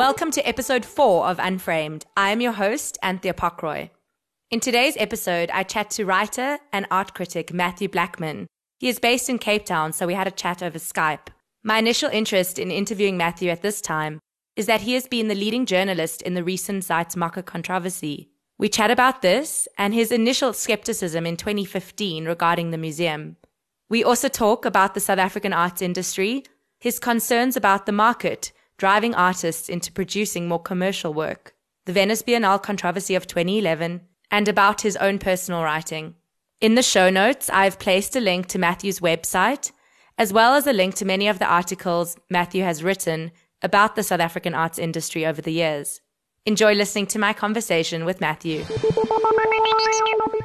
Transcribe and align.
Welcome 0.00 0.30
to 0.30 0.48
episode 0.48 0.86
four 0.86 1.26
of 1.26 1.38
Unframed. 1.38 2.06
I 2.16 2.30
am 2.30 2.40
your 2.40 2.52
host, 2.52 2.96
Anthea 3.02 3.34
Pockroy. 3.34 3.90
In 4.50 4.58
today's 4.58 4.96
episode, 4.96 5.50
I 5.52 5.62
chat 5.62 5.90
to 5.90 6.06
writer 6.06 6.58
and 6.72 6.86
art 6.90 7.12
critic 7.12 7.52
Matthew 7.52 7.86
Blackman. 7.86 8.46
He 8.78 8.88
is 8.88 8.98
based 8.98 9.28
in 9.28 9.38
Cape 9.38 9.66
Town, 9.66 9.92
so 9.92 10.06
we 10.06 10.14
had 10.14 10.26
a 10.26 10.30
chat 10.30 10.62
over 10.62 10.78
Skype. 10.78 11.28
My 11.62 11.76
initial 11.76 12.08
interest 12.08 12.58
in 12.58 12.70
interviewing 12.70 13.18
Matthew 13.18 13.50
at 13.50 13.60
this 13.60 13.82
time 13.82 14.20
is 14.56 14.64
that 14.64 14.80
he 14.80 14.94
has 14.94 15.06
been 15.06 15.28
the 15.28 15.34
leading 15.34 15.66
journalist 15.66 16.22
in 16.22 16.32
the 16.32 16.42
recent 16.42 16.82
Zeitz 16.82 17.44
controversy. 17.44 18.30
We 18.56 18.70
chat 18.70 18.90
about 18.90 19.20
this 19.20 19.68
and 19.76 19.92
his 19.92 20.10
initial 20.10 20.54
skepticism 20.54 21.26
in 21.26 21.36
2015 21.36 22.24
regarding 22.24 22.70
the 22.70 22.78
museum. 22.78 23.36
We 23.90 24.02
also 24.02 24.28
talk 24.28 24.64
about 24.64 24.94
the 24.94 25.00
South 25.00 25.18
African 25.18 25.52
arts 25.52 25.82
industry, 25.82 26.44
his 26.78 26.98
concerns 26.98 27.54
about 27.54 27.84
the 27.84 27.92
market, 27.92 28.52
driving 28.80 29.14
artists 29.14 29.68
into 29.68 29.92
producing 29.92 30.48
more 30.48 30.58
commercial 30.58 31.12
work, 31.12 31.54
the 31.84 31.92
Venice 31.92 32.22
Biennale 32.22 32.62
controversy 32.62 33.14
of 33.14 33.26
2011, 33.26 34.00
and 34.30 34.48
about 34.48 34.80
his 34.80 34.96
own 34.96 35.18
personal 35.18 35.62
writing. 35.62 36.14
In 36.62 36.76
the 36.76 36.82
show 36.82 37.10
notes, 37.10 37.50
I've 37.50 37.78
placed 37.78 38.16
a 38.16 38.20
link 38.20 38.46
to 38.46 38.58
Matthew's 38.58 39.00
website, 39.00 39.70
as 40.16 40.32
well 40.32 40.54
as 40.54 40.66
a 40.66 40.72
link 40.72 40.94
to 40.94 41.04
many 41.04 41.28
of 41.28 41.38
the 41.38 41.44
articles 41.44 42.16
Matthew 42.30 42.62
has 42.62 42.82
written 42.82 43.32
about 43.60 43.96
the 43.96 44.02
South 44.02 44.20
African 44.20 44.54
arts 44.54 44.78
industry 44.78 45.26
over 45.26 45.42
the 45.42 45.52
years. 45.52 46.00
Enjoy 46.46 46.72
listening 46.72 47.06
to 47.08 47.18
my 47.18 47.34
conversation 47.34 48.06
with 48.06 48.22
Matthew. 48.22 48.64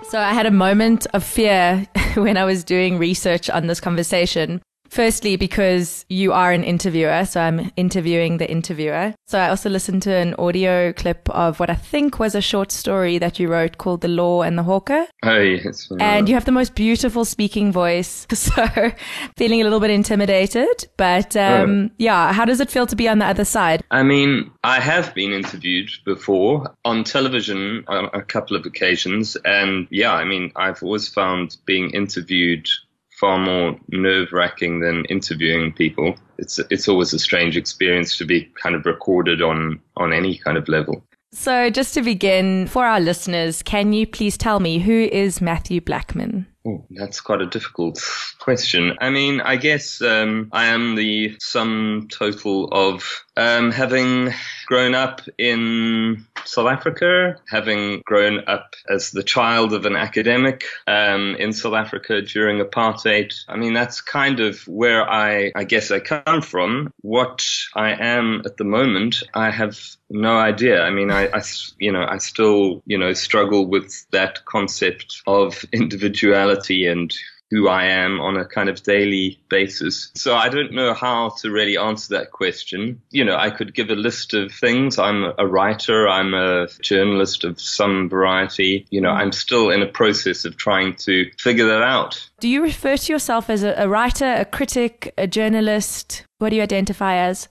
So, 0.10 0.20
I 0.20 0.34
had 0.34 0.46
a 0.46 0.52
moment 0.52 1.08
of 1.14 1.24
fear 1.24 1.88
when 2.16 2.36
I 2.36 2.44
was 2.44 2.66
doing 2.66 2.98
research 2.98 3.50
on 3.50 3.68
this 3.68 3.80
conversation 3.80 4.62
Firstly, 4.96 5.36
because 5.36 6.06
you 6.08 6.32
are 6.32 6.54
an 6.54 6.64
interviewer, 6.64 7.26
so 7.26 7.42
I'm 7.42 7.70
interviewing 7.76 8.38
the 8.38 8.50
interviewer. 8.50 9.14
So 9.28 9.38
I 9.38 9.50
also 9.50 9.70
listened 9.70 10.04
to 10.04 10.14
an 10.14 10.36
audio 10.36 10.94
clip 10.94 11.30
of 11.32 11.60
what 11.60 11.70
I 11.70 11.76
think 11.76 12.18
was 12.18 12.34
a 12.34 12.40
short 12.40 12.72
story 12.72 13.18
that 13.18 13.38
you 13.38 13.50
wrote 13.50 13.78
called 13.78 14.00
The 14.00 14.08
Law 14.08 14.42
and 14.42 14.58
the 14.58 14.64
Hawker. 14.64 15.06
Oh, 15.22 15.38
yes. 15.38 15.92
And 16.00 16.30
you 16.30 16.36
have 16.36 16.46
the 16.46 16.54
most 16.54 16.76
beautiful 16.76 17.26
speaking 17.26 17.74
voice. 17.74 18.26
So 18.46 18.92
feeling 19.38 19.60
a 19.60 19.64
little 19.64 19.80
bit 19.80 19.90
intimidated. 19.90 20.88
But 20.98 21.36
um, 21.36 21.90
oh. 21.90 21.96
yeah, 21.98 22.32
how 22.32 22.46
does 22.46 22.60
it 22.60 22.70
feel 22.70 22.86
to 22.86 22.96
be 22.96 23.10
on 23.10 23.20
the 23.20 23.26
other 23.26 23.44
side? 23.44 23.84
I 23.92 24.04
mean, 24.04 24.52
I 24.64 24.80
have 24.80 25.14
been 25.16 25.34
interviewed 25.34 25.90
before 26.06 26.74
on 26.86 27.04
television 27.04 27.84
on 27.88 28.10
a 28.14 28.22
couple 28.22 28.56
of 28.56 28.66
occasions. 28.66 29.36
And 29.44 29.88
yeah, 29.90 30.14
I 30.14 30.26
mean, 30.26 30.52
I've 30.56 30.84
always 30.84 31.10
found 31.10 31.58
being 31.66 31.90
interviewed 31.90 32.68
far 33.26 33.40
more 33.40 33.76
nerve 33.90 34.32
wracking 34.32 34.82
than 34.82 35.04
interviewing 35.06 35.74
people. 35.74 36.16
It's 36.38 36.60
it's 36.70 36.88
always 36.88 37.12
a 37.12 37.18
strange 37.18 37.58
experience 37.58 38.18
to 38.20 38.26
be 38.26 38.52
kind 38.62 38.76
of 38.76 38.86
recorded 38.86 39.42
on 39.42 39.80
on 39.98 40.14
any 40.14 40.38
kind 40.38 40.58
of 40.58 40.68
level. 40.68 41.04
So, 41.32 41.70
just 41.72 41.96
to 41.96 42.02
begin, 42.04 42.68
for 42.68 42.86
our 42.86 43.00
listeners, 43.00 43.64
can 43.64 43.94
you 43.94 44.06
please 44.06 44.38
tell 44.38 44.60
me 44.60 44.78
who 44.78 45.10
is 45.12 45.42
Matthew 45.42 45.82
Blackman? 45.82 46.46
Oh, 46.68 46.86
that's 46.92 47.20
quite 47.20 47.42
a 47.42 47.48
difficult 47.48 48.00
question. 48.40 48.96
I 49.02 49.10
mean, 49.10 49.42
I 49.42 49.56
guess 49.56 50.02
um, 50.04 50.50
I 50.52 50.66
am 50.68 50.96
the 50.96 51.36
sum 51.40 52.08
total 52.12 52.70
of 52.72 53.25
um, 53.38 53.72
having 53.72 54.34
grown 54.66 54.96
up 54.96 55.22
in 55.38 56.26
South 56.46 56.68
Africa, 56.68 57.38
having 57.50 58.02
grown 58.06 58.44
up 58.48 58.76
as 58.90 59.12
the 59.12 59.24
child 59.24 59.74
of 59.74 59.86
an 59.86 59.96
academic 59.96 60.64
um, 60.88 61.36
in 61.36 61.54
South 61.54 61.74
Africa 61.74 62.22
during 62.22 62.64
apartheid. 62.64 63.34
I 63.48 63.58
mean, 63.58 63.74
that's 63.74 64.02
kind 64.02 64.40
of 64.40 64.60
where 64.68 65.10
I, 65.10 65.52
I 65.56 65.64
guess 65.64 65.92
I 65.92 66.00
come 66.00 66.42
from. 66.42 66.94
What 67.02 67.46
I 67.76 67.92
am 67.92 68.42
at 68.46 68.58
the 68.58 68.64
moment, 68.64 69.24
I 69.34 69.50
have 69.50 69.80
no 70.10 70.38
idea. 70.38 70.84
I 70.84 70.92
mean, 70.92 71.12
I, 71.12 71.28
I, 71.28 71.42
you 71.80 71.92
know, 71.92 72.06
I 72.08 72.20
still, 72.20 72.84
you 72.86 72.98
know, 72.98 73.14
struggle 73.14 73.68
with 73.68 74.06
that 74.12 74.46
concept 74.46 75.22
of 75.28 75.66
individuality 75.72 76.88
and 76.88 77.14
who 77.52 77.68
I 77.68 77.86
am 77.86 78.20
on 78.20 78.38
a 78.38 78.46
kind 78.46 78.70
of 78.70 78.82
daily 78.84 79.40
basis. 79.50 80.12
So 80.16 80.36
I 80.36 80.50
don't 80.50 80.74
know 80.74 80.94
how 80.94 81.30
to 81.42 81.52
really 81.52 81.78
answer 81.78 82.16
that 82.16 82.32
question. 82.32 83.02
You 83.12 83.24
know, 83.24 83.36
I 83.36 83.50
could 83.50 83.74
give 83.74 83.90
a 83.90 83.96
list 83.96 84.34
of 84.34 84.52
things. 84.52 84.98
I'm 84.98 85.32
a 85.38 85.48
writer. 85.48 86.08
I'm 86.08 86.34
a 86.34 86.68
journalist 86.82 87.44
of 87.44 87.60
some 87.62 88.10
variety. 88.10 88.88
You 88.90 89.02
know, 89.02 89.12
I'm 89.12 89.32
still 89.32 89.70
in 89.70 89.82
a 89.82 89.88
process 89.88 90.46
of 90.46 90.58
trying 90.58 90.96
to 90.98 91.30
figure 91.40 91.68
that 91.68 91.84
out. 91.84 92.30
Do 92.40 92.50
you 92.50 92.62
refer 92.62 92.98
to 92.98 93.14
yourself 93.14 93.50
as 93.50 93.64
a, 93.64 93.88
writer, 93.88 94.34
a 94.38 94.46
critic, 94.46 95.14
a 95.18 95.28
journalist? 95.28 96.26
What 96.40 96.50
do 96.50 96.58
you 96.58 96.64
identify 96.64 97.16
as? 97.16 97.48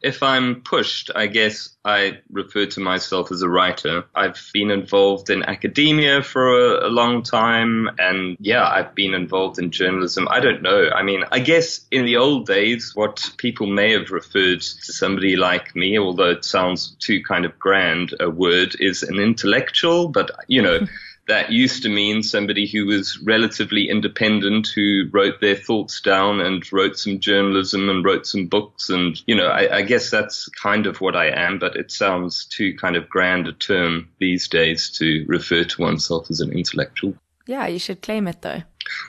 If 0.00 0.22
I'm 0.22 0.62
pushed, 0.62 1.10
I 1.16 1.26
guess 1.26 1.76
I 1.84 2.18
refer 2.30 2.66
to 2.66 2.80
myself 2.80 3.32
as 3.32 3.42
a 3.42 3.48
writer. 3.48 4.04
I've 4.14 4.40
been 4.52 4.70
involved 4.70 5.28
in 5.28 5.42
academia 5.42 6.22
for 6.22 6.76
a, 6.76 6.86
a, 6.86 6.90
long 6.90 7.22
time, 7.24 7.90
and 7.98 8.36
yeah, 8.38 8.68
I've 8.68 8.94
been 8.94 9.12
involved 9.12 9.58
in 9.58 9.72
journalism. 9.72 10.28
I 10.30 10.38
don't 10.38 10.62
know. 10.62 10.88
I 10.94 11.02
mean, 11.02 11.24
I 11.32 11.40
guess 11.40 11.84
in 11.90 12.04
the 12.04 12.16
old 12.16 12.46
days, 12.46 12.92
what 12.94 13.28
people 13.38 13.66
may 13.66 13.90
have 13.92 14.10
referred 14.10 14.60
to 14.60 14.92
somebody 14.92 15.34
like 15.34 15.74
me, 15.74 15.98
although 15.98 16.30
it 16.30 16.44
sounds 16.44 16.94
too 17.00 17.20
kind 17.22 17.44
of 17.44 17.58
grand 17.58 18.14
a 18.20 18.30
word, 18.30 18.76
is 18.78 19.02
an 19.02 19.18
intellectual, 19.18 20.08
but 20.08 20.30
you 20.46 20.62
know. 20.62 20.80
that 21.28 21.52
used 21.52 21.82
to 21.82 21.88
mean 21.88 22.22
somebody 22.22 22.66
who 22.66 22.86
was 22.86 23.18
relatively 23.22 23.88
independent, 23.88 24.68
who 24.74 25.04
wrote 25.12 25.40
their 25.40 25.54
thoughts 25.54 26.00
down 26.00 26.40
and 26.40 26.70
wrote 26.72 26.98
some 26.98 27.20
journalism 27.20 27.88
and 27.88 28.04
wrote 28.04 28.26
some 28.26 28.46
books. 28.46 28.88
And, 28.88 29.20
you 29.26 29.36
know, 29.36 29.48
I, 29.48 29.76
I, 29.76 29.82
guess 29.82 30.10
that's 30.10 30.48
kind 30.48 30.86
of 30.86 31.00
what 31.00 31.14
I 31.14 31.26
am, 31.26 31.58
but 31.58 31.76
it 31.76 31.92
sounds 31.92 32.46
too 32.46 32.74
kind 32.76 32.96
of 32.96 33.08
grand 33.08 33.46
a 33.46 33.52
term 33.52 34.08
these 34.18 34.48
days 34.48 34.90
to 34.98 35.24
refer 35.28 35.64
to 35.64 35.82
oneself 35.82 36.30
as 36.30 36.40
an 36.40 36.50
intellectual. 36.52 37.14
Yeah, 37.46 37.66
you 37.66 37.78
should 37.78 38.02
claim 38.02 38.26
it 38.26 38.42
though. 38.42 38.62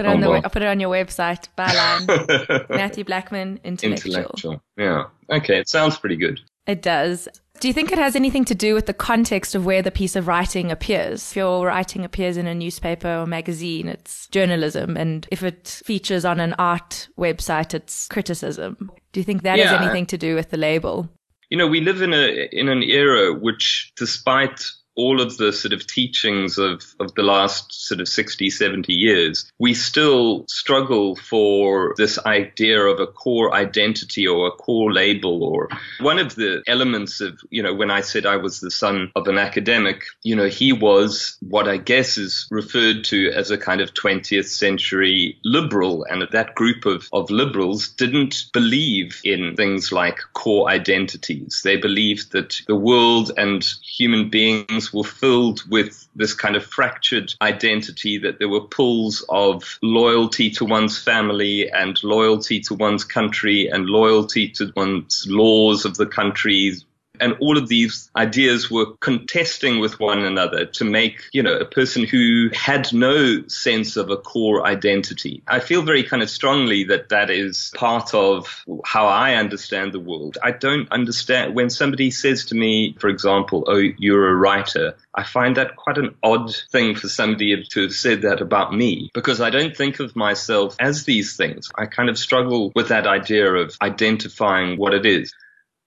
Put 0.00 0.06
it 0.06 0.12
on 0.12 0.24
oh, 0.24 0.40
the 0.40 0.48
put 0.48 0.62
it 0.62 0.68
on 0.68 0.80
your 0.80 0.90
website, 0.90 1.48
byline. 1.58 2.68
Matthew 2.70 3.04
Blackman, 3.04 3.60
intellectual. 3.64 4.14
Intellectual. 4.14 4.62
Yeah. 4.78 5.04
Okay, 5.28 5.58
it 5.58 5.68
sounds 5.68 5.98
pretty 5.98 6.16
good. 6.16 6.40
It 6.66 6.80
does. 6.80 7.28
Do 7.60 7.68
you 7.68 7.74
think 7.74 7.92
it 7.92 7.98
has 7.98 8.16
anything 8.16 8.46
to 8.46 8.54
do 8.54 8.72
with 8.72 8.86
the 8.86 8.94
context 8.94 9.54
of 9.54 9.66
where 9.66 9.82
the 9.82 9.90
piece 9.90 10.16
of 10.16 10.26
writing 10.26 10.70
appears? 10.70 11.30
If 11.30 11.36
your 11.36 11.66
writing 11.66 12.06
appears 12.06 12.38
in 12.38 12.46
a 12.46 12.54
newspaper 12.54 13.18
or 13.18 13.26
magazine, 13.26 13.86
it's 13.86 14.26
journalism. 14.28 14.96
And 14.96 15.28
if 15.30 15.42
it 15.42 15.82
features 15.84 16.24
on 16.24 16.40
an 16.40 16.54
art 16.54 17.08
website, 17.18 17.74
it's 17.74 18.08
criticism. 18.08 18.90
Do 19.12 19.20
you 19.20 19.24
think 19.24 19.42
that 19.42 19.58
yeah. 19.58 19.66
has 19.66 19.82
anything 19.82 20.06
to 20.06 20.16
do 20.16 20.34
with 20.34 20.48
the 20.48 20.56
label? 20.56 21.10
You 21.50 21.58
know, 21.58 21.66
we 21.66 21.82
live 21.82 22.00
in 22.00 22.14
a 22.14 22.48
in 22.50 22.70
an 22.70 22.82
era 22.82 23.34
which, 23.34 23.92
despite 23.94 24.64
all 24.96 25.20
of 25.20 25.36
the 25.36 25.52
sort 25.52 25.72
of 25.72 25.86
teachings 25.86 26.58
of, 26.58 26.82
of 27.00 27.14
the 27.14 27.22
last 27.22 27.72
sort 27.72 28.00
of 28.00 28.08
60, 28.08 28.50
70 28.50 28.92
years, 28.92 29.50
we 29.58 29.74
still 29.74 30.44
struggle 30.48 31.16
for 31.16 31.94
this 31.96 32.18
idea 32.26 32.80
of 32.80 33.00
a 33.00 33.06
core 33.06 33.54
identity 33.54 34.26
or 34.26 34.48
a 34.48 34.52
core 34.52 34.92
label 34.92 35.42
or 35.42 35.68
one 36.00 36.18
of 36.18 36.34
the 36.34 36.62
elements 36.66 37.20
of, 37.20 37.40
you 37.50 37.62
know, 37.62 37.74
when 37.74 37.90
I 37.90 38.00
said 38.00 38.26
I 38.26 38.36
was 38.36 38.60
the 38.60 38.70
son 38.70 39.12
of 39.16 39.26
an 39.28 39.38
academic, 39.38 40.04
you 40.22 40.36
know, 40.36 40.48
he 40.48 40.72
was 40.72 41.36
what 41.40 41.68
I 41.68 41.76
guess 41.76 42.18
is 42.18 42.46
referred 42.50 43.04
to 43.04 43.30
as 43.30 43.50
a 43.50 43.58
kind 43.58 43.80
of 43.80 43.94
20th 43.94 44.46
century 44.46 45.38
liberal. 45.44 46.04
And 46.10 46.26
that 46.30 46.54
group 46.54 46.84
of, 46.84 47.08
of 47.12 47.30
liberals 47.30 47.88
didn't 47.88 48.46
believe 48.52 49.20
in 49.24 49.56
things 49.56 49.92
like 49.92 50.18
core 50.34 50.68
identities. 50.68 51.60
They 51.64 51.76
believed 51.76 52.32
that 52.32 52.60
the 52.66 52.76
world 52.76 53.32
and 53.36 53.66
human 53.82 54.30
beings 54.30 54.79
were 54.92 55.04
filled 55.04 55.62
with 55.68 56.06
this 56.16 56.32
kind 56.34 56.56
of 56.56 56.64
fractured 56.64 57.34
identity 57.42 58.18
that 58.18 58.38
there 58.38 58.48
were 58.48 58.60
pulls 58.62 59.24
of 59.28 59.78
loyalty 59.82 60.50
to 60.50 60.64
one's 60.64 60.98
family 60.98 61.70
and 61.70 62.02
loyalty 62.02 62.60
to 62.60 62.74
one's 62.74 63.04
country 63.04 63.66
and 63.66 63.86
loyalty 63.86 64.48
to 64.48 64.72
one's 64.76 65.26
laws 65.28 65.84
of 65.84 65.96
the 65.96 66.06
country 66.06 66.74
and 67.20 67.34
all 67.40 67.56
of 67.56 67.68
these 67.68 68.10
ideas 68.16 68.70
were 68.70 68.86
contesting 69.00 69.78
with 69.80 70.00
one 70.00 70.24
another 70.24 70.64
to 70.66 70.84
make, 70.84 71.22
you 71.32 71.42
know, 71.42 71.56
a 71.56 71.64
person 71.64 72.04
who 72.04 72.48
had 72.52 72.92
no 72.92 73.46
sense 73.46 73.96
of 73.96 74.10
a 74.10 74.16
core 74.16 74.66
identity. 74.66 75.42
I 75.46 75.60
feel 75.60 75.82
very 75.82 76.02
kind 76.02 76.22
of 76.22 76.30
strongly 76.30 76.84
that 76.84 77.10
that 77.10 77.30
is 77.30 77.72
part 77.76 78.14
of 78.14 78.64
how 78.84 79.06
I 79.06 79.34
understand 79.34 79.92
the 79.92 80.00
world. 80.00 80.38
I 80.42 80.52
don't 80.52 80.90
understand 80.90 81.54
when 81.54 81.70
somebody 81.70 82.10
says 82.10 82.46
to 82.46 82.54
me, 82.54 82.96
for 82.98 83.08
example, 83.08 83.64
oh, 83.66 83.82
you're 83.98 84.28
a 84.28 84.34
writer. 84.34 84.94
I 85.14 85.24
find 85.24 85.56
that 85.56 85.76
quite 85.76 85.98
an 85.98 86.14
odd 86.22 86.54
thing 86.70 86.94
for 86.94 87.08
somebody 87.08 87.62
to 87.62 87.82
have 87.82 87.92
said 87.92 88.22
that 88.22 88.40
about 88.40 88.74
me 88.74 89.10
because 89.12 89.40
I 89.40 89.50
don't 89.50 89.76
think 89.76 90.00
of 90.00 90.16
myself 90.16 90.76
as 90.80 91.04
these 91.04 91.36
things. 91.36 91.70
I 91.74 91.86
kind 91.86 92.08
of 92.08 92.18
struggle 92.18 92.72
with 92.74 92.88
that 92.88 93.06
idea 93.06 93.52
of 93.52 93.76
identifying 93.82 94.78
what 94.78 94.94
it 94.94 95.04
is 95.04 95.34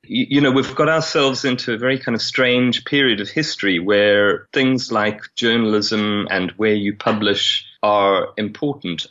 you 0.06 0.42
know, 0.42 0.52
we've 0.52 0.76
got 0.76 0.90
ourselves 0.90 1.46
into 1.46 1.74
a 1.74 1.78
very 1.78 1.98
kind 1.98 2.16
of 2.16 2.22
strange 2.22 2.84
period 2.86 3.22
of 3.22 3.30
history 3.30 3.80
where 3.80 4.48
things 4.54 4.92
like 4.92 5.22
journalism 5.36 6.28
and 6.30 6.52
where 6.52 6.74
you 6.74 6.96
publish 6.96 7.66
are 7.84 8.30
important. 8.38 9.08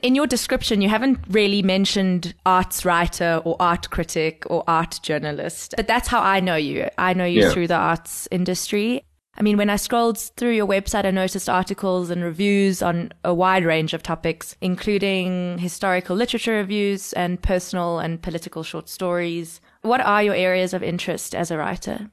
In 0.00 0.14
your 0.14 0.28
description, 0.28 0.80
you 0.80 0.88
haven't 0.88 1.18
really 1.28 1.60
mentioned 1.60 2.34
arts 2.46 2.84
writer 2.84 3.42
or 3.44 3.56
art 3.58 3.90
critic 3.90 4.44
or 4.46 4.62
art 4.68 5.00
journalist, 5.02 5.74
but 5.76 5.88
that's 5.88 6.06
how 6.06 6.20
I 6.20 6.38
know 6.38 6.54
you. 6.54 6.88
I 6.96 7.14
know 7.14 7.24
you 7.24 7.42
yeah. 7.42 7.50
through 7.50 7.66
the 7.66 7.74
arts 7.74 8.28
industry. 8.30 9.02
I 9.36 9.42
mean, 9.42 9.56
when 9.56 9.70
I 9.70 9.76
scrolled 9.76 10.18
through 10.18 10.52
your 10.52 10.66
website, 10.66 11.04
I 11.04 11.10
noticed 11.10 11.48
articles 11.48 12.10
and 12.10 12.22
reviews 12.22 12.80
on 12.80 13.12
a 13.24 13.34
wide 13.34 13.64
range 13.64 13.92
of 13.92 14.02
topics, 14.02 14.56
including 14.60 15.58
historical 15.58 16.16
literature 16.16 16.54
reviews 16.54 17.12
and 17.12 17.40
personal 17.40 17.98
and 17.98 18.22
political 18.22 18.62
short 18.62 18.88
stories. 18.88 19.60
What 19.88 20.02
are 20.02 20.22
your 20.22 20.34
areas 20.34 20.74
of 20.74 20.82
interest 20.82 21.34
as 21.34 21.50
a 21.50 21.56
writer? 21.56 22.10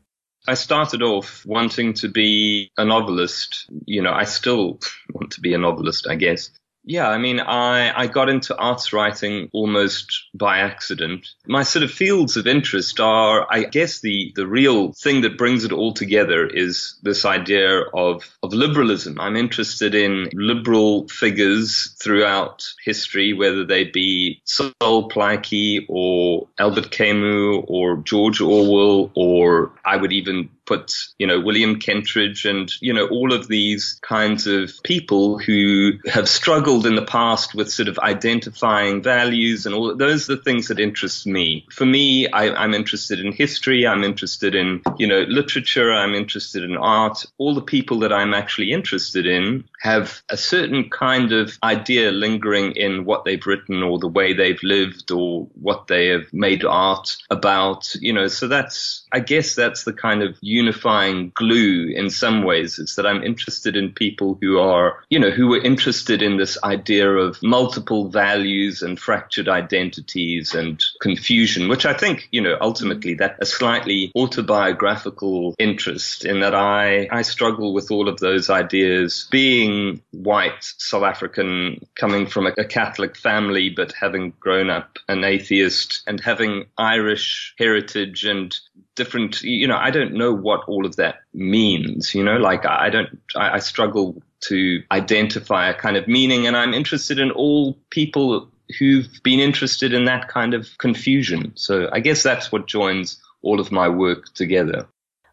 I 0.48 0.54
started 0.54 1.02
off 1.02 1.46
wanting 1.46 1.94
to 1.96 2.08
be 2.08 2.72
a 2.78 2.86
novelist. 2.86 3.70
You 3.86 4.02
know, 4.02 4.14
I 4.14 4.24
still 4.24 4.80
want 5.14 5.32
to 5.32 5.42
be 5.42 5.54
a 5.54 5.58
novelist, 5.58 6.08
I 6.08 6.16
guess. 6.16 6.52
Yeah, 6.88 7.10
I 7.10 7.18
mean, 7.18 7.40
I, 7.40 7.92
I 8.00 8.08
got 8.08 8.30
into 8.30 8.56
arts 8.56 8.94
writing 8.94 9.50
almost 9.54 10.26
by 10.36 10.60
accident. 10.60 11.28
My 11.48 11.64
sort 11.64 11.84
of 11.84 11.92
fields 11.92 12.38
of 12.38 12.46
interest 12.46 13.00
are, 13.00 13.48
I 13.50 13.64
guess, 13.64 14.02
the, 14.02 14.32
the 14.36 14.46
real 14.46 14.94
thing 14.94 15.22
that 15.22 15.38
brings 15.38 15.64
it 15.64 15.72
all 15.72 15.94
together 15.94 16.46
is 16.46 16.96
this 17.02 17.26
idea 17.26 17.82
of, 17.94 18.30
of 18.44 18.54
liberalism. 18.54 19.20
I'm 19.20 19.36
interested 19.36 19.96
in 19.96 20.30
liberal 20.34 21.08
figures 21.08 21.96
throughout 22.00 22.64
history, 22.84 23.34
whether 23.34 23.66
they 23.66 23.86
be 23.86 24.42
Sol 24.46 25.10
Plaatje 25.10 25.86
or 25.90 26.48
Albert 26.60 26.92
Camus 26.92 27.66
or 27.68 27.98
George 27.98 28.42
Orwell, 28.42 29.12
or 29.16 29.72
I 29.84 29.98
would 29.98 30.14
even 30.14 30.50
put, 30.66 30.94
you 31.18 31.28
know, 31.28 31.40
William 31.40 31.80
Kentridge 31.80 32.50
and, 32.50 32.72
you 32.82 32.94
know, 32.94 33.08
all 33.08 33.34
of 33.34 33.48
these 33.48 34.00
kinds 34.02 34.48
of 34.48 34.72
people 34.84 35.38
who 35.38 35.94
have 36.08 36.28
struggled 36.28 36.86
in 36.86 36.96
the 36.96 37.06
past 37.06 37.56
with 37.56 37.72
sort 37.72 37.88
of 37.88 38.00
identifying 38.00 39.02
values 39.02 39.66
and 39.66 39.76
all 39.76 39.96
those 39.96 40.30
are 40.30 40.36
the 40.36 40.42
things 40.42 40.68
that 40.68 40.80
interest 40.80 41.28
me. 41.28 41.66
For 41.72 41.86
me, 41.86 42.28
I, 42.28 42.64
am 42.64 42.74
interested 42.74 43.20
in 43.20 43.32
history. 43.32 43.88
I'm 43.88 44.04
interested 44.04 44.56
in, 44.56 44.82
you 44.98 45.08
know, 45.08 45.22
literature. 45.22 45.94
I'm 45.94 46.14
interested 46.14 46.64
in 46.64 46.78
art. 46.78 47.26
All 47.38 47.54
the 47.54 47.62
people 47.62 48.00
that 48.00 48.14
I'm 48.14 48.34
actually 48.34 48.72
interested 48.72 49.26
in 49.26 49.66
have 49.86 50.24
a 50.30 50.36
certain 50.36 50.90
kind 50.90 51.32
of 51.32 51.60
idea 51.62 52.12
lingering 52.12 52.72
in 52.72 53.06
what 53.06 53.24
they've 53.24 53.46
written 53.46 53.84
or 53.84 54.00
the 54.00 54.08
way 54.08 54.34
they've 54.34 54.64
lived 54.64 55.12
or 55.12 55.48
what 55.62 55.86
they 55.86 56.08
have 56.08 56.34
made 56.34 56.66
art 56.66 57.16
about, 57.30 57.94
you 58.02 58.12
know, 58.12 58.28
so 58.28 58.48
that's, 58.48 59.06
I 59.12 59.20
guess 59.20 59.54
that's 59.54 59.84
the 59.84 59.94
kind 59.94 60.24
of 60.24 60.40
unifying 60.42 61.32
glue 61.36 61.94
in 61.96 62.10
some 62.10 62.42
ways. 62.42 62.80
It's 62.80 62.96
that 62.96 63.06
I'm 63.06 63.22
interested 63.22 63.76
in 63.76 63.92
people 63.92 64.40
who 64.42 64.58
are, 64.58 65.04
you 65.12 65.20
know, 65.20 65.30
who 65.30 65.54
are 65.54 65.62
interested 65.62 66.24
in 66.24 66.38
this 66.38 66.58
idea 66.64 67.08
of 67.08 67.38
multiple 67.44 68.10
values 68.10 68.82
and 68.82 69.00
fractured 69.00 69.48
identities 69.48 70.56
and 70.56 70.84
confusion, 71.00 71.70
which 71.70 71.86
I 71.86 71.94
think, 71.94 72.28
you 72.32 72.42
know, 72.42 72.58
ultimately 72.60 73.14
that 73.16 73.38
a 73.40 73.46
slightly 73.46 74.12
autobiographical 74.16 75.54
interest 75.60 76.26
in 76.26 76.40
that 76.40 76.56
I, 76.56 77.08
I 77.12 77.22
struggle 77.22 77.72
with 77.72 77.92
all 77.92 78.10
of 78.10 78.18
those 78.18 78.50
ideas 78.50 79.28
being 79.30 79.75
white 80.12 80.64
South 80.78 81.04
African 81.04 81.80
coming 81.96 82.26
from 82.28 82.48
a, 82.48 82.54
a 82.58 82.66
Catholic 82.66 83.16
family, 83.16 83.70
but 83.70 83.94
having 83.94 84.34
grown 84.40 84.70
up 84.70 84.98
an 85.08 85.24
atheist 85.24 86.02
and 86.08 86.20
having 86.20 86.66
Irish 86.78 87.54
heritage 87.58 88.24
and 88.26 88.58
different, 88.96 89.42
you 89.42 89.68
know, 89.68 89.78
I 89.78 89.92
don't 89.92 90.14
know 90.14 90.34
what 90.34 90.62
all 90.68 90.86
of 90.86 90.96
that 90.96 91.16
means, 91.34 92.16
you 92.16 92.24
know, 92.24 92.38
like 92.38 92.66
I 92.66 92.90
don't, 92.90 93.10
I, 93.36 93.56
I 93.56 93.60
struggle 93.60 94.22
to 94.42 94.82
identify 94.92 95.70
a 95.70 95.74
kind 95.74 95.98
of 95.98 96.08
meaning 96.08 96.48
and 96.48 96.56
I'm 96.56 96.74
interested 96.74 97.20
in 97.20 97.32
all 97.32 97.78
people 97.90 98.50
who've 98.80 99.08
been 99.24 99.40
interested 99.40 99.94
in 99.94 100.06
that 100.06 100.28
kind 100.28 100.54
of 100.54 100.78
confusion. 100.80 101.52
So 101.56 101.90
I 101.92 102.00
guess 102.00 102.24
that's 102.24 102.52
what 102.52 102.68
joins 102.68 103.22
all 103.42 103.60
of 103.60 103.72
my 103.72 103.88
work 103.88 104.34
together. 104.34 104.88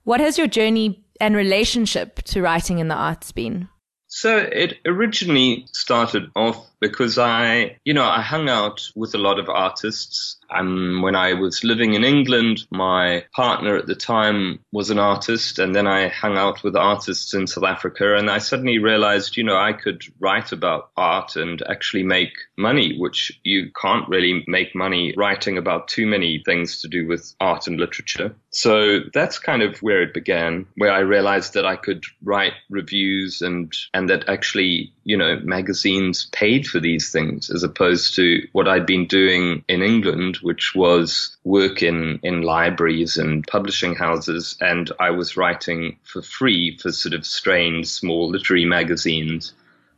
What 0.04 0.20
has 0.20 0.36
your 0.36 0.48
journey 0.48 1.04
and 1.20 1.36
relationship 1.36 2.16
to 2.22 2.42
writing 2.42 2.78
in 2.78 2.88
the 2.88 2.94
arts 2.94 3.32
been? 3.32 3.68
So 4.14 4.36
it 4.36 4.78
originally 4.84 5.68
started 5.72 6.30
off 6.36 6.70
because 6.82 7.16
I, 7.16 7.78
you 7.84 7.94
know, 7.94 8.04
I 8.04 8.20
hung 8.20 8.48
out 8.48 8.90
with 8.96 9.14
a 9.14 9.18
lot 9.18 9.38
of 9.38 9.48
artists. 9.48 10.36
Um, 10.50 11.00
when 11.00 11.14
I 11.14 11.32
was 11.34 11.62
living 11.62 11.94
in 11.94 12.02
England, 12.02 12.66
my 12.70 13.24
partner 13.32 13.76
at 13.76 13.86
the 13.86 13.94
time 13.94 14.58
was 14.72 14.90
an 14.90 14.98
artist, 14.98 15.60
and 15.60 15.74
then 15.76 15.86
I 15.86 16.08
hung 16.08 16.36
out 16.36 16.64
with 16.64 16.74
artists 16.76 17.34
in 17.34 17.46
South 17.46 17.64
Africa, 17.64 18.16
and 18.16 18.28
I 18.28 18.38
suddenly 18.38 18.78
realized, 18.78 19.36
you 19.36 19.44
know, 19.44 19.56
I 19.56 19.72
could 19.72 20.02
write 20.18 20.50
about 20.50 20.90
art 20.96 21.36
and 21.36 21.62
actually 21.70 22.02
make 22.02 22.32
money, 22.58 22.98
which 22.98 23.40
you 23.44 23.70
can't 23.80 24.08
really 24.08 24.44
make 24.48 24.74
money 24.74 25.14
writing 25.16 25.58
about 25.58 25.86
too 25.86 26.06
many 26.06 26.42
things 26.44 26.82
to 26.82 26.88
do 26.88 27.06
with 27.06 27.32
art 27.40 27.68
and 27.68 27.78
literature. 27.78 28.34
So 28.50 29.00
that's 29.14 29.38
kind 29.38 29.62
of 29.62 29.78
where 29.78 30.02
it 30.02 30.12
began, 30.12 30.66
where 30.76 30.92
I 30.92 30.98
realized 30.98 31.54
that 31.54 31.64
I 31.64 31.76
could 31.76 32.04
write 32.22 32.52
reviews 32.68 33.40
and, 33.40 33.72
and 33.94 34.10
that 34.10 34.28
actually, 34.28 34.92
you 35.04 35.16
know, 35.16 35.38
magazines 35.42 36.28
paid 36.32 36.66
for 36.72 36.80
these 36.80 37.12
things 37.12 37.50
as 37.50 37.62
opposed 37.62 38.16
to 38.16 38.48
what 38.52 38.66
I'd 38.66 38.86
been 38.86 39.06
doing 39.06 39.62
in 39.68 39.82
England, 39.82 40.38
which 40.42 40.74
was 40.74 41.36
work 41.44 41.82
in, 41.82 42.18
in 42.22 42.42
libraries 42.42 43.16
and 43.16 43.46
publishing 43.46 43.94
houses. 43.94 44.56
And 44.60 44.90
I 44.98 45.10
was 45.10 45.36
writing 45.36 45.98
for 46.02 46.22
free 46.22 46.78
for 46.78 46.90
sort 46.90 47.14
of 47.14 47.26
strange 47.26 47.86
small 47.86 48.30
literary 48.30 48.64
magazines. 48.64 49.52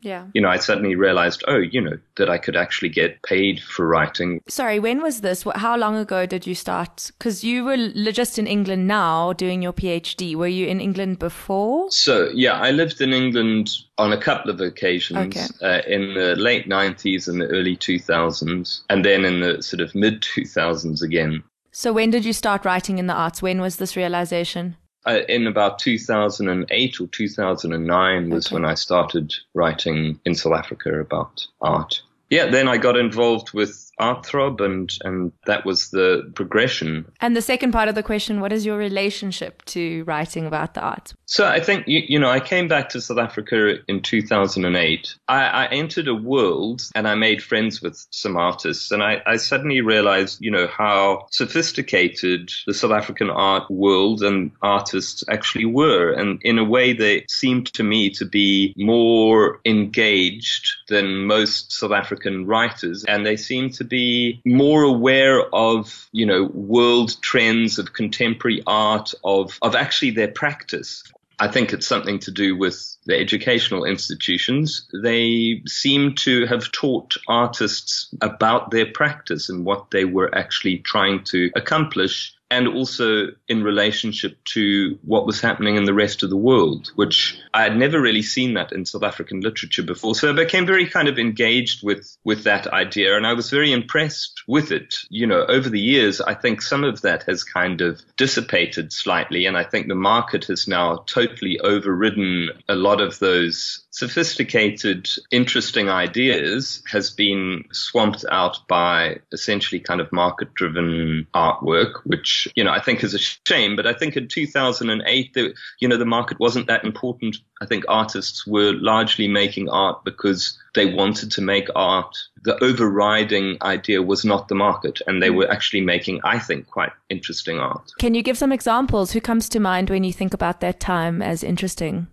Yeah. 0.04 0.26
You 0.34 0.42
know, 0.42 0.48
I 0.48 0.58
suddenly 0.58 0.94
realized, 0.94 1.42
oh, 1.48 1.56
you 1.56 1.80
know, 1.80 1.98
that 2.16 2.28
I 2.28 2.36
could 2.36 2.56
actually 2.56 2.90
get 2.90 3.22
paid 3.22 3.60
for 3.60 3.86
writing. 3.86 4.40
Sorry, 4.48 4.78
when 4.78 5.02
was 5.02 5.22
this? 5.22 5.44
How 5.54 5.76
long 5.76 5.96
ago 5.96 6.26
did 6.26 6.46
you 6.46 6.54
start? 6.54 7.10
Because 7.18 7.42
you 7.42 7.64
were 7.64 8.12
just 8.12 8.38
in 8.38 8.46
England 8.46 8.86
now 8.86 9.32
doing 9.32 9.62
your 9.62 9.72
PhD. 9.72 10.36
Were 10.36 10.46
you 10.46 10.66
in 10.66 10.80
England 10.80 11.18
before? 11.18 11.90
So, 11.90 12.28
yeah, 12.34 12.60
I 12.60 12.70
lived 12.70 13.00
in 13.00 13.14
England 13.14 13.70
on 13.96 14.12
a 14.12 14.20
couple 14.20 14.50
of 14.50 14.60
occasions 14.60 15.36
okay. 15.36 15.46
uh, 15.62 15.82
in 15.86 16.14
the 16.14 16.36
late 16.36 16.68
90s 16.68 17.26
and 17.26 17.40
the 17.40 17.46
early 17.46 17.76
2000s, 17.76 18.82
and 18.90 19.04
then 19.04 19.24
in 19.24 19.40
the 19.40 19.62
sort 19.62 19.80
of 19.80 19.94
mid 19.94 20.20
2000s 20.20 21.00
again. 21.00 21.42
So, 21.72 21.92
when 21.92 22.10
did 22.10 22.24
you 22.24 22.32
start 22.32 22.64
writing 22.64 22.98
in 22.98 23.06
the 23.06 23.14
arts? 23.14 23.42
When 23.42 23.60
was 23.60 23.76
this 23.76 23.96
realization? 23.96 24.76
Uh, 25.06 25.20
in 25.28 25.46
about 25.46 25.78
2008 25.78 27.00
or 27.00 27.06
2009 27.06 28.30
was 28.30 28.46
okay. 28.46 28.54
when 28.54 28.64
I 28.64 28.74
started 28.74 29.34
writing 29.52 30.20
in 30.24 30.34
South 30.34 30.54
Africa 30.54 31.00
about 31.00 31.46
art. 31.60 32.02
Yeah, 32.30 32.46
then 32.46 32.68
I 32.68 32.78
got 32.78 32.96
involved 32.96 33.52
with 33.52 33.83
Artthrob, 34.00 34.60
and 34.60 34.90
and 35.02 35.32
that 35.46 35.64
was 35.64 35.90
the 35.90 36.30
progression. 36.34 37.06
And 37.20 37.36
the 37.36 37.42
second 37.42 37.72
part 37.72 37.88
of 37.88 37.94
the 37.94 38.02
question: 38.02 38.40
What 38.40 38.52
is 38.52 38.66
your 38.66 38.76
relationship 38.76 39.64
to 39.66 40.04
writing 40.04 40.46
about 40.46 40.74
the 40.74 40.80
art? 40.80 41.12
So 41.26 41.46
I 41.46 41.60
think 41.60 41.86
you, 41.86 42.02
you 42.06 42.18
know 42.18 42.30
I 42.30 42.40
came 42.40 42.68
back 42.68 42.88
to 42.90 43.00
South 43.00 43.18
Africa 43.18 43.76
in 43.88 44.02
2008. 44.02 45.14
I, 45.28 45.44
I 45.44 45.66
entered 45.66 46.08
a 46.08 46.14
world, 46.14 46.82
and 46.94 47.06
I 47.06 47.14
made 47.14 47.42
friends 47.42 47.80
with 47.80 48.04
some 48.10 48.36
artists, 48.36 48.90
and 48.90 49.02
I, 49.02 49.22
I 49.26 49.36
suddenly 49.36 49.80
realized 49.80 50.38
you 50.40 50.50
know 50.50 50.66
how 50.66 51.26
sophisticated 51.30 52.50
the 52.66 52.74
South 52.74 52.92
African 52.92 53.30
art 53.30 53.70
world 53.70 54.22
and 54.22 54.50
artists 54.62 55.22
actually 55.28 55.66
were, 55.66 56.12
and 56.12 56.40
in 56.42 56.58
a 56.58 56.64
way 56.64 56.92
they 56.92 57.24
seemed 57.28 57.72
to 57.74 57.82
me 57.82 58.10
to 58.10 58.24
be 58.24 58.74
more 58.76 59.60
engaged 59.64 60.68
than 60.88 61.26
most 61.26 61.72
South 61.72 61.92
African 61.92 62.46
writers, 62.46 63.04
and 63.04 63.24
they 63.24 63.36
seemed 63.36 63.74
to 63.74 63.83
to 63.84 63.88
be 63.88 64.40
more 64.44 64.82
aware 64.82 65.42
of, 65.54 66.08
you 66.12 66.26
know, 66.26 66.44
world 66.52 67.16
trends 67.20 67.78
of 67.78 67.92
contemporary 67.92 68.62
art, 68.66 69.12
of, 69.22 69.58
of 69.62 69.74
actually 69.74 70.10
their 70.10 70.28
practice. 70.28 71.04
I 71.38 71.48
think 71.48 71.72
it's 71.72 71.86
something 71.86 72.20
to 72.20 72.30
do 72.30 72.56
with 72.56 72.96
the 73.06 73.18
educational 73.18 73.84
institutions. 73.84 74.88
They 75.02 75.62
seem 75.66 76.14
to 76.16 76.46
have 76.46 76.70
taught 76.70 77.16
artists 77.28 78.08
about 78.20 78.70
their 78.70 78.86
practice 78.86 79.48
and 79.48 79.64
what 79.64 79.90
they 79.90 80.04
were 80.04 80.32
actually 80.34 80.78
trying 80.78 81.24
to 81.24 81.50
accomplish 81.56 82.34
and 82.54 82.68
also 82.68 83.26
in 83.48 83.64
relationship 83.64 84.38
to 84.44 84.96
what 85.02 85.26
was 85.26 85.40
happening 85.40 85.74
in 85.74 85.86
the 85.86 85.92
rest 85.92 86.22
of 86.22 86.30
the 86.30 86.36
world, 86.36 86.92
which 86.94 87.36
I 87.52 87.64
had 87.64 87.76
never 87.76 88.00
really 88.00 88.22
seen 88.22 88.54
that 88.54 88.70
in 88.70 88.86
South 88.86 89.02
African 89.02 89.40
literature 89.40 89.82
before. 89.82 90.14
So 90.14 90.30
I 90.30 90.32
became 90.32 90.64
very 90.64 90.86
kind 90.86 91.08
of 91.08 91.18
engaged 91.18 91.82
with, 91.82 92.16
with 92.22 92.44
that 92.44 92.68
idea 92.68 93.16
and 93.16 93.26
I 93.26 93.32
was 93.32 93.50
very 93.50 93.72
impressed 93.72 94.44
with 94.46 94.70
it. 94.70 94.94
You 95.10 95.26
know, 95.26 95.44
over 95.48 95.68
the 95.68 95.80
years, 95.80 96.20
I 96.20 96.34
think 96.34 96.62
some 96.62 96.84
of 96.84 97.00
that 97.00 97.24
has 97.24 97.42
kind 97.42 97.80
of 97.80 98.00
dissipated 98.16 98.92
slightly 98.92 99.46
and 99.46 99.56
I 99.56 99.64
think 99.64 99.88
the 99.88 99.96
market 99.96 100.44
has 100.44 100.68
now 100.68 101.02
totally 101.06 101.58
overridden 101.58 102.50
a 102.68 102.76
lot 102.76 103.00
of 103.00 103.18
those 103.18 103.83
sophisticated, 103.94 105.08
interesting 105.30 105.88
ideas 105.88 106.82
has 106.90 107.10
been 107.10 107.62
swamped 107.70 108.24
out 108.28 108.58
by 108.66 109.20
essentially 109.30 109.78
kind 109.78 110.00
of 110.00 110.10
market 110.10 110.52
driven 110.54 111.28
artwork, 111.32 112.00
which, 112.02 112.48
you 112.56 112.64
know, 112.64 112.72
I 112.72 112.80
think 112.80 113.04
is 113.04 113.14
a 113.14 113.20
shame. 113.20 113.76
But 113.76 113.86
I 113.86 113.92
think 113.92 114.16
in 114.16 114.26
2008, 114.26 115.34
the, 115.34 115.54
you 115.78 115.86
know, 115.86 115.96
the 115.96 116.04
market 116.04 116.40
wasn't 116.40 116.66
that 116.66 116.84
important. 116.84 117.36
I 117.60 117.66
think 117.66 117.84
artists 117.86 118.44
were 118.44 118.72
largely 118.72 119.28
making 119.28 119.68
art 119.68 120.04
because 120.04 120.58
they 120.74 120.92
wanted 120.92 121.30
to 121.30 121.40
make 121.40 121.68
art. 121.76 122.16
The 122.42 122.62
overriding 122.64 123.58
idea 123.62 124.02
was 124.02 124.24
not 124.24 124.48
the 124.48 124.56
market, 124.56 125.02
and 125.06 125.22
they 125.22 125.30
mm. 125.30 125.36
were 125.36 125.50
actually 125.50 125.82
making, 125.82 126.20
I 126.24 126.40
think, 126.40 126.66
quite 126.66 126.90
interesting 127.10 127.60
art. 127.60 127.92
Can 128.00 128.14
you 128.14 128.22
give 128.22 128.36
some 128.36 128.50
examples? 128.50 129.12
Who 129.12 129.20
comes 129.20 129.48
to 129.50 129.60
mind 129.60 129.88
when 129.88 130.02
you 130.02 130.12
think 130.12 130.34
about 130.34 130.60
that 130.62 130.80
time 130.80 131.22
as 131.22 131.44
interesting? 131.44 132.08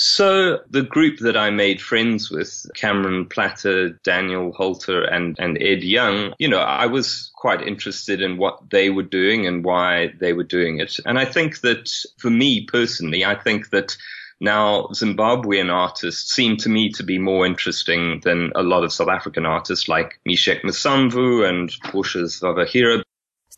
So 0.00 0.60
the 0.70 0.84
group 0.84 1.18
that 1.18 1.36
I 1.36 1.50
made 1.50 1.82
friends 1.82 2.30
with, 2.30 2.70
Cameron 2.76 3.26
Platter, 3.26 3.98
Daniel 4.04 4.52
Halter, 4.52 5.02
and, 5.02 5.36
and 5.40 5.60
Ed 5.60 5.82
Young, 5.82 6.34
you 6.38 6.46
know, 6.46 6.60
I 6.60 6.86
was 6.86 7.32
quite 7.34 7.66
interested 7.66 8.22
in 8.22 8.36
what 8.36 8.70
they 8.70 8.90
were 8.90 9.02
doing 9.02 9.48
and 9.48 9.64
why 9.64 10.12
they 10.20 10.34
were 10.34 10.44
doing 10.44 10.78
it. 10.78 11.00
And 11.04 11.18
I 11.18 11.24
think 11.24 11.62
that 11.62 11.90
for 12.18 12.30
me 12.30 12.64
personally, 12.66 13.24
I 13.24 13.34
think 13.34 13.70
that 13.70 13.96
now, 14.40 14.82
Zimbabwean 14.92 15.68
artists 15.68 16.32
seem 16.32 16.56
to 16.58 16.68
me 16.68 16.90
to 16.90 17.02
be 17.02 17.18
more 17.18 17.44
interesting 17.44 18.20
than 18.22 18.52
a 18.54 18.62
lot 18.62 18.84
of 18.84 18.92
South 18.92 19.08
African 19.08 19.46
artists 19.46 19.88
like 19.88 20.20
Misheck 20.24 20.62
Masamvu 20.62 21.44
and 21.44 21.72
Portia 21.82 22.18
Zvavahera 22.18 23.02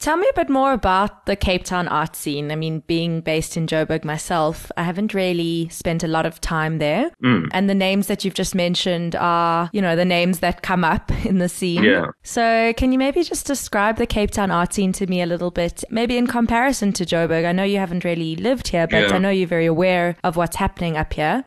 Tell 0.01 0.17
me 0.17 0.27
a 0.31 0.35
bit 0.35 0.49
more 0.49 0.73
about 0.73 1.27
the 1.27 1.37
Cape 1.37 1.63
Town 1.65 1.87
art 1.87 2.17
scene. 2.17 2.51
I 2.51 2.57
mean, 2.57 2.83
being 2.87 3.21
based 3.21 3.59
in 3.59 3.67
Joburg 3.67 4.03
myself, 4.03 4.73
I 4.79 4.83
haven't 4.83 5.13
really 5.13 5.69
spent 5.69 6.03
a 6.03 6.09
lot 6.09 6.25
of 6.25 6.41
time 6.41 6.79
there. 6.79 7.11
Mm. 7.23 7.49
And 7.53 7.69
the 7.69 7.75
names 7.75 8.07
that 8.07 8.25
you've 8.25 8.33
just 8.33 8.55
mentioned 8.55 9.15
are, 9.15 9.69
you 9.75 9.83
know, 9.83 9.97
the 9.97 10.07
names 10.07 10.39
that 10.41 10.63
come 10.63 10.85
up 10.85 11.13
in 11.27 11.37
the 11.37 11.51
scene. 11.51 11.85
Yeah. 11.85 12.07
So 12.23 12.73
can 12.79 12.93
you 12.93 12.99
maybe 12.99 13.23
just 13.23 13.47
describe 13.47 13.99
the 13.99 14.07
Cape 14.07 14.31
Town 14.31 14.51
art 14.51 14.73
scene 14.73 14.93
to 14.93 15.07
me 15.07 15.21
a 15.21 15.27
little 15.27 15.51
bit, 15.51 15.85
maybe 15.91 16.17
in 16.17 16.27
comparison 16.27 16.95
to 16.95 17.05
Joburg? 17.05 17.45
I 17.45 17.53
know 17.53 17.65
you 17.65 17.79
haven't 17.79 18.03
really 18.03 18.37
lived 18.37 18.69
here, 18.69 18.87
but 18.87 19.11
yeah. 19.11 19.15
I 19.15 19.19
know 19.19 19.29
you're 19.29 19.47
very 19.47 19.67
aware 19.67 20.17
of 20.25 20.35
what's 20.35 20.57
happening 20.57 20.97
up 20.97 21.13
here. 21.13 21.45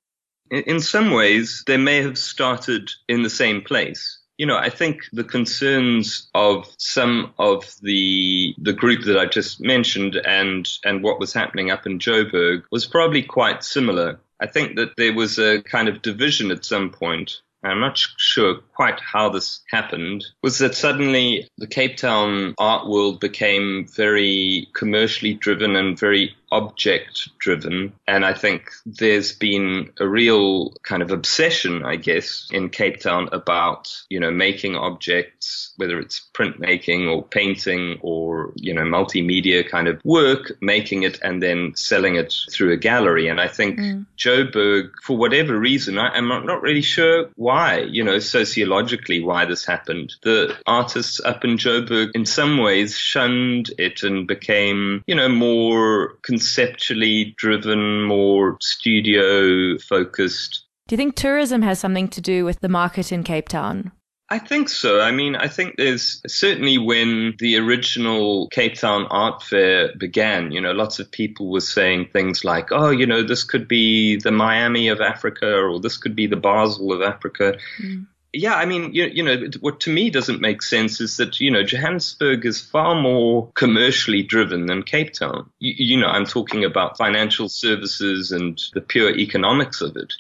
In 0.52 0.80
some 0.80 1.10
ways, 1.10 1.64
they 1.66 1.78
may 1.78 2.04
have 2.04 2.20
started 2.20 2.92
in 3.10 3.24
the 3.24 3.32
same 3.32 3.64
place 3.64 4.20
you 4.38 4.46
know, 4.46 4.58
I 4.58 4.70
think 4.70 5.04
the 5.14 5.24
concerns 5.24 6.30
of 6.34 6.68
some 6.78 7.34
of 7.38 7.76
the 7.82 8.56
the 8.58 8.74
group 8.74 9.04
that 9.06 9.18
I 9.18 9.26
just 9.26 9.62
mentioned 9.62 10.16
and 10.16 10.68
and 10.84 11.04
what 11.04 11.20
was 11.20 11.34
happening 11.34 11.72
up 11.72 11.86
in 11.86 12.00
Joburg 12.00 12.64
was 12.72 12.86
probably 12.86 13.24
quite 13.24 13.64
similar. 13.64 14.20
I 14.40 14.48
think 14.48 14.76
that 14.76 14.96
there 14.98 15.14
was 15.14 15.38
a 15.38 15.62
kind 15.62 15.88
of 15.88 16.02
division 16.02 16.52
at 16.52 16.66
some 16.66 16.90
point. 16.90 17.42
I'm 17.66 17.80
not 17.80 17.98
sure 17.98 18.56
quite 18.76 19.00
how 19.00 19.30
this 19.30 19.62
happened, 19.72 20.26
was 20.42 20.58
that 20.58 20.76
suddenly 20.76 21.48
the 21.58 21.68
Cape 21.68 21.96
Town 21.96 22.56
art 22.58 22.90
world 22.90 23.22
became 23.22 23.88
very 23.88 24.68
commercially 24.74 25.34
driven 25.36 25.78
and 25.78 25.98
very 25.98 26.36
object 26.54 27.30
driven. 27.40 27.94
And 28.08 28.24
I 28.24 28.34
think 28.34 28.72
there's 28.86 29.34
been 29.34 29.92
a 30.00 30.08
real 30.08 30.74
kind 30.84 31.02
of 31.02 31.12
obsession, 31.12 31.84
I 31.84 31.96
guess, 31.96 32.48
in 32.52 32.70
Cape 32.70 33.00
Town 33.00 33.30
about, 33.32 33.92
you 34.10 34.20
know, 34.20 34.32
making 34.32 34.76
objects, 34.76 35.74
whether 35.78 36.00
it's 36.00 36.22
printmaking 36.34 37.10
or 37.10 37.24
painting 37.24 37.98
or, 38.02 38.54
you 38.56 38.74
know, 38.74 38.84
multimedia 38.84 39.68
kind 39.68 39.88
of 39.88 40.00
work, 40.06 40.54
making 40.62 41.04
it 41.04 41.20
and 41.24 41.42
then 41.42 41.74
selling 41.76 42.16
it 42.16 42.34
through 42.52 42.72
a 42.72 42.78
gallery. 42.78 43.28
And 43.28 43.42
I 43.42 43.48
think 43.48 43.80
mm. 43.80 44.06
Joburg, 44.18 44.92
for 45.02 45.18
whatever 45.18 45.58
reason, 45.58 45.98
I, 45.98 46.18
am 46.18 46.28
not 46.28 46.62
really 46.62 46.82
sure 46.82 47.30
why, 47.36 47.80
you 47.80 48.04
know, 48.04 48.20
sociologically 48.20 49.24
why 49.24 49.46
this 49.46 49.66
happened. 49.66 50.14
The 50.22 50.56
artists 50.68 51.20
up 51.20 51.44
in 51.44 51.58
Joburg 51.58 52.12
in 52.14 52.26
some 52.26 52.58
ways 52.60 52.98
shunned 52.98 53.72
it 53.78 54.04
and 54.04 54.28
became, 54.28 55.04
you 55.08 55.16
know, 55.16 55.30
more 55.30 56.18
conceptually 56.44 57.34
driven, 57.38 58.04
more 58.04 58.58
studio 58.60 59.78
focused. 59.78 60.66
Do 60.88 60.94
you 60.94 60.98
think 60.98 61.16
tourism 61.16 61.62
has 61.62 61.80
something 61.80 62.10
to 62.10 62.20
do 62.20 62.44
with 62.44 62.60
the 62.60 62.68
market 62.68 63.14
in 63.14 63.24
Cape 63.24 63.48
Town? 63.48 63.94
I 64.30 64.40
think 64.40 64.68
so. 64.68 65.00
I 65.00 65.12
mean, 65.12 65.38
I 65.38 65.48
think 65.48 65.76
there's 65.78 66.22
certainly 66.28 66.78
when 66.78 67.36
the 67.40 67.58
original 67.58 68.50
Cape 68.50 68.76
Town 68.76 69.06
Art 69.10 69.42
Fair 69.42 69.96
began, 69.98 70.52
you 70.52 70.60
know, 70.60 70.74
lots 70.74 71.00
of 71.00 71.10
people 71.12 71.50
were 71.50 71.62
saying 71.62 72.10
things 72.12 72.44
like, 72.44 72.72
oh, 72.72 72.90
you 72.90 73.06
know, 73.06 73.24
this 73.24 73.46
could 73.46 73.68
be 73.68 74.18
the 74.18 74.32
Miami 74.32 74.90
of 74.90 75.00
Africa 75.00 75.62
or 75.62 75.80
this 75.80 75.96
could 75.96 76.16
be 76.16 76.28
the 76.28 76.36
Basel 76.36 76.92
of 76.92 77.02
Africa. 77.02 77.58
Mm 77.82 78.08
yeah, 78.34 78.56
I 78.56 78.66
mean, 78.66 78.94
you, 78.94 79.06
you 79.06 79.24
know, 79.24 79.48
what 79.60 79.80
to 79.82 79.94
me 79.94 80.10
doesn't 80.10 80.42
make 80.42 80.64
sense 80.64 81.00
is 81.00 81.18
that, 81.18 81.40
you 81.40 81.52
know, 81.52 81.64
Johannesburg 81.64 82.46
is 82.46 82.60
far 82.60 83.00
more 83.00 83.52
commercially 83.54 84.24
driven 84.24 84.66
than 84.66 84.82
Cape 84.82 85.14
Town. 85.14 85.52
You, 85.60 85.74
you 85.78 86.00
know, 86.00 86.08
I'm 86.08 86.26
talking 86.26 86.66
about 86.66 86.98
financial 86.98 87.48
services 87.48 88.32
and 88.32 88.60
the 88.74 88.82
pure 88.82 89.16
economics 89.16 89.82
of 89.82 89.96
it. 89.98 90.14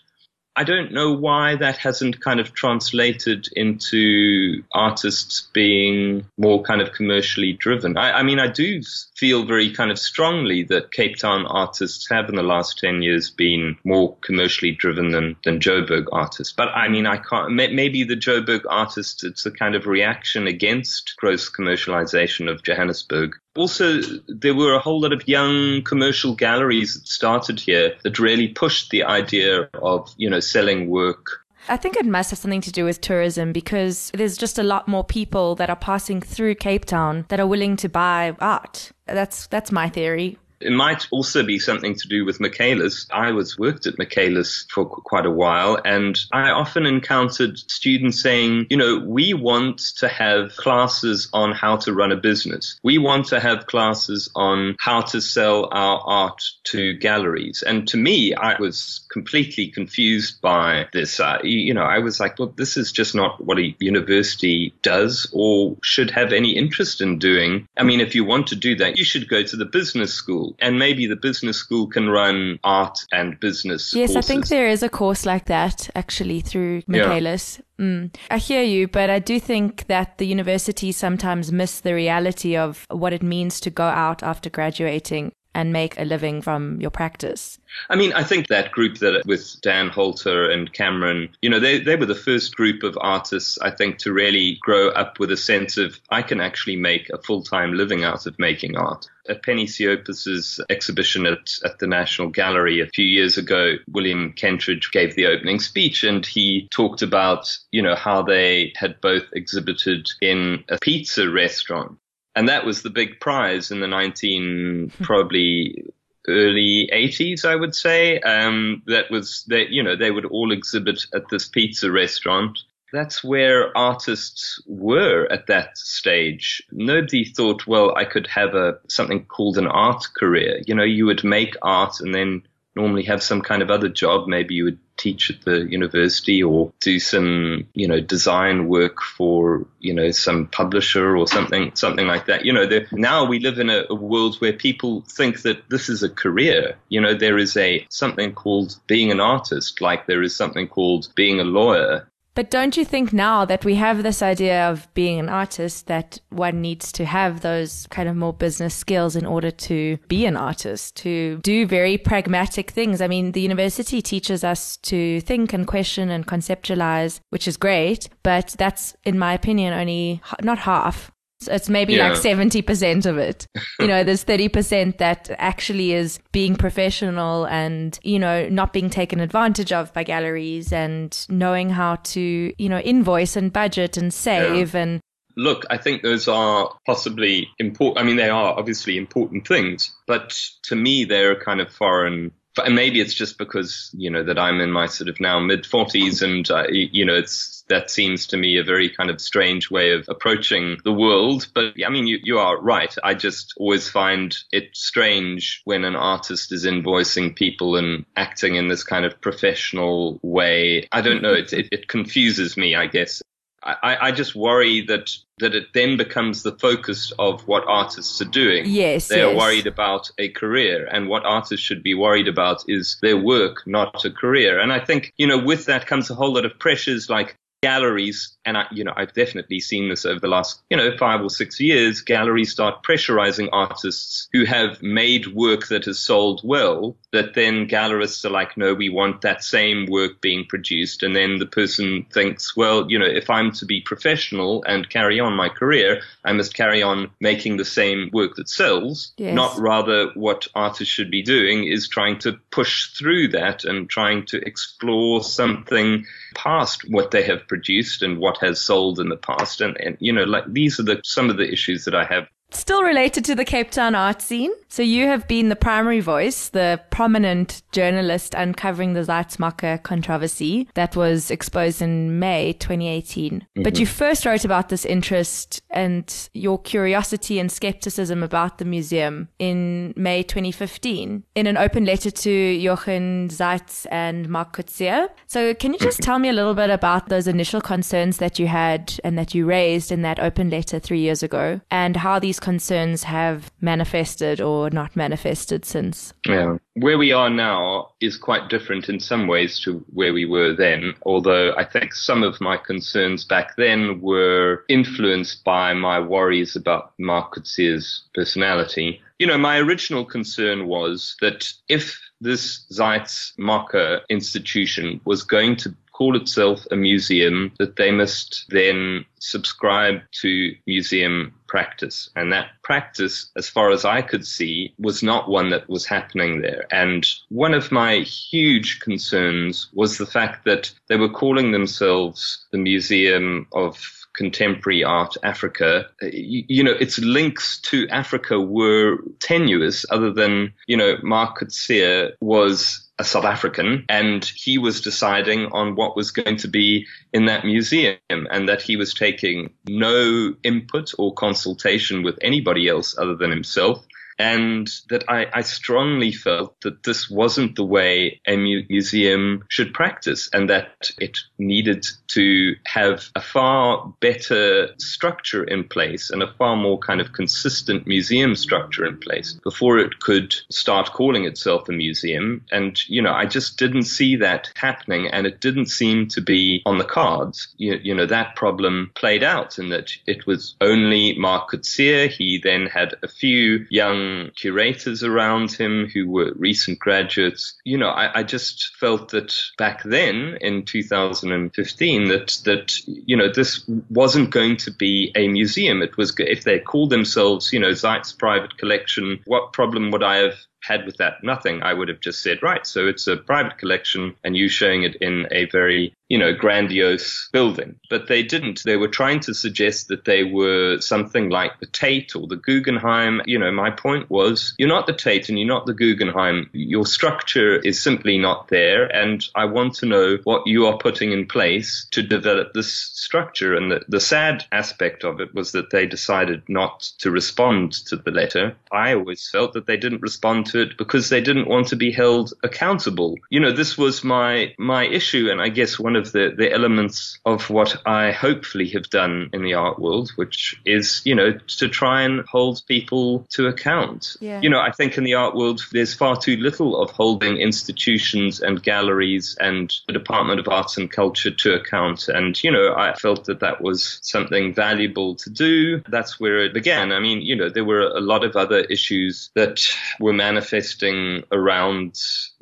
I 0.55 0.63
don't 0.63 0.91
know 0.91 1.13
why 1.13 1.55
that 1.55 1.77
hasn't 1.77 2.21
kind 2.21 2.39
of 2.39 2.53
translated 2.53 3.47
into 3.55 4.63
artists 4.71 5.49
being 5.51 6.25
more 6.37 6.61
kind 6.61 6.79
of 6.79 6.91
commercially 6.91 7.53
driven. 7.53 7.97
I, 7.97 8.19
I, 8.19 8.23
mean, 8.23 8.39
I 8.39 8.47
do 8.47 8.81
feel 9.15 9.45
very 9.45 9.71
kind 9.71 9.89
of 9.89 9.97
strongly 9.97 10.63
that 10.65 10.91
Cape 10.91 11.17
Town 11.17 11.47
artists 11.47 12.07
have 12.09 12.29
in 12.29 12.35
the 12.35 12.43
last 12.43 12.77
10 12.77 13.01
years 13.01 13.31
been 13.31 13.77
more 13.83 14.15
commercially 14.17 14.71
driven 14.71 15.09
than, 15.09 15.35
than 15.43 15.59
Joburg 15.59 16.05
artists. 16.11 16.53
But 16.53 16.69
I 16.69 16.87
mean, 16.87 17.07
I 17.07 17.17
can't, 17.17 17.53
maybe 17.53 18.03
the 18.03 18.15
Joburg 18.15 18.61
artists, 18.69 19.23
it's 19.23 19.47
a 19.47 19.51
kind 19.51 19.73
of 19.73 19.87
reaction 19.87 20.45
against 20.45 21.15
gross 21.17 21.49
commercialization 21.49 22.49
of 22.49 22.61
Johannesburg 22.61 23.31
also, 23.55 24.01
there 24.27 24.55
were 24.55 24.73
a 24.73 24.79
whole 24.79 25.01
lot 25.01 25.13
of 25.13 25.27
young 25.27 25.83
commercial 25.83 26.35
galleries 26.35 26.95
that 26.95 27.07
started 27.07 27.59
here 27.59 27.93
that 28.03 28.19
really 28.19 28.47
pushed 28.47 28.89
the 28.89 29.03
idea 29.03 29.69
of, 29.75 30.13
you 30.17 30.29
know, 30.29 30.39
selling 30.39 30.89
work 30.89 31.43
I 31.69 31.77
think 31.77 31.95
it 31.95 32.05
must 32.05 32.29
have 32.31 32.39
something 32.39 32.61
to 32.61 32.71
do 32.71 32.83
with 32.83 32.99
tourism 32.99 33.53
because 33.53 34.11
there's 34.13 34.37
just 34.37 34.59
a 34.59 34.63
lot 34.63 34.87
more 34.87 35.03
people 35.03 35.55
that 35.55 35.69
are 35.69 35.77
passing 35.77 36.21
through 36.21 36.55
Cape 36.55 36.85
Town 36.85 37.25
that 37.29 37.39
are 37.39 37.47
willing 37.47 37.77
to 37.77 37.89
buy 37.89 38.35
art. 38.39 38.91
That's 39.05 39.47
that's 39.47 39.71
my 39.71 39.89
theory. 39.89 40.37
It 40.63 40.71
might 40.71 41.07
also 41.11 41.43
be 41.43 41.59
something 41.59 41.95
to 41.95 42.07
do 42.07 42.25
with 42.25 42.39
Michaelis. 42.39 43.07
I 43.11 43.31
was 43.31 43.57
worked 43.57 43.85
at 43.85 43.97
Michaelis 43.97 44.65
for 44.69 44.85
quite 44.85 45.25
a 45.25 45.31
while 45.31 45.79
and 45.83 46.17
I 46.31 46.49
often 46.51 46.85
encountered 46.85 47.57
students 47.57 48.21
saying, 48.21 48.67
you 48.69 48.77
know, 48.77 48.99
we 49.05 49.33
want 49.33 49.79
to 49.97 50.07
have 50.07 50.55
classes 50.55 51.29
on 51.33 51.51
how 51.51 51.77
to 51.77 51.93
run 51.93 52.11
a 52.11 52.17
business. 52.17 52.79
We 52.83 52.97
want 52.97 53.27
to 53.27 53.39
have 53.39 53.67
classes 53.67 54.29
on 54.35 54.75
how 54.79 55.01
to 55.01 55.21
sell 55.21 55.69
our 55.71 55.99
art 56.05 56.41
to 56.65 56.93
galleries. 56.93 57.63
And 57.65 57.87
to 57.89 57.97
me, 57.97 58.33
I 58.33 58.59
was 58.59 59.05
completely 59.11 59.67
confused 59.67 60.41
by 60.41 60.87
this. 60.93 61.19
Uh, 61.19 61.39
you 61.43 61.73
know, 61.73 61.83
I 61.83 61.99
was 61.99 62.19
like, 62.19 62.39
well, 62.39 62.53
this 62.55 62.77
is 62.77 62.91
just 62.91 63.15
not 63.15 63.43
what 63.43 63.59
a 63.59 63.75
university 63.79 64.73
does 64.81 65.29
or 65.33 65.77
should 65.83 66.11
have 66.11 66.31
any 66.31 66.55
interest 66.55 67.01
in 67.01 67.19
doing. 67.19 67.67
I 67.77 67.83
mean, 67.83 68.01
if 68.01 68.15
you 68.15 68.23
want 68.23 68.47
to 68.47 68.55
do 68.55 68.75
that, 68.77 68.97
you 68.97 69.03
should 69.03 69.27
go 69.27 69.43
to 69.43 69.55
the 69.55 69.65
business 69.65 70.13
school 70.13 70.52
and 70.59 70.79
maybe 70.79 71.07
the 71.07 71.15
business 71.15 71.57
school 71.57 71.87
can 71.87 72.09
run 72.09 72.59
art 72.63 72.99
and 73.11 73.39
business. 73.39 73.93
Yes, 73.93 74.13
courses. 74.13 74.29
I 74.29 74.33
think 74.33 74.47
there 74.47 74.67
is 74.67 74.83
a 74.83 74.89
course 74.89 75.25
like 75.25 75.45
that 75.45 75.89
actually 75.95 76.41
through 76.41 76.83
Michaelis. 76.87 77.59
Yeah. 77.79 77.85
Mm. 77.85 78.15
I 78.29 78.37
hear 78.37 78.63
you, 78.63 78.87
but 78.87 79.09
I 79.09 79.19
do 79.19 79.39
think 79.39 79.87
that 79.87 80.17
the 80.17 80.27
universities 80.27 80.95
sometimes 80.95 81.51
miss 81.51 81.81
the 81.81 81.93
reality 81.93 82.55
of 82.55 82.85
what 82.89 83.13
it 83.13 83.23
means 83.23 83.59
to 83.61 83.69
go 83.69 83.85
out 83.85 84.23
after 84.23 84.49
graduating 84.49 85.31
and 85.55 85.71
make 85.71 85.99
a 85.99 86.03
living 86.03 86.41
from 86.41 86.79
your 86.81 86.89
practice. 86.89 87.59
I 87.89 87.95
mean, 87.95 88.13
I 88.13 88.23
think 88.23 88.47
that 88.47 88.71
group 88.71 88.99
that 88.99 89.23
with 89.25 89.59
Dan 89.61 89.89
Halter 89.89 90.49
and 90.49 90.71
Cameron, 90.73 91.29
you 91.41 91.49
know, 91.49 91.59
they, 91.59 91.79
they 91.79 91.95
were 91.95 92.05
the 92.05 92.15
first 92.15 92.55
group 92.55 92.83
of 92.83 92.97
artists, 93.01 93.57
I 93.61 93.71
think, 93.71 93.97
to 93.99 94.13
really 94.13 94.57
grow 94.61 94.89
up 94.89 95.19
with 95.19 95.31
a 95.31 95.37
sense 95.37 95.77
of 95.77 95.99
I 96.09 96.21
can 96.21 96.39
actually 96.39 96.75
make 96.75 97.09
a 97.09 97.21
full 97.21 97.43
time 97.43 97.73
living 97.73 98.03
out 98.03 98.25
of 98.25 98.37
making 98.39 98.77
art. 98.77 99.07
At 99.29 99.43
Penny 99.43 99.67
Siopis's 99.67 100.59
exhibition 100.69 101.25
at, 101.25 101.53
at 101.63 101.79
the 101.79 101.87
National 101.87 102.29
Gallery 102.29 102.81
a 102.81 102.87
few 102.87 103.05
years 103.05 103.37
ago, 103.37 103.75
William 103.91 104.33
Kentridge 104.33 104.91
gave 104.91 105.15
the 105.15 105.27
opening 105.27 105.59
speech 105.59 106.03
and 106.03 106.25
he 106.25 106.67
talked 106.71 107.01
about, 107.01 107.57
you 107.71 107.81
know, 107.81 107.95
how 107.95 108.21
they 108.21 108.73
had 108.75 108.99
both 109.01 109.23
exhibited 109.33 110.09
in 110.21 110.63
a 110.69 110.77
pizza 110.79 111.29
restaurant 111.29 111.97
and 112.35 112.49
that 112.49 112.65
was 112.65 112.81
the 112.81 112.89
big 112.89 113.19
prize 113.19 113.71
in 113.71 113.79
the 113.79 113.87
19 113.87 114.91
probably 115.01 115.85
early 116.27 116.89
80s 116.93 117.45
i 117.45 117.55
would 117.55 117.75
say. 117.75 118.19
Um, 118.19 118.81
that 118.87 119.11
was 119.11 119.43
that 119.47 119.69
you 119.69 119.83
know 119.83 119.95
they 119.95 120.11
would 120.11 120.25
all 120.25 120.51
exhibit 120.51 121.05
at 121.13 121.29
this 121.29 121.47
pizza 121.47 121.91
restaurant. 121.91 122.59
That's 122.91 123.23
where 123.23 123.75
artists 123.75 124.61
were 124.67 125.27
at 125.31 125.47
that 125.47 125.77
stage. 125.77 126.61
Nobody 126.71 127.25
thought 127.25 127.67
well 127.67 127.93
i 127.95 128.05
could 128.05 128.27
have 128.27 128.55
a 128.55 128.79
something 128.87 129.25
called 129.25 129.57
an 129.57 129.67
art 129.67 130.05
career. 130.17 130.61
You 130.65 130.75
know 130.75 130.83
you 130.83 131.05
would 131.05 131.23
make 131.23 131.55
art 131.61 131.99
and 131.99 132.13
then 132.13 132.43
normally 132.75 133.03
have 133.03 133.21
some 133.21 133.41
kind 133.41 133.61
of 133.61 133.69
other 133.69 133.89
job. 133.89 134.27
Maybe 134.27 134.55
you 134.55 134.63
would 134.63 134.79
teach 134.97 135.29
at 135.29 135.41
the 135.43 135.65
university 135.69 136.41
or 136.43 136.71
do 136.79 136.99
some, 136.99 137.67
you 137.73 137.87
know, 137.87 137.99
design 137.99 138.67
work 138.67 139.01
for, 139.01 139.65
you 139.79 139.93
know, 139.93 140.11
some 140.11 140.47
publisher 140.47 141.17
or 141.17 141.27
something, 141.27 141.71
something 141.75 142.07
like 142.07 142.25
that. 142.27 142.45
You 142.45 142.53
know, 142.53 142.67
now 142.91 143.25
we 143.25 143.39
live 143.39 143.59
in 143.59 143.69
a, 143.69 143.83
a 143.89 143.95
world 143.95 144.37
where 144.37 144.53
people 144.53 145.03
think 145.07 145.41
that 145.41 145.69
this 145.69 145.89
is 145.89 146.03
a 146.03 146.09
career. 146.09 146.77
You 146.89 147.01
know, 147.01 147.13
there 147.13 147.37
is 147.37 147.57
a 147.57 147.85
something 147.89 148.33
called 148.33 148.77
being 148.87 149.11
an 149.11 149.19
artist, 149.19 149.81
like 149.81 150.05
there 150.05 150.21
is 150.21 150.35
something 150.35 150.67
called 150.67 151.09
being 151.15 151.39
a 151.39 151.43
lawyer. 151.43 152.07
But 152.35 152.49
don't 152.49 152.75
you 152.75 152.83
think 152.83 153.13
now 153.13 153.45
that 153.45 153.63
we 153.63 153.75
have 153.75 154.01
this 154.01 154.21
idea 154.21 154.69
of 154.69 154.91
being 154.93 155.19
an 155.19 155.29
artist 155.29 155.87
that 155.87 156.19
one 156.29 156.61
needs 156.61 156.91
to 156.93 157.05
have 157.05 157.41
those 157.41 157.87
kind 157.91 158.09
of 158.09 158.15
more 158.15 158.33
business 158.33 158.73
skills 158.73 159.15
in 159.15 159.25
order 159.25 159.51
to 159.51 159.97
be 160.07 160.25
an 160.25 160.35
artist, 160.35 160.95
to 160.97 161.37
do 161.43 161.67
very 161.67 161.97
pragmatic 161.97 162.71
things? 162.71 163.01
I 163.01 163.07
mean, 163.07 163.33
the 163.33 163.41
university 163.41 164.01
teaches 164.01 164.43
us 164.43 164.77
to 164.77 165.21
think 165.21 165.53
and 165.53 165.67
question 165.67 166.09
and 166.09 166.25
conceptualize, 166.25 167.19
which 167.29 167.47
is 167.47 167.55
great, 167.55 168.09
but 168.23 168.55
that's, 168.57 168.95
in 169.03 169.19
my 169.19 169.33
opinion, 169.33 169.73
only 169.73 170.21
not 170.41 170.59
half 170.59 171.12
it's 171.47 171.69
maybe 171.69 171.93
yeah. 171.93 172.09
like 172.09 172.19
70% 172.19 173.05
of 173.05 173.17
it. 173.17 173.47
you 173.79 173.87
know, 173.87 174.03
there's 174.03 174.23
30% 174.23 174.97
that 174.97 175.29
actually 175.37 175.93
is 175.93 176.19
being 176.31 176.55
professional 176.55 177.45
and, 177.47 177.97
you 178.03 178.19
know, 178.19 178.47
not 178.49 178.73
being 178.73 178.89
taken 178.89 179.19
advantage 179.19 179.71
of 179.71 179.93
by 179.93 180.03
galleries 180.03 180.71
and 180.71 181.25
knowing 181.29 181.69
how 181.69 181.95
to, 181.95 182.53
you 182.57 182.69
know, 182.69 182.79
invoice 182.79 183.35
and 183.35 183.51
budget 183.51 183.97
and 183.97 184.13
save 184.13 184.73
yeah. 184.73 184.81
and 184.81 185.01
Look, 185.35 185.65
I 185.69 185.77
think 185.77 186.03
those 186.03 186.27
are 186.27 186.69
possibly 186.85 187.49
important. 187.57 187.97
I 187.97 188.07
mean, 188.07 188.17
they 188.17 188.29
are 188.29 188.57
obviously 188.57 188.97
important 188.97 189.47
things, 189.47 189.91
but 190.05 190.39
to 190.63 190.75
me, 190.75 191.05
they're 191.05 191.39
kind 191.39 191.59
of 191.59 191.71
foreign 191.71 192.31
and 192.57 192.75
maybe 192.75 193.01
it's 193.01 193.13
just 193.13 193.37
because 193.37 193.89
you 193.93 194.09
know 194.09 194.23
that 194.23 194.37
I'm 194.37 194.61
in 194.61 194.71
my 194.71 194.85
sort 194.87 195.09
of 195.09 195.19
now 195.19 195.39
mid 195.39 195.63
40s, 195.63 196.21
and 196.21 196.49
uh, 196.49 196.65
you 196.69 197.05
know 197.05 197.15
it's 197.15 197.63
that 197.69 197.89
seems 197.89 198.27
to 198.27 198.37
me 198.37 198.57
a 198.57 198.63
very 198.63 198.89
kind 198.89 199.09
of 199.09 199.21
strange 199.21 199.71
way 199.71 199.93
of 199.93 200.05
approaching 200.09 200.77
the 200.83 200.91
world. 200.91 201.47
But 201.53 201.73
I 201.85 201.89
mean, 201.89 202.07
you 202.07 202.19
you 202.23 202.39
are 202.39 202.59
right. 202.59 202.93
I 203.03 203.13
just 203.13 203.53
always 203.57 203.89
find 203.89 204.35
it 204.51 204.75
strange 204.75 205.61
when 205.65 205.83
an 205.83 205.95
artist 205.95 206.51
is 206.51 206.65
invoicing 206.65 207.35
people 207.35 207.75
and 207.75 208.05
acting 208.15 208.55
in 208.55 208.67
this 208.67 208.83
kind 208.83 209.05
of 209.05 209.19
professional 209.21 210.19
way. 210.21 210.87
I 210.91 211.01
don't 211.01 211.21
know. 211.21 211.33
It 211.33 211.53
it, 211.53 211.69
it 211.71 211.87
confuses 211.87 212.57
me. 212.57 212.75
I 212.75 212.87
guess 212.87 213.21
I, 213.65 213.97
I, 214.07 214.11
just 214.11 214.35
worry 214.35 214.81
that 214.87 215.09
that 215.39 215.55
it 215.55 215.67
then 215.73 215.95
becomes 215.95 216.43
the 216.43 216.51
focus 216.51 217.13
of 217.17 217.47
what 217.47 217.63
artists 217.65 218.21
are 218.21 218.25
doing. 218.25 218.65
Yes, 218.65 219.07
they 219.07 219.17
yes. 219.17 219.33
are 219.33 219.37
worried 219.37 219.67
about 219.67 220.11
a 220.17 220.29
career, 220.29 220.87
and 220.91 221.07
what 221.07 221.25
artists 221.25 221.65
should 221.65 221.81
be 221.81 221.93
worried 221.93 222.27
about 222.27 222.63
is 222.67 222.97
their 223.01 223.17
work, 223.17 223.65
not 223.65 224.03
a 224.05 224.11
career. 224.11 224.59
And 224.59 224.73
I 224.73 224.79
think 224.79 225.13
you 225.17 225.27
know 225.27 225.37
with 225.37 225.65
that 225.65 225.87
comes 225.87 226.09
a 226.09 226.15
whole 226.15 226.33
lot 226.33 226.45
of 226.45 226.59
pressures 226.59 227.09
like 227.09 227.37
galleries, 227.63 228.35
and 228.43 228.57
I, 228.57 228.65
you 228.71 228.83
know, 228.83 228.91
I've 228.95 229.13
definitely 229.13 229.61
seen 229.61 229.87
this 229.87 230.05
over 230.05 230.19
the 230.19 230.27
last, 230.27 230.61
you 230.69 230.75
know, 230.75 230.97
five 230.97 231.21
or 231.21 231.29
six 231.29 231.61
years, 231.61 232.01
galleries 232.01 232.51
start 232.51 232.83
pressurizing 232.83 233.47
artists 233.53 234.27
who 234.33 234.43
have 234.43 234.83
made 234.83 235.33
work 235.33 235.69
that 235.69 235.85
has 235.85 235.97
sold 235.97 236.41
well, 236.43 236.97
that 237.13 237.35
then 237.35 237.67
gallerists 237.67 238.25
are 238.25 238.31
like, 238.31 238.57
no, 238.57 238.73
we 238.73 238.89
want 238.89 239.21
that 239.21 239.43
same 239.43 239.85
work 239.85 240.19
being 240.19 240.45
produced. 240.45 241.03
And 241.03 241.15
then 241.15 241.37
the 241.37 241.45
person 241.45 242.07
thinks, 242.11 242.57
well, 242.57 242.89
you 242.89 242.97
know, 242.97 243.05
if 243.05 243.29
I'm 243.29 243.51
to 243.53 243.65
be 243.65 243.81
professional 243.81 244.63
and 244.67 244.89
carry 244.89 245.19
on 245.19 245.35
my 245.35 245.47
career, 245.47 246.01
I 246.25 246.33
must 246.33 246.55
carry 246.55 246.81
on 246.81 247.11
making 247.21 247.57
the 247.57 247.65
same 247.65 248.09
work 248.11 248.35
that 248.37 248.49
sells, 248.49 249.13
yes. 249.17 249.35
not 249.35 249.55
rather 249.59 250.07
what 250.15 250.47
artists 250.55 250.91
should 250.91 251.11
be 251.11 251.21
doing 251.21 251.65
is 251.65 251.87
trying 251.87 252.17
to 252.19 252.33
push 252.49 252.91
through 252.93 253.27
that 253.29 253.63
and 253.63 253.87
trying 253.87 254.25
to 254.27 254.37
explore 254.37 255.23
something 255.23 256.07
past 256.33 256.81
what 256.89 257.11
they 257.11 257.21
have 257.21 257.47
produced 257.47 258.01
and 258.01 258.17
what 258.17 258.39
has 258.39 258.59
sold 258.59 258.99
in 258.99 259.09
the 259.09 259.17
past. 259.17 259.61
And, 259.61 259.77
and 259.79 259.97
you 259.99 260.13
know, 260.13 260.23
like 260.23 260.51
these 260.51 260.79
are 260.79 260.83
the, 260.83 260.99
some 261.03 261.29
of 261.29 261.37
the 261.37 261.47
issues 261.47 261.85
that 261.85 261.93
I 261.93 262.05
have 262.05 262.27
Still 262.53 262.83
related 262.83 263.25
to 263.25 263.35
the 263.35 263.45
Cape 263.45 263.71
Town 263.71 263.95
art 263.95 264.21
scene. 264.21 264.51
So 264.69 264.81
you 264.81 265.05
have 265.07 265.27
been 265.27 265.49
the 265.49 265.55
primary 265.55 265.99
voice, 265.99 266.49
the 266.49 266.81
prominent 266.89 267.61
journalist 267.71 268.33
uncovering 268.35 268.93
the 268.93 269.01
Zeitz-MOCAA 269.01 269.83
controversy 269.83 270.67
that 270.73 270.95
was 270.95 271.29
exposed 271.29 271.81
in 271.81 272.19
May 272.19 272.53
2018. 272.53 273.33
Mm-hmm. 273.33 273.63
But 273.63 273.79
you 273.79 273.85
first 273.85 274.25
wrote 274.25 274.45
about 274.45 274.69
this 274.69 274.85
interest 274.85 275.61
and 275.69 276.29
your 276.33 276.59
curiosity 276.59 277.39
and 277.39 277.51
skepticism 277.51 278.23
about 278.23 278.57
the 278.57 278.65
museum 278.65 279.29
in 279.37 279.93
May 279.95 280.23
2015 280.23 281.23
in 281.35 281.47
an 281.47 281.57
open 281.57 281.85
letter 281.85 282.09
to 282.09 282.59
Jochen 282.59 283.29
Zeitz 283.29 283.85
and 283.91 284.27
Mark 284.29 284.57
Coetzee. 284.57 285.07
So 285.27 285.53
can 285.53 285.73
you 285.73 285.79
just 285.79 285.99
mm-hmm. 285.99 286.05
tell 286.09 286.19
me 286.19 286.29
a 286.29 286.33
little 286.33 286.55
bit 286.55 286.69
about 286.69 287.09
those 287.09 287.27
initial 287.27 287.61
concerns 287.61 288.17
that 288.17 288.39
you 288.39 288.47
had 288.47 288.99
and 289.03 289.17
that 289.17 289.35
you 289.35 289.45
raised 289.45 289.91
in 289.91 290.01
that 290.03 290.19
open 290.19 290.49
letter 290.49 290.79
three 290.79 290.99
years 290.99 291.21
ago 291.21 291.61
and 291.69 291.95
how 291.97 292.17
these 292.19 292.39
concerns 292.43 293.03
have 293.03 293.49
manifested 293.61 294.41
or 294.41 294.69
not 294.69 294.95
manifested 294.95 295.63
since? 295.63 296.13
Yeah. 296.27 296.57
Where 296.73 296.97
we 296.97 297.13
are 297.13 297.29
now 297.29 297.91
is 298.01 298.17
quite 298.17 298.49
different 298.49 298.89
in 298.89 298.99
some 298.99 299.27
ways 299.27 299.59
to 299.61 299.83
where 299.93 300.13
we 300.13 300.25
were 300.25 300.53
then, 300.53 300.93
although 301.03 301.55
I 301.55 301.63
think 301.63 301.93
some 301.93 302.21
of 302.21 302.41
my 302.41 302.57
concerns 302.57 303.23
back 303.23 303.55
then 303.55 304.01
were 304.01 304.65
influenced 304.67 305.45
by 305.45 305.73
my 305.73 306.01
worries 306.01 306.55
about 306.57 306.91
Mark 306.99 307.35
Coetzee's 307.35 308.03
personality. 308.13 309.01
You 309.19 309.27
know, 309.27 309.37
my 309.37 309.57
original 309.59 310.03
concern 310.03 310.67
was 310.67 311.15
that 311.21 311.49
if 311.69 311.97
this 312.19 312.65
Zeitz-MOCAA 312.71 314.01
institution 314.09 314.99
was 315.05 315.23
going 315.23 315.55
to 315.57 315.73
call 315.93 316.15
itself 316.17 316.65
a 316.71 316.75
museum, 316.75 317.53
that 317.59 317.75
they 317.75 317.91
must 317.91 318.45
then 318.49 319.05
subscribe 319.19 320.01
to 320.21 320.53
museum 320.67 321.33
practice. 321.47 322.09
And 322.15 322.31
that 322.33 322.47
practice, 322.63 323.31
as 323.37 323.47
far 323.47 323.71
as 323.71 323.85
I 323.85 324.01
could 324.01 324.25
see, 324.25 324.73
was 324.79 325.03
not 325.03 325.29
one 325.29 325.49
that 325.51 325.69
was 325.69 325.85
happening 325.85 326.41
there. 326.41 326.65
And 326.71 327.07
one 327.29 327.53
of 327.53 327.71
my 327.71 327.99
huge 327.99 328.79
concerns 328.79 329.69
was 329.73 329.97
the 329.97 330.05
fact 330.05 330.45
that 330.45 330.71
they 330.87 330.97
were 330.97 331.09
calling 331.09 331.51
themselves 331.51 332.45
the 332.51 332.57
Museum 332.57 333.47
of 333.53 333.79
contemporary 334.13 334.83
art 334.83 335.15
Africa, 335.23 335.87
uh, 336.01 336.07
you, 336.11 336.43
you, 336.47 336.63
know, 336.63 336.71
its 336.71 336.99
links 336.99 337.59
to 337.61 337.87
Africa 337.89 338.39
were 338.39 338.97
tenuous 339.19 339.85
other 339.89 340.11
than, 340.11 340.53
you 340.67 340.77
know, 340.77 340.97
Mark 341.03 341.39
Coetzee 341.39 342.11
was 342.21 342.89
a 342.99 343.03
South 343.03 343.25
African, 343.25 343.85
and 343.89 344.23
he 344.23 344.59
was 344.59 344.79
deciding 344.79 345.47
on 345.47 345.75
what 345.75 345.95
was 345.95 346.11
going 346.11 346.37
to 346.37 346.47
be 346.47 346.85
in 347.11 347.25
that 347.25 347.43
museum, 347.43 347.97
and 348.09 348.47
that 348.47 348.61
he 348.61 348.75
was 348.75 348.93
taking 348.93 349.51
no 349.67 350.35
input 350.43 350.91
or 350.99 351.13
consultation 351.13 352.03
with 352.03 352.19
anybody 352.21 352.67
else 352.67 352.95
other 352.97 353.15
than 353.15 353.31
himself 353.31 353.83
and 354.19 354.69
that 354.89 355.03
I, 355.09 355.27
I, 355.33 355.41
strongly 355.41 356.11
felt 356.11 356.59
that 356.61 356.83
this 356.83 357.09
wasn't 357.09 357.55
the 357.55 357.65
way 357.65 358.21
a 358.27 358.37
mu- 358.37 358.63
museum 358.69 359.43
should 359.49 359.73
practice 359.73 360.29
and 360.33 360.49
that 360.49 360.91
it 360.99 361.17
needed 361.37 361.85
to 362.09 362.55
have 362.65 363.09
a 363.15 363.21
far 363.21 363.93
better 363.99 364.69
structure 364.77 365.43
in 365.43 365.63
place 365.63 366.09
and 366.09 366.21
a 366.21 366.33
far 366.33 366.55
more 366.55 366.79
kind 366.79 367.01
of 367.01 367.13
consistent 367.13 367.87
museum 367.87 368.35
structure 368.35 368.85
in 368.85 368.97
place 368.97 369.39
before 369.43 369.79
it 369.79 369.99
could 369.99 370.33
start 370.49 370.91
calling 370.91 371.25
itself 371.25 371.67
a 371.69 371.71
museum. 371.71 372.45
And, 372.51 372.77
you 372.87 373.01
know, 373.01 373.13
I 373.13 373.25
just 373.25 373.57
didn't 373.57 373.83
see 373.83 374.15
that 374.17 374.51
happening 374.55 375.07
and 375.07 375.25
it 375.25 375.41
didn't 375.41 375.67
seem 375.67 376.07
to 376.09 376.21
be 376.21 376.61
on 376.65 376.77
the 376.77 376.85
cards. 376.85 377.47
You, 377.57 377.79
you 377.81 377.95
know, 377.95 378.05
that 378.05 378.35
problem 378.35 378.91
played 378.95 379.23
out 379.23 379.57
in 379.59 379.69
that 379.69 379.91
it 380.05 380.27
was 380.27 380.55
only 380.61 381.17
Mark 381.17 381.51
Coetzee. 381.51 382.09
He 382.09 382.39
then 382.43 382.67
had 382.67 382.95
a 383.01 383.07
few 383.07 383.65
young 383.69 384.02
curators 384.35 385.03
around 385.03 385.51
him 385.51 385.87
who 385.93 386.09
were 386.09 386.33
recent 386.35 386.79
graduates. 386.79 387.55
You 387.63 387.77
know, 387.77 387.89
I, 387.89 388.19
I 388.19 388.23
just 388.23 388.75
felt 388.79 389.09
that 389.09 389.33
back 389.57 389.83
then 389.83 390.37
in 390.41 390.65
2015 390.65 392.07
that, 392.09 392.37
that, 392.45 392.73
you 392.85 393.17
know, 393.17 393.31
this 393.31 393.63
wasn't 393.89 394.31
going 394.31 394.57
to 394.57 394.71
be 394.71 395.11
a 395.15 395.27
museum. 395.27 395.81
It 395.81 395.97
was, 395.97 396.13
if 396.17 396.43
they 396.43 396.59
called 396.59 396.89
themselves, 396.89 397.51
you 397.53 397.59
know, 397.59 397.71
Zeitz 397.71 398.17
private 398.17 398.57
collection, 398.57 399.19
what 399.25 399.53
problem 399.53 399.91
would 399.91 400.03
I 400.03 400.17
have 400.17 400.35
had 400.63 400.85
with 400.85 400.97
that 400.97 401.23
nothing, 401.23 401.61
I 401.61 401.73
would 401.73 401.89
have 401.89 401.99
just 401.99 402.23
said, 402.23 402.41
right, 402.41 402.65
so 402.65 402.87
it's 402.87 403.07
a 403.07 403.17
private 403.17 403.57
collection 403.57 404.15
and 404.23 404.35
you 404.35 404.47
showing 404.47 404.83
it 404.83 404.95
in 404.95 405.27
a 405.31 405.45
very 405.45 405.93
you 406.13 406.19
know, 406.19 406.31
grandiose 406.31 407.27
building. 407.31 407.75
But 407.89 408.05
they 408.07 408.21
didn't. 408.21 408.61
They 408.63 408.77
were 408.77 408.87
trying 408.87 409.19
to 409.21 409.33
suggest 409.33 409.87
that 409.87 410.05
they 410.05 410.23
were 410.23 410.79
something 410.79 411.29
like 411.29 411.59
the 411.59 411.65
Tate 411.65 412.15
or 412.15 412.27
the 412.27 412.35
Guggenheim. 412.35 413.23
You 413.25 413.39
know, 413.39 413.51
my 413.51 413.71
point 413.71 414.11
was 414.11 414.53
you're 414.59 414.69
not 414.69 414.85
the 414.85 414.93
Tate 414.93 415.29
and 415.29 415.39
you're 415.39 415.47
not 415.47 415.65
the 415.65 415.73
Guggenheim. 415.73 416.51
Your 416.53 416.85
structure 416.85 417.55
is 417.55 417.81
simply 417.81 418.19
not 418.19 418.49
there. 418.49 418.85
And 418.95 419.25
I 419.33 419.45
want 419.45 419.73
to 419.77 419.87
know 419.87 420.19
what 420.23 420.45
you 420.45 420.67
are 420.67 420.77
putting 420.77 421.11
in 421.11 421.25
place 421.25 421.87
to 421.89 422.03
develop 422.03 422.53
this 422.53 422.71
structure. 422.71 423.55
And 423.55 423.71
the, 423.71 423.81
the 423.87 423.99
sad 423.99 424.45
aspect 424.51 425.03
of 425.03 425.19
it 425.19 425.33
was 425.33 425.53
that 425.53 425.71
they 425.71 425.87
decided 425.87 426.43
not 426.47 426.81
to 426.99 427.09
respond 427.09 427.71
to 427.87 427.95
the 427.95 428.11
letter. 428.11 428.55
I 428.71 428.93
always 428.93 429.27
felt 429.31 429.53
that 429.53 429.65
they 429.65 429.77
didn't 429.77 430.03
respond 430.03 430.45
into 430.53 430.71
it 430.71 430.77
because 430.77 431.09
they 431.09 431.21
didn't 431.21 431.47
want 431.47 431.67
to 431.67 431.75
be 431.75 431.91
held 431.91 432.33
accountable. 432.43 433.17
You 433.29 433.39
know, 433.39 433.51
this 433.51 433.77
was 433.77 434.03
my 434.03 434.53
my 434.57 434.85
issue, 434.85 435.29
and 435.29 435.41
I 435.41 435.49
guess 435.49 435.79
one 435.79 435.95
of 435.95 436.11
the 436.11 436.33
the 436.35 436.51
elements 436.51 437.19
of 437.25 437.49
what 437.49 437.81
I 437.85 438.11
hopefully 438.11 438.69
have 438.69 438.89
done 438.89 439.29
in 439.33 439.43
the 439.43 439.53
art 439.53 439.79
world, 439.79 440.11
which 440.15 440.59
is 440.65 441.01
you 441.05 441.15
know 441.15 441.37
to 441.59 441.67
try 441.67 442.03
and 442.03 442.21
hold 442.27 442.61
people 442.67 443.25
to 443.31 443.47
account. 443.47 444.17
Yeah. 444.19 444.41
You 444.41 444.49
know, 444.49 444.59
I 444.59 444.71
think 444.71 444.97
in 444.97 445.03
the 445.03 445.15
art 445.15 445.35
world 445.35 445.61
there's 445.71 445.93
far 445.93 446.17
too 446.17 446.37
little 446.37 446.81
of 446.81 446.91
holding 446.91 447.37
institutions 447.37 448.39
and 448.41 448.61
galleries 448.61 449.37
and 449.39 449.73
the 449.87 449.93
Department 449.93 450.39
of 450.39 450.47
Arts 450.47 450.77
and 450.77 450.91
Culture 450.91 451.31
to 451.31 451.53
account, 451.53 452.07
and 452.07 452.41
you 452.43 452.51
know, 452.51 452.73
I 452.75 452.93
felt 452.95 453.25
that 453.25 453.39
that 453.39 453.61
was 453.61 453.99
something 454.01 454.53
valuable 454.53 455.15
to 455.15 455.29
do. 455.29 455.81
That's 455.87 456.19
where 456.19 456.39
it 456.39 456.53
began. 456.53 456.91
I 456.91 456.99
mean, 456.99 457.21
you 457.21 457.35
know, 457.35 457.49
there 457.49 457.65
were 457.65 457.81
a 457.81 457.99
lot 457.99 458.23
of 458.23 458.35
other 458.35 458.59
issues 458.59 459.29
that 459.35 459.59
were 459.99 460.13
manifesting 460.43 461.23
around 461.31 461.93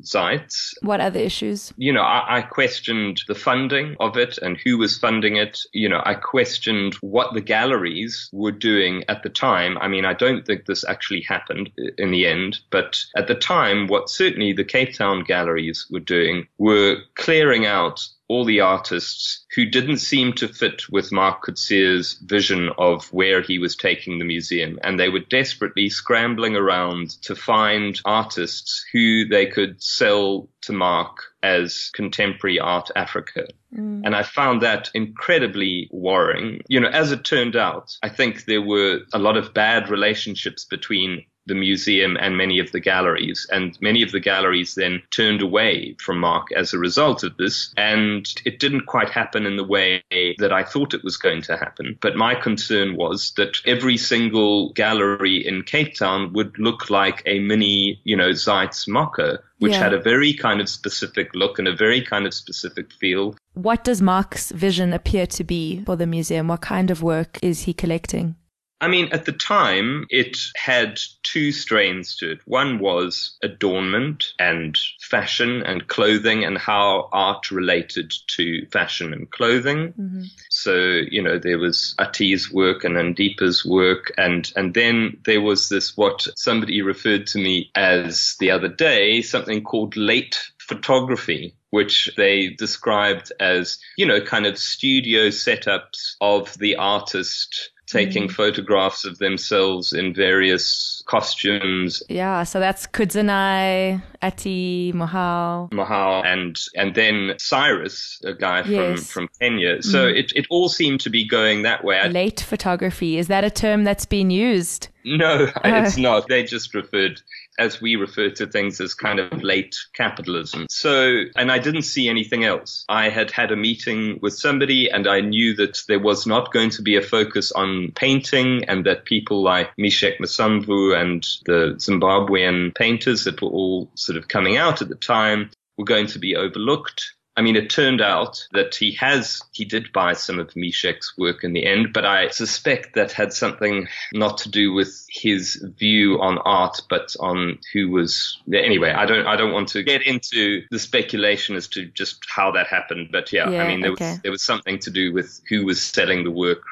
Zeitz. 0.02 0.74
What 0.82 1.00
other 1.00 1.20
issues? 1.20 1.72
You 1.76 1.92
know, 1.92 2.02
I, 2.02 2.38
I, 2.38 2.42
questioned 2.42 3.22
the 3.28 3.34
funding 3.34 3.96
of 4.00 4.16
it 4.16 4.38
and 4.38 4.58
who 4.64 4.76
was 4.78 4.98
funding 4.98 5.36
it. 5.36 5.60
You 5.72 5.88
know, 5.88 6.02
I 6.04 6.14
questioned 6.14 6.94
what 7.00 7.34
the 7.34 7.40
galleries 7.40 8.28
were 8.32 8.52
doing 8.52 9.04
at 9.08 9.22
the 9.22 9.28
time. 9.28 9.78
I 9.78 9.88
mean, 9.88 10.04
I 10.04 10.14
don't 10.14 10.44
think 10.44 10.66
this 10.66 10.84
actually 10.88 11.22
happened 11.22 11.70
in 11.98 12.10
the 12.10 12.26
end, 12.26 12.58
but 12.70 12.98
at 13.16 13.28
the 13.28 13.36
time, 13.36 13.86
what 13.86 14.10
certainly 14.10 14.52
the 14.52 14.64
Cape 14.64 14.94
Town 14.94 15.22
galleries 15.22 15.86
were 15.90 16.00
doing 16.00 16.46
were 16.58 16.96
clearing 17.14 17.66
out 17.66 18.04
all 18.32 18.46
the 18.46 18.60
artists 18.60 19.44
who 19.54 19.66
didn't 19.66 19.98
seem 19.98 20.32
to 20.32 20.48
fit 20.48 20.88
with 20.90 21.12
Mark 21.12 21.44
Coetzee's 21.44 22.14
vision 22.24 22.70
of 22.78 23.12
where 23.12 23.42
he 23.42 23.58
was 23.58 23.76
taking 23.76 24.18
the 24.18 24.24
museum. 24.24 24.78
And 24.82 24.98
they 24.98 25.10
were 25.10 25.18
desperately 25.18 25.90
scrambling 25.90 26.56
around 26.56 27.10
to 27.24 27.36
find 27.36 28.00
artists 28.06 28.86
who 28.90 29.26
they 29.26 29.44
could 29.44 29.82
sell 29.82 30.48
to 30.62 30.72
Mark 30.72 31.18
as 31.42 31.90
contemporary 31.92 32.58
art 32.58 32.90
Africa. 32.96 33.48
Mm. 33.76 34.00
And 34.04 34.16
I 34.16 34.22
found 34.22 34.62
that 34.62 34.90
incredibly 34.94 35.90
worrying. 35.92 36.62
You 36.68 36.80
know, 36.80 36.88
as 36.88 37.12
it 37.12 37.24
turned 37.24 37.56
out, 37.56 37.98
I 38.02 38.08
think 38.08 38.46
there 38.46 38.62
were 38.62 39.00
a 39.12 39.18
lot 39.18 39.36
of 39.36 39.52
bad 39.52 39.90
relationships 39.90 40.64
between 40.64 41.26
the 41.46 41.54
museum 41.54 42.16
and 42.20 42.36
many 42.36 42.58
of 42.58 42.72
the 42.72 42.80
galleries. 42.80 43.46
And 43.50 43.76
many 43.80 44.02
of 44.02 44.12
the 44.12 44.20
galleries 44.20 44.74
then 44.74 45.02
turned 45.10 45.42
away 45.42 45.96
from 46.00 46.18
Mark 46.18 46.52
as 46.52 46.72
a 46.72 46.78
result 46.78 47.24
of 47.24 47.36
this. 47.36 47.72
And 47.76 48.32
it 48.44 48.60
didn't 48.60 48.86
quite 48.86 49.10
happen 49.10 49.46
in 49.46 49.56
the 49.56 49.64
way 49.64 50.02
that 50.38 50.52
I 50.52 50.62
thought 50.62 50.94
it 50.94 51.04
was 51.04 51.16
going 51.16 51.42
to 51.42 51.56
happen. 51.56 51.98
But 52.00 52.16
my 52.16 52.34
concern 52.34 52.96
was 52.96 53.32
that 53.36 53.58
every 53.66 53.96
single 53.96 54.72
gallery 54.72 55.46
in 55.46 55.62
Cape 55.62 55.94
Town 55.96 56.32
would 56.32 56.58
look 56.58 56.90
like 56.90 57.22
a 57.26 57.40
mini, 57.40 58.00
you 58.04 58.16
know, 58.16 58.30
Zeitz 58.30 58.88
MOCAA, 58.88 59.38
which 59.58 59.72
yeah. 59.72 59.78
had 59.78 59.92
a 59.92 60.00
very 60.00 60.34
kind 60.34 60.60
of 60.60 60.68
specific 60.68 61.34
look 61.34 61.58
and 61.58 61.68
a 61.68 61.74
very 61.74 62.02
kind 62.02 62.26
of 62.26 62.34
specific 62.34 62.92
feel. 62.92 63.36
What 63.54 63.84
does 63.84 64.00
Mark's 64.00 64.50
vision 64.50 64.92
appear 64.92 65.26
to 65.26 65.44
be 65.44 65.82
for 65.84 65.96
the 65.96 66.06
museum? 66.06 66.48
What 66.48 66.62
kind 66.62 66.90
of 66.90 67.02
work 67.02 67.38
is 67.42 67.62
he 67.62 67.74
collecting? 67.74 68.36
I 68.82 68.88
mean, 68.88 69.10
at 69.12 69.26
the 69.26 69.32
time, 69.32 70.06
it 70.10 70.36
had 70.56 70.98
two 71.22 71.52
strains 71.52 72.16
to 72.16 72.32
it. 72.32 72.40
One 72.46 72.80
was 72.80 73.38
adornment 73.40 74.32
and 74.40 74.76
fashion 75.00 75.62
and 75.62 75.86
clothing 75.86 76.44
and 76.44 76.58
how 76.58 77.08
art 77.12 77.52
related 77.52 78.12
to 78.36 78.66
fashion 78.72 79.12
and 79.12 79.30
clothing. 79.30 79.92
Mm-hmm. 79.92 80.22
So, 80.50 80.74
you 81.08 81.22
know, 81.22 81.38
there 81.38 81.60
was 81.60 81.94
Athi's 82.00 82.52
work 82.52 82.82
and 82.82 82.96
Andipa's 82.96 83.64
work. 83.64 84.12
And, 84.18 84.52
and 84.56 84.74
then 84.74 85.18
there 85.24 85.40
was 85.40 85.68
this, 85.68 85.96
what 85.96 86.26
somebody 86.34 86.82
referred 86.82 87.28
to 87.28 87.38
me 87.38 87.70
as 87.76 88.34
the 88.40 88.50
other 88.50 88.68
day, 88.68 89.22
something 89.22 89.62
called 89.62 89.96
late 89.96 90.42
photography, 90.58 91.54
which 91.70 92.10
they 92.16 92.48
described 92.48 93.32
as, 93.38 93.78
you 93.96 94.06
know, 94.06 94.20
kind 94.20 94.44
of 94.44 94.58
studio 94.58 95.28
setups 95.28 96.16
of 96.20 96.58
the 96.58 96.76
artist 96.76 97.70
taking 97.92 98.26
mm. 98.28 98.32
photographs 98.32 99.04
of 99.04 99.18
themselves 99.18 99.92
in 99.92 100.14
various 100.14 101.02
costumes. 101.06 102.02
Yeah, 102.08 102.42
so 102.44 102.58
that's 102.58 102.86
Kudzanai, 102.86 104.02
Athi, 104.22 104.92
Mohau. 104.94 105.70
Mohau 105.70 106.24
and 106.24 106.58
and 106.74 106.94
then 106.94 107.34
Cyrus, 107.38 108.20
a 108.24 108.32
guy 108.32 108.62
yes. 108.62 109.10
from, 109.10 109.26
from 109.26 109.28
Kenya. 109.40 109.82
So 109.82 110.06
mm. 110.06 110.18
it, 110.18 110.32
it 110.34 110.46
all 110.48 110.68
seemed 110.68 111.00
to 111.00 111.10
be 111.10 111.24
going 111.24 111.62
that 111.62 111.84
way. 111.84 112.08
Late 112.08 112.40
photography, 112.40 113.18
is 113.18 113.28
that 113.28 113.44
a 113.44 113.50
term 113.50 113.84
that's 113.84 114.06
been 114.06 114.30
used? 114.30 114.88
No, 115.04 115.48
it's 115.64 115.96
not. 115.96 116.28
They 116.28 116.44
just 116.44 116.74
referred 116.74 117.20
as 117.58 117.80
we 117.80 117.96
refer 117.96 118.30
to 118.30 118.46
things 118.46 118.80
as 118.80 118.94
kind 118.94 119.18
of 119.18 119.42
late 119.42 119.76
capitalism. 119.94 120.66
So, 120.70 121.24
and 121.36 121.50
I 121.50 121.58
didn't 121.58 121.82
see 121.82 122.08
anything 122.08 122.44
else. 122.44 122.84
I 122.88 123.08
had 123.08 123.30
had 123.30 123.52
a 123.52 123.56
meeting 123.56 124.18
with 124.22 124.34
somebody 124.34 124.90
and 124.90 125.06
I 125.06 125.20
knew 125.20 125.54
that 125.56 125.78
there 125.88 126.00
was 126.00 126.26
not 126.26 126.52
going 126.52 126.70
to 126.70 126.82
be 126.82 126.96
a 126.96 127.02
focus 127.02 127.52
on 127.52 127.92
painting 127.94 128.64
and 128.64 128.86
that 128.86 129.04
people 129.04 129.42
like 129.42 129.70
Misheck 129.78 130.18
Masamvu 130.18 130.98
and 130.98 131.22
the 131.46 131.74
Zimbabwean 131.76 132.74
painters 132.74 133.24
that 133.24 133.42
were 133.42 133.48
all 133.48 133.90
sort 133.94 134.16
of 134.16 134.28
coming 134.28 134.56
out 134.56 134.82
at 134.82 134.88
the 134.88 134.94
time 134.94 135.50
were 135.76 135.84
going 135.84 136.06
to 136.08 136.18
be 136.18 136.36
overlooked. 136.36 137.12
I 137.36 137.40
mean, 137.40 137.56
it 137.56 137.70
turned 137.70 138.02
out 138.02 138.46
that 138.52 138.74
he 138.74 138.92
has, 138.92 139.42
he 139.52 139.64
did 139.64 139.92
buy 139.92 140.12
some 140.12 140.38
of 140.38 140.48
Misheck's 140.50 141.14
work 141.16 141.44
in 141.44 141.54
the 141.54 141.64
end, 141.64 141.92
but 141.94 142.04
I 142.04 142.28
suspect 142.28 142.94
that 142.94 143.12
had 143.12 143.32
something 143.32 143.88
not 144.12 144.36
to 144.38 144.50
do 144.50 144.72
with 144.72 145.06
his 145.08 145.56
view 145.78 146.20
on 146.20 146.38
art, 146.38 146.82
but 146.90 147.16
on 147.20 147.58
who 147.72 147.88
was, 147.90 148.38
anyway, 148.52 148.90
I 148.90 149.06
don't, 149.06 149.26
I 149.26 149.36
don't 149.36 149.52
want 149.52 149.68
to 149.68 149.82
get 149.82 150.02
into 150.02 150.62
the 150.70 150.78
speculation 150.78 151.56
as 151.56 151.68
to 151.68 151.86
just 151.86 152.22
how 152.28 152.52
that 152.52 152.66
happened, 152.66 153.08
but 153.10 153.32
yeah, 153.32 153.48
yeah 153.48 153.62
I 153.62 153.68
mean, 153.68 153.80
there 153.80 153.92
okay. 153.92 154.10
was, 154.10 154.20
there 154.20 154.32
was 154.32 154.42
something 154.42 154.78
to 154.80 154.90
do 154.90 155.12
with 155.12 155.40
who 155.48 155.64
was 155.64 155.82
selling 155.82 156.24
the 156.24 156.30
work 156.30 156.62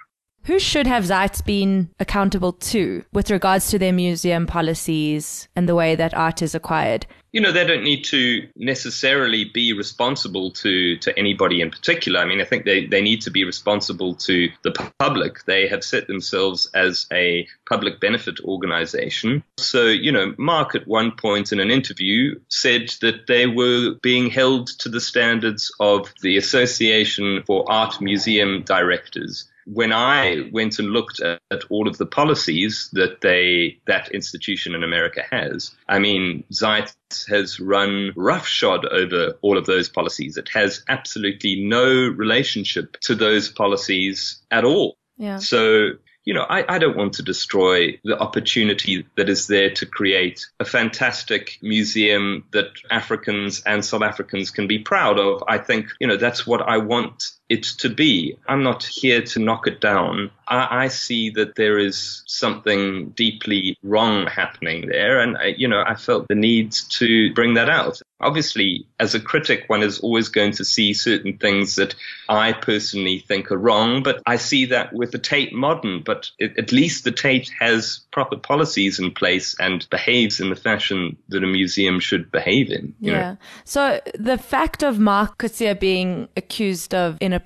who 0.44 0.58
should 0.58 0.86
have 0.86 1.04
Zeitz 1.04 1.44
been 1.44 1.90
accountable 2.00 2.54
to 2.54 3.04
with 3.12 3.30
regards 3.30 3.68
to 3.70 3.78
their 3.78 3.92
museum 3.92 4.46
policies 4.46 5.48
and 5.54 5.68
the 5.68 5.74
way 5.74 5.94
that 5.94 6.14
art 6.14 6.40
is 6.40 6.54
acquired? 6.54 7.06
You 7.32 7.40
know, 7.40 7.52
they 7.52 7.64
don't 7.64 7.84
need 7.84 8.04
to 8.06 8.48
necessarily 8.56 9.44
be 9.44 9.72
responsible 9.72 10.50
to, 10.52 10.96
to 10.98 11.18
anybody 11.18 11.60
in 11.60 11.70
particular. 11.70 12.20
I 12.20 12.24
mean, 12.24 12.40
I 12.40 12.44
think 12.44 12.64
they, 12.64 12.86
they 12.86 13.00
need 13.00 13.22
to 13.22 13.30
be 13.30 13.44
responsible 13.44 14.14
to 14.16 14.50
the 14.62 14.92
public. 14.98 15.44
They 15.44 15.68
have 15.68 15.84
set 15.84 16.06
themselves 16.08 16.68
as 16.74 17.06
a 17.12 17.46
public 17.68 18.00
benefit 18.00 18.40
organization. 18.40 19.44
So, 19.58 19.86
you 19.86 20.10
know, 20.10 20.34
Mark 20.38 20.74
at 20.74 20.88
one 20.88 21.12
point 21.12 21.52
in 21.52 21.60
an 21.60 21.70
interview 21.70 22.38
said 22.48 22.92
that 23.00 23.26
they 23.28 23.46
were 23.46 23.94
being 24.02 24.30
held 24.30 24.68
to 24.80 24.88
the 24.88 25.00
standards 25.00 25.72
of 25.78 26.12
the 26.22 26.36
Association 26.36 27.42
for 27.46 27.70
Art 27.70 28.00
Museum 28.00 28.62
Directors 28.62 29.49
when 29.72 29.92
I 29.92 30.48
went 30.52 30.78
and 30.78 30.90
looked 30.90 31.20
at, 31.20 31.40
at, 31.50 31.62
all 31.70 31.86
of 31.86 31.96
the 31.98 32.06
policies 32.06 32.90
that 32.92 33.20
they 33.20 33.80
that 33.86 34.10
institution 34.12 34.74
in 34.74 34.82
America 34.82 35.22
has, 35.30 35.70
I 35.88 35.98
mean, 35.98 36.44
Zeitz 36.52 36.94
has 37.28 37.60
run 37.60 38.12
roughshod 38.16 38.84
over 38.86 39.34
all 39.42 39.56
of 39.56 39.66
those 39.66 39.88
policies. 39.88 40.36
It 40.36 40.48
has 40.52 40.82
absolutely 40.88 41.62
no 41.64 41.86
relationship 42.08 42.98
to 43.02 43.14
those 43.14 43.48
policies 43.48 44.42
at 44.50 44.64
all. 44.64 44.96
Yeah. 45.16 45.38
So 45.38 45.90
you 46.24 46.34
know, 46.34 46.42
I, 46.42 46.74
I, 46.74 46.78
don't 46.78 46.98
want 46.98 47.14
to 47.14 47.22
destroy 47.22 47.98
the 48.04 48.18
opportunity 48.18 49.06
that 49.16 49.30
is 49.30 49.46
there 49.46 49.70
to 49.70 49.86
create 49.86 50.46
a 50.60 50.66
fantastic 50.66 51.58
museum 51.62 52.44
that 52.52 52.68
Africans 52.90 53.62
and 53.64 53.82
South 53.82 54.02
Africans 54.02 54.50
can 54.50 54.66
be 54.66 54.78
proud 54.78 55.18
of. 55.18 55.42
I 55.48 55.56
think, 55.56 55.88
you 55.98 56.06
know, 56.06 56.18
that's 56.18 56.46
what 56.46 56.60
I 56.60 56.76
want 56.76 57.24
it 57.50 57.64
to 57.64 57.90
be. 57.90 58.38
I'm 58.48 58.62
not 58.62 58.84
here 58.84 59.20
to 59.20 59.40
knock 59.40 59.66
it 59.66 59.80
down. 59.80 60.30
I, 60.46 60.84
I 60.84 60.88
see 60.88 61.30
that 61.30 61.56
there 61.56 61.78
is 61.78 62.22
something 62.26 63.10
deeply 63.10 63.76
wrong 63.82 64.26
happening 64.28 64.86
there. 64.88 65.20
And, 65.20 65.36
I, 65.36 65.46
you 65.58 65.66
know, 65.66 65.82
I 65.86 65.96
felt 65.96 66.28
the 66.28 66.36
need 66.36 66.72
to 66.90 67.34
bring 67.34 67.54
that 67.54 67.68
out. 67.68 68.00
Obviously, 68.20 68.86
as 69.00 69.14
a 69.14 69.20
critic, 69.20 69.64
one 69.66 69.82
is 69.82 69.98
always 69.98 70.28
going 70.28 70.52
to 70.52 70.64
see 70.64 70.92
certain 70.94 71.38
things 71.38 71.74
that 71.76 71.94
I 72.28 72.52
personally 72.52 73.24
think 73.26 73.50
are 73.50 73.58
wrong, 73.58 74.02
but 74.02 74.22
I 74.26 74.36
see 74.36 74.66
that 74.66 74.92
with 74.92 75.10
the 75.10 75.18
Tate 75.18 75.52
Modern. 75.52 76.02
But 76.02 76.30
it, 76.38 76.56
at 76.56 76.70
least 76.70 77.04
the 77.04 77.12
Tate 77.12 77.50
has 77.58 78.00
proper 78.12 78.36
policies 78.36 79.00
in 79.00 79.10
place 79.10 79.56
and 79.58 79.88
behaves 79.90 80.38
in 80.38 80.50
the 80.50 80.56
fashion 80.56 81.16
that 81.30 81.42
a 81.42 81.46
museum 81.46 81.98
should 81.98 82.30
behave 82.30 82.70
in. 82.70 82.94
yeah. 83.00 83.12
Know? 83.12 83.36
So 83.64 84.00
the 84.16 84.38
fact 84.38 84.84
of 84.84 85.00
Mark 85.00 85.38
Coetzee 85.38 85.78
being 85.80 86.28
accused 86.36 86.94
of 86.94 87.16
inappropriate 87.20 87.39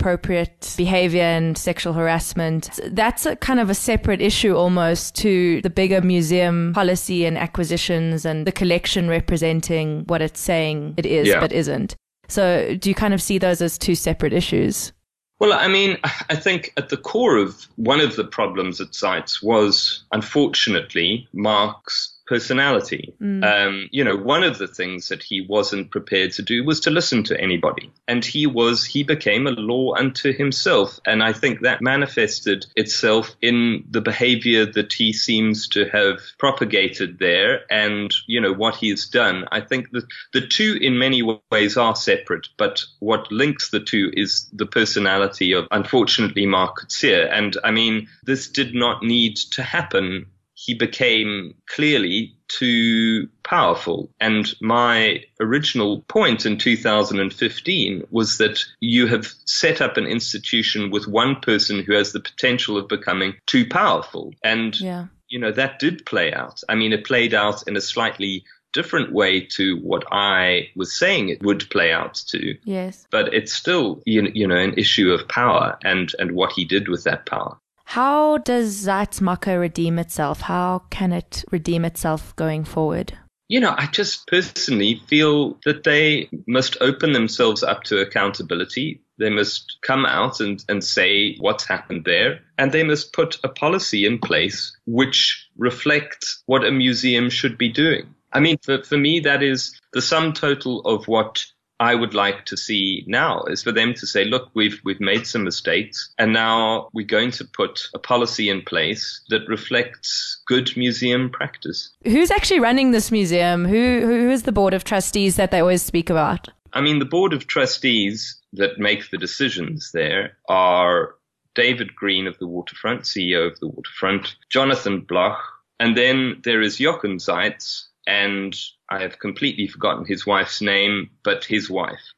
behavior 0.76 1.22
and 1.22 1.56
sexual 1.56 1.92
harassment, 1.92 2.70
that's 2.90 3.26
a 3.26 3.36
kind 3.36 3.60
of 3.60 3.70
a 3.70 3.74
separate 3.74 4.20
issue 4.20 4.54
almost 4.54 5.14
to 5.16 5.60
the 5.62 5.70
bigger 5.70 6.00
museum 6.00 6.72
policy 6.74 7.24
and 7.24 7.38
acquisitions 7.38 8.24
and 8.24 8.46
the 8.46 8.52
collection 8.52 9.08
representing 9.08 10.04
what 10.06 10.22
it's 10.22 10.40
saying 10.40 10.94
it 10.96 11.06
is 11.06 11.28
yeah. 11.28 11.40
but 11.40 11.52
isn't. 11.52 11.96
So 12.28 12.76
do 12.76 12.88
you 12.88 12.94
kind 12.94 13.14
of 13.14 13.22
see 13.22 13.38
those 13.38 13.60
as 13.60 13.78
two 13.78 13.94
separate 13.94 14.32
issues? 14.32 14.92
Well, 15.40 15.52
I 15.52 15.68
mean, 15.68 15.98
I 16.30 16.36
think 16.36 16.72
at 16.76 16.88
the 16.88 16.96
core 16.96 17.36
of 17.36 17.66
one 17.76 18.00
of 18.00 18.16
the 18.16 18.24
problems 18.24 18.80
at 18.80 18.92
Zeitz 18.92 19.42
was, 19.42 20.04
unfortunately, 20.12 21.28
Mark's 21.32 22.13
personality. 22.26 23.14
Mm. 23.20 23.44
Um, 23.44 23.88
you 23.92 24.04
know, 24.04 24.16
one 24.16 24.44
of 24.44 24.58
the 24.58 24.68
things 24.68 25.08
that 25.08 25.22
he 25.22 25.40
wasn't 25.40 25.90
prepared 25.90 26.32
to 26.32 26.42
do 26.42 26.64
was 26.64 26.80
to 26.80 26.90
listen 26.90 27.22
to 27.24 27.40
anybody. 27.40 27.90
And 28.08 28.24
he 28.24 28.46
was, 28.46 28.84
he 28.84 29.02
became 29.02 29.46
a 29.46 29.50
law 29.50 29.94
unto 29.94 30.32
himself. 30.32 30.98
And 31.06 31.22
I 31.22 31.32
think 31.32 31.60
that 31.60 31.82
manifested 31.82 32.66
itself 32.76 33.34
in 33.42 33.84
the 33.90 34.00
behavior 34.00 34.66
that 34.66 34.92
he 34.92 35.12
seems 35.12 35.68
to 35.68 35.86
have 35.90 36.20
propagated 36.38 37.18
there 37.18 37.60
and, 37.70 38.14
you 38.26 38.40
know, 38.40 38.52
what 38.52 38.76
he 38.76 38.90
has 38.90 39.06
done. 39.06 39.46
I 39.52 39.60
think 39.60 39.90
that 39.92 40.04
the 40.32 40.46
two 40.46 40.78
in 40.80 40.98
many 40.98 41.22
ways 41.50 41.76
are 41.76 41.96
separate, 41.96 42.48
but 42.56 42.84
what 43.00 43.30
links 43.30 43.70
the 43.70 43.80
two 43.80 44.10
is 44.14 44.48
the 44.52 44.66
personality 44.66 45.52
of, 45.52 45.66
unfortunately, 45.70 46.46
Mark 46.46 46.78
Coetzee. 46.78 47.28
And 47.30 47.56
I 47.64 47.70
mean, 47.70 48.08
this 48.24 48.48
did 48.48 48.74
not 48.74 49.02
need 49.02 49.36
to 49.52 49.62
happen 49.62 50.26
he 50.54 50.74
became 50.74 51.54
clearly 51.66 52.36
too 52.48 53.28
powerful. 53.42 54.10
And 54.20 54.46
my 54.60 55.24
original 55.40 56.02
point 56.02 56.46
in 56.46 56.58
2015 56.58 58.04
was 58.10 58.38
that 58.38 58.64
you 58.80 59.06
have 59.08 59.26
set 59.44 59.80
up 59.80 59.96
an 59.96 60.06
institution 60.06 60.90
with 60.90 61.08
one 61.08 61.40
person 61.40 61.82
who 61.82 61.92
has 61.94 62.12
the 62.12 62.20
potential 62.20 62.78
of 62.78 62.88
becoming 62.88 63.34
too 63.46 63.68
powerful. 63.68 64.32
And, 64.42 64.78
yeah. 64.80 65.06
you 65.28 65.38
know, 65.38 65.52
that 65.52 65.80
did 65.80 66.06
play 66.06 66.32
out. 66.32 66.62
I 66.68 66.76
mean, 66.76 66.92
it 66.92 67.04
played 67.04 67.34
out 67.34 67.66
in 67.66 67.76
a 67.76 67.80
slightly 67.80 68.44
different 68.72 69.12
way 69.12 69.40
to 69.40 69.78
what 69.78 70.04
I 70.10 70.68
was 70.76 70.98
saying 70.98 71.28
it 71.28 71.42
would 71.42 71.68
play 71.70 71.92
out 71.92 72.14
to. 72.28 72.56
Yes. 72.64 73.06
But 73.10 73.32
it's 73.32 73.52
still, 73.52 74.02
you 74.04 74.46
know, 74.46 74.56
an 74.56 74.74
issue 74.76 75.12
of 75.12 75.28
power 75.28 75.78
and, 75.82 76.12
and 76.18 76.32
what 76.32 76.52
he 76.52 76.64
did 76.64 76.88
with 76.88 77.04
that 77.04 77.26
power. 77.26 77.58
How 77.84 78.38
does 78.38 78.86
Zeitz-MOCAA 78.86 79.60
redeem 79.60 79.98
itself? 79.98 80.42
How 80.42 80.82
can 80.90 81.12
it 81.12 81.44
redeem 81.50 81.84
itself 81.84 82.34
going 82.36 82.64
forward? 82.64 83.16
You 83.48 83.60
know, 83.60 83.74
I 83.76 83.86
just 83.86 84.26
personally 84.26 85.02
feel 85.06 85.58
that 85.64 85.84
they 85.84 86.28
must 86.46 86.78
open 86.80 87.12
themselves 87.12 87.62
up 87.62 87.84
to 87.84 88.00
accountability. 88.00 89.02
They 89.18 89.30
must 89.30 89.76
come 89.82 90.06
out 90.06 90.40
and, 90.40 90.64
and 90.68 90.82
say 90.82 91.36
what's 91.36 91.66
happened 91.66 92.04
there. 92.04 92.40
And 92.58 92.72
they 92.72 92.82
must 92.82 93.12
put 93.12 93.38
a 93.44 93.48
policy 93.48 94.06
in 94.06 94.18
place 94.18 94.76
which 94.86 95.46
reflects 95.56 96.42
what 96.46 96.64
a 96.64 96.72
museum 96.72 97.28
should 97.28 97.58
be 97.58 97.68
doing. 97.68 98.14
I 98.32 98.40
mean, 98.40 98.56
for, 98.62 98.82
for 98.82 98.96
me, 98.96 99.20
that 99.20 99.42
is 99.42 99.78
the 99.92 100.02
sum 100.02 100.32
total 100.32 100.80
of 100.80 101.06
what 101.06 101.46
I 101.80 101.94
would 101.94 102.14
like 102.14 102.44
to 102.46 102.56
see 102.56 103.04
now 103.06 103.42
is 103.44 103.62
for 103.62 103.72
them 103.72 103.94
to 103.94 104.06
say, 104.06 104.24
look, 104.24 104.50
we've, 104.54 104.80
we've 104.84 105.00
made 105.00 105.26
some 105.26 105.42
mistakes 105.42 106.12
and 106.18 106.32
now 106.32 106.88
we're 106.92 107.06
going 107.06 107.32
to 107.32 107.44
put 107.44 107.88
a 107.94 107.98
policy 107.98 108.48
in 108.48 108.62
place 108.62 109.22
that 109.28 109.48
reflects 109.48 110.42
good 110.46 110.76
museum 110.76 111.30
practice. 111.30 111.92
Who's 112.04 112.30
actually 112.30 112.60
running 112.60 112.92
this 112.92 113.10
museum? 113.10 113.64
Who, 113.64 114.00
who 114.02 114.30
is 114.30 114.44
the 114.44 114.52
board 114.52 114.74
of 114.74 114.84
trustees 114.84 115.36
that 115.36 115.50
they 115.50 115.60
always 115.60 115.82
speak 115.82 116.10
about? 116.10 116.48
I 116.72 116.80
mean, 116.80 116.98
the 116.98 117.04
board 117.04 117.32
of 117.32 117.46
trustees 117.46 118.40
that 118.52 118.78
make 118.78 119.10
the 119.10 119.18
decisions 119.18 119.90
there 119.92 120.36
are 120.48 121.14
David 121.54 121.94
Green 121.94 122.26
of 122.26 122.38
the 122.38 122.48
Waterfront, 122.48 123.02
CEO 123.02 123.50
of 123.50 123.58
the 123.60 123.68
Waterfront, 123.68 124.36
Jonathan 124.50 125.00
Bloch, 125.00 125.40
and 125.78 125.96
then 125.96 126.40
there 126.44 126.60
is 126.60 126.78
Jochen 126.78 127.18
Zeitz, 127.18 127.84
and 128.06 128.54
I 128.90 129.00
have 129.02 129.18
completely 129.18 129.66
forgotten 129.66 130.04
his 130.04 130.26
wife's 130.26 130.60
name, 130.60 131.10
but 131.22 131.44
his 131.44 131.70
wife. 131.70 132.12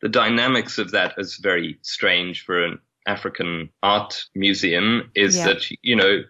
The 0.00 0.08
dynamics 0.08 0.78
of 0.78 0.92
that 0.92 1.14
is 1.18 1.36
very 1.36 1.78
strange 1.82 2.44
for 2.44 2.64
an 2.64 2.78
African 3.06 3.70
art 3.82 4.24
museum 4.34 5.10
is 5.14 5.36
yeah. 5.36 5.46
that, 5.46 5.70
you 5.82 5.96
know, 5.96 6.22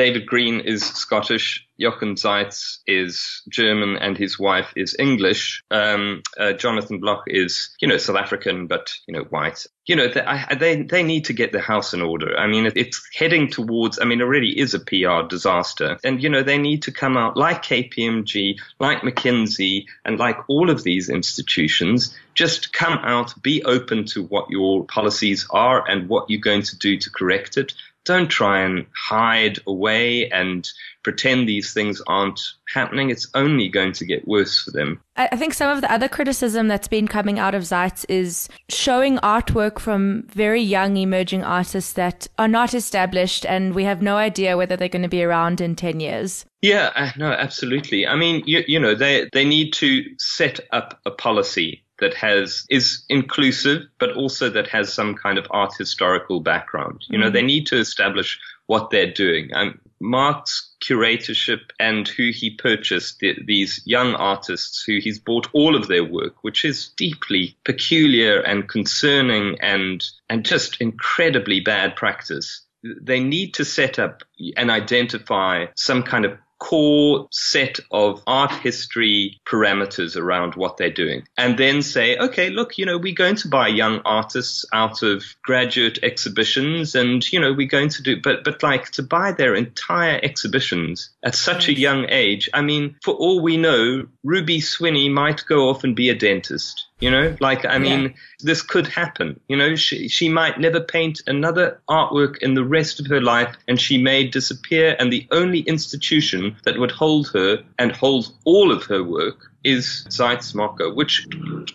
David 0.00 0.24
Green 0.24 0.60
is 0.60 0.82
Scottish, 0.82 1.68
Jochen 1.78 2.14
Zeitz 2.14 2.78
is 2.86 3.42
German, 3.50 3.96
and 3.96 4.16
his 4.16 4.38
wife 4.38 4.72
is 4.74 4.96
English. 4.98 5.62
Um, 5.70 6.22
uh, 6.38 6.54
Jonathan 6.54 7.00
Bloch 7.00 7.24
is, 7.26 7.68
you 7.82 7.88
know, 7.88 7.98
South 7.98 8.16
African, 8.16 8.66
but, 8.66 8.94
you 9.06 9.12
know, 9.12 9.24
white. 9.24 9.66
You 9.84 9.96
know, 9.96 10.08
they, 10.08 10.22
I, 10.22 10.54
they, 10.54 10.82
they 10.82 11.02
need 11.02 11.26
to 11.26 11.34
get 11.34 11.52
the 11.52 11.60
house 11.60 11.92
in 11.92 12.00
order. 12.00 12.34
I 12.38 12.46
mean, 12.46 12.72
it's 12.74 12.98
heading 13.14 13.50
towards, 13.50 13.98
I 13.98 14.04
mean, 14.04 14.22
it 14.22 14.24
really 14.24 14.58
is 14.58 14.72
a 14.72 14.80
PR 14.80 15.28
disaster. 15.28 15.98
And, 16.02 16.22
you 16.22 16.30
know, 16.30 16.42
they 16.42 16.56
need 16.56 16.82
to 16.84 16.92
come 16.92 17.18
out 17.18 17.36
like 17.36 17.62
KPMG, 17.62 18.58
like 18.78 19.02
McKinsey, 19.02 19.84
and 20.06 20.18
like 20.18 20.38
all 20.48 20.70
of 20.70 20.82
these 20.82 21.10
institutions, 21.10 22.16
just 22.32 22.72
come 22.72 22.98
out, 23.02 23.34
be 23.42 23.62
open 23.64 24.06
to 24.06 24.22
what 24.22 24.48
your 24.48 24.86
policies 24.86 25.46
are 25.50 25.86
and 25.86 26.08
what 26.08 26.30
you're 26.30 26.40
going 26.40 26.62
to 26.62 26.78
do 26.78 26.96
to 26.96 27.10
correct 27.10 27.58
it 27.58 27.74
don't 28.04 28.28
try 28.28 28.60
and 28.60 28.86
hide 28.94 29.58
away 29.66 30.28
and 30.30 30.68
pretend 31.02 31.48
these 31.48 31.72
things 31.72 32.00
aren't 32.06 32.40
happening. 32.72 33.10
It's 33.10 33.28
only 33.34 33.68
going 33.68 33.92
to 33.92 34.04
get 34.04 34.26
worse 34.26 34.62
for 34.62 34.70
them. 34.70 35.00
I 35.16 35.36
think 35.36 35.54
some 35.54 35.70
of 35.70 35.80
the 35.80 35.92
other 35.92 36.08
criticism 36.08 36.68
that's 36.68 36.88
been 36.88 37.08
coming 37.08 37.38
out 37.38 37.54
of 37.54 37.62
Zeitz 37.62 38.06
is 38.08 38.48
showing 38.68 39.18
artwork 39.18 39.78
from 39.78 40.24
very 40.28 40.62
young 40.62 40.96
emerging 40.96 41.44
artists 41.44 41.92
that 41.94 42.26
are 42.38 42.48
not 42.48 42.74
established 42.74 43.44
and 43.46 43.74
we 43.74 43.84
have 43.84 44.02
no 44.02 44.16
idea 44.16 44.56
whether 44.56 44.76
they're 44.76 44.88
going 44.88 45.02
to 45.02 45.08
be 45.08 45.22
around 45.22 45.60
in 45.60 45.76
10 45.76 46.00
years. 46.00 46.46
Yeah, 46.62 46.90
uh, 46.94 47.10
no, 47.16 47.32
absolutely. 47.32 48.06
I 48.06 48.16
mean, 48.16 48.42
you, 48.46 48.62
you 48.66 48.78
know, 48.78 48.94
they, 48.94 49.28
they 49.32 49.44
need 49.44 49.72
to 49.74 50.04
set 50.18 50.60
up 50.72 51.00
a 51.06 51.10
policy 51.10 51.82
that 52.00 52.14
has 52.14 52.66
is 52.68 53.04
inclusive, 53.08 53.82
but 53.98 54.12
also 54.16 54.50
that 54.50 54.68
has 54.68 54.92
some 54.92 55.14
kind 55.14 55.38
of 55.38 55.46
art 55.50 55.72
historical 55.78 56.40
background. 56.40 57.04
You 57.08 57.18
know, 57.18 57.26
mm-hmm. 57.26 57.34
they 57.34 57.42
need 57.42 57.66
to 57.68 57.78
establish 57.78 58.38
what 58.66 58.90
they're 58.90 59.12
doing. 59.12 59.50
Um, 59.54 59.80
Mark's 60.00 60.74
curatorship 60.82 61.60
and 61.78 62.08
who 62.08 62.30
he 62.32 62.50
purchased 62.50 63.18
the, 63.18 63.36
these 63.46 63.82
young 63.84 64.14
artists 64.14 64.82
who 64.82 64.98
he's 64.98 65.18
bought 65.18 65.48
all 65.52 65.76
of 65.76 65.88
their 65.88 66.04
work, 66.04 66.42
which 66.42 66.64
is 66.64 66.88
deeply 66.96 67.56
peculiar 67.64 68.40
and 68.40 68.68
concerning 68.68 69.56
and 69.60 70.04
and 70.30 70.44
just 70.44 70.80
incredibly 70.80 71.60
bad 71.60 71.96
practice. 71.96 72.62
They 72.82 73.20
need 73.20 73.54
to 73.54 73.64
set 73.64 73.98
up 73.98 74.22
and 74.56 74.70
identify 74.70 75.66
some 75.74 76.02
kind 76.02 76.24
of 76.24 76.38
core 76.60 77.26
set 77.32 77.80
of 77.90 78.22
art 78.26 78.52
history 78.52 79.40
parameters 79.46 80.16
around 80.16 80.54
what 80.54 80.76
they're 80.76 80.90
doing 80.90 81.26
and 81.36 81.58
then 81.58 81.82
say, 81.82 82.16
okay, 82.18 82.50
look, 82.50 82.78
you 82.78 82.86
know, 82.86 82.98
we're 82.98 83.14
going 83.14 83.34
to 83.34 83.48
buy 83.48 83.66
young 83.66 84.00
artists 84.04 84.64
out 84.72 85.02
of 85.02 85.24
graduate 85.42 85.98
exhibitions 86.02 86.94
and, 86.94 87.32
you 87.32 87.40
know, 87.40 87.52
we're 87.52 87.66
going 87.66 87.88
to 87.88 88.02
do, 88.02 88.20
but, 88.20 88.44
but 88.44 88.62
like 88.62 88.90
to 88.90 89.02
buy 89.02 89.32
their 89.32 89.54
entire 89.54 90.20
exhibitions 90.22 91.10
at 91.24 91.34
such 91.34 91.68
a 91.68 91.78
young 91.78 92.06
age. 92.08 92.48
I 92.54 92.60
mean, 92.60 92.96
for 93.02 93.14
all 93.14 93.40
we 93.40 93.56
know, 93.56 94.06
Ruby 94.22 94.60
Swinney 94.60 95.10
might 95.10 95.44
go 95.46 95.70
off 95.70 95.82
and 95.82 95.96
be 95.96 96.10
a 96.10 96.14
dentist. 96.14 96.86
You 97.00 97.10
know, 97.10 97.36
like, 97.40 97.64
I 97.64 97.78
mean, 97.78 98.02
yeah. 98.02 98.08
this 98.40 98.60
could 98.60 98.86
happen. 98.86 99.40
You 99.48 99.56
know, 99.56 99.74
she, 99.74 100.08
she 100.08 100.28
might 100.28 100.60
never 100.60 100.80
paint 100.80 101.22
another 101.26 101.80
artwork 101.88 102.38
in 102.38 102.54
the 102.54 102.64
rest 102.64 103.00
of 103.00 103.06
her 103.06 103.22
life 103.22 103.56
and 103.68 103.80
she 103.80 103.96
may 103.96 104.26
disappear. 104.26 104.96
And 104.98 105.10
the 105.10 105.26
only 105.30 105.60
institution 105.60 106.56
that 106.64 106.78
would 106.78 106.90
hold 106.90 107.28
her 107.28 107.62
and 107.78 107.92
hold 107.92 108.32
all 108.44 108.70
of 108.70 108.84
her 108.84 109.02
work 109.02 109.50
is 109.64 110.06
Zeitz-MOCAA, 110.10 110.94
which 110.94 111.26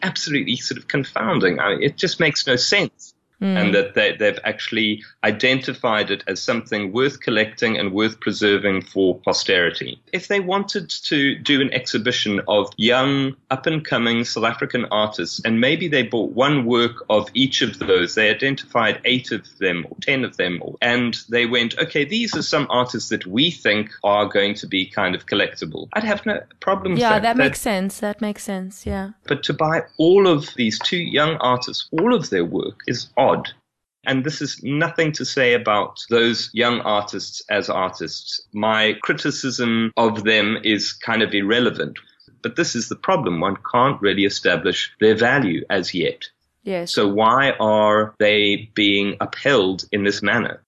absolutely 0.03 0.57
sort 0.57 0.77
of 0.77 0.87
confounding. 0.87 1.59
I 1.59 1.69
mean, 1.69 1.83
it 1.83 1.97
just 1.97 2.19
makes 2.19 2.45
no 2.45 2.55
sense 2.55 3.14
mm. 3.45 3.61
and 3.61 3.73
that 3.75 3.93
they, 3.93 4.15
they've 4.15 4.39
actually 4.43 5.03
identified 5.23 6.11
it 6.11 6.23
as 6.27 6.41
something 6.41 6.91
worth 6.91 7.19
collecting 7.21 7.77
and 7.77 7.93
worth 7.93 8.19
preserving 8.19 8.81
for 8.81 9.19
posterity. 9.19 9.99
If 10.13 10.27
they 10.27 10.39
wanted 10.39 10.89
to 10.89 11.37
do 11.39 11.61
an 11.61 11.71
exhibition 11.73 12.41
of 12.47 12.71
young, 12.77 13.35
up 13.51 13.65
and 13.65 13.85
coming 13.85 14.23
South 14.23 14.45
African 14.45 14.85
artists, 14.85 15.41
and 15.45 15.61
maybe 15.61 15.87
they 15.87 16.03
bought 16.03 16.31
one 16.31 16.65
work 16.65 17.05
of 17.09 17.29
each 17.33 17.61
of 17.61 17.79
those, 17.79 18.15
they 18.15 18.29
identified 18.29 18.99
eight 19.05 19.31
of 19.31 19.43
them 19.59 19.85
or 19.89 19.97
ten 20.01 20.23
of 20.23 20.37
them, 20.37 20.61
and 20.81 21.19
they 21.29 21.45
went, 21.45 21.77
okay, 21.77 22.05
these 22.05 22.35
are 22.35 22.41
some 22.41 22.67
artists 22.69 23.09
that 23.09 23.25
we 23.25 23.51
think 23.51 23.91
are 24.03 24.25
going 24.25 24.55
to 24.55 24.67
be 24.67 24.85
kind 24.85 25.15
of 25.15 25.25
collectible. 25.25 25.87
I'd 25.93 26.03
have 26.03 26.25
no 26.25 26.41
problem 26.59 26.97
yeah, 26.97 27.19
that. 27.19 27.21
that 27.23 27.37
makes 27.37 27.61
sense. 27.61 27.99
That 27.99 28.21
makes 28.21 28.43
sense. 28.43 28.85
Yeah. 28.85 29.11
But 29.25 29.43
to 29.43 29.53
buy 29.53 29.83
all 29.97 30.27
of 30.27 30.49
these 30.55 30.79
two 30.79 30.97
young 30.97 31.35
artists, 31.37 31.87
all 31.91 32.13
of 32.13 32.29
their 32.29 32.45
work 32.45 32.79
is 32.87 33.09
odd. 33.17 33.34
And 34.05 34.23
this 34.23 34.41
is 34.41 34.61
nothing 34.63 35.11
to 35.13 35.25
say 35.25 35.53
about 35.53 36.03
those 36.09 36.49
young 36.53 36.79
artists 36.81 37.41
as 37.49 37.69
artists. 37.69 38.39
My 38.53 38.93
criticism 39.01 39.91
of 39.97 40.23
them 40.23 40.57
is 40.63 40.93
kind 40.93 41.23
of 41.23 41.33
irrelevant. 41.33 41.97
But 42.43 42.55
this 42.55 42.75
is 42.75 42.89
the 42.89 42.95
problem. 42.95 43.39
One 43.39 43.57
can't 43.71 44.01
really 44.01 44.25
establish 44.25 44.93
their 44.99 45.15
value 45.15 45.65
as 45.69 45.93
yet. 45.93 46.25
Yes. 46.63 46.91
So 46.93 47.07
why 47.07 47.51
are 47.59 48.15
they 48.19 48.69
being 48.75 49.17
upheld 49.19 49.85
in 49.91 50.03
this 50.03 50.21
manner? 50.21 50.61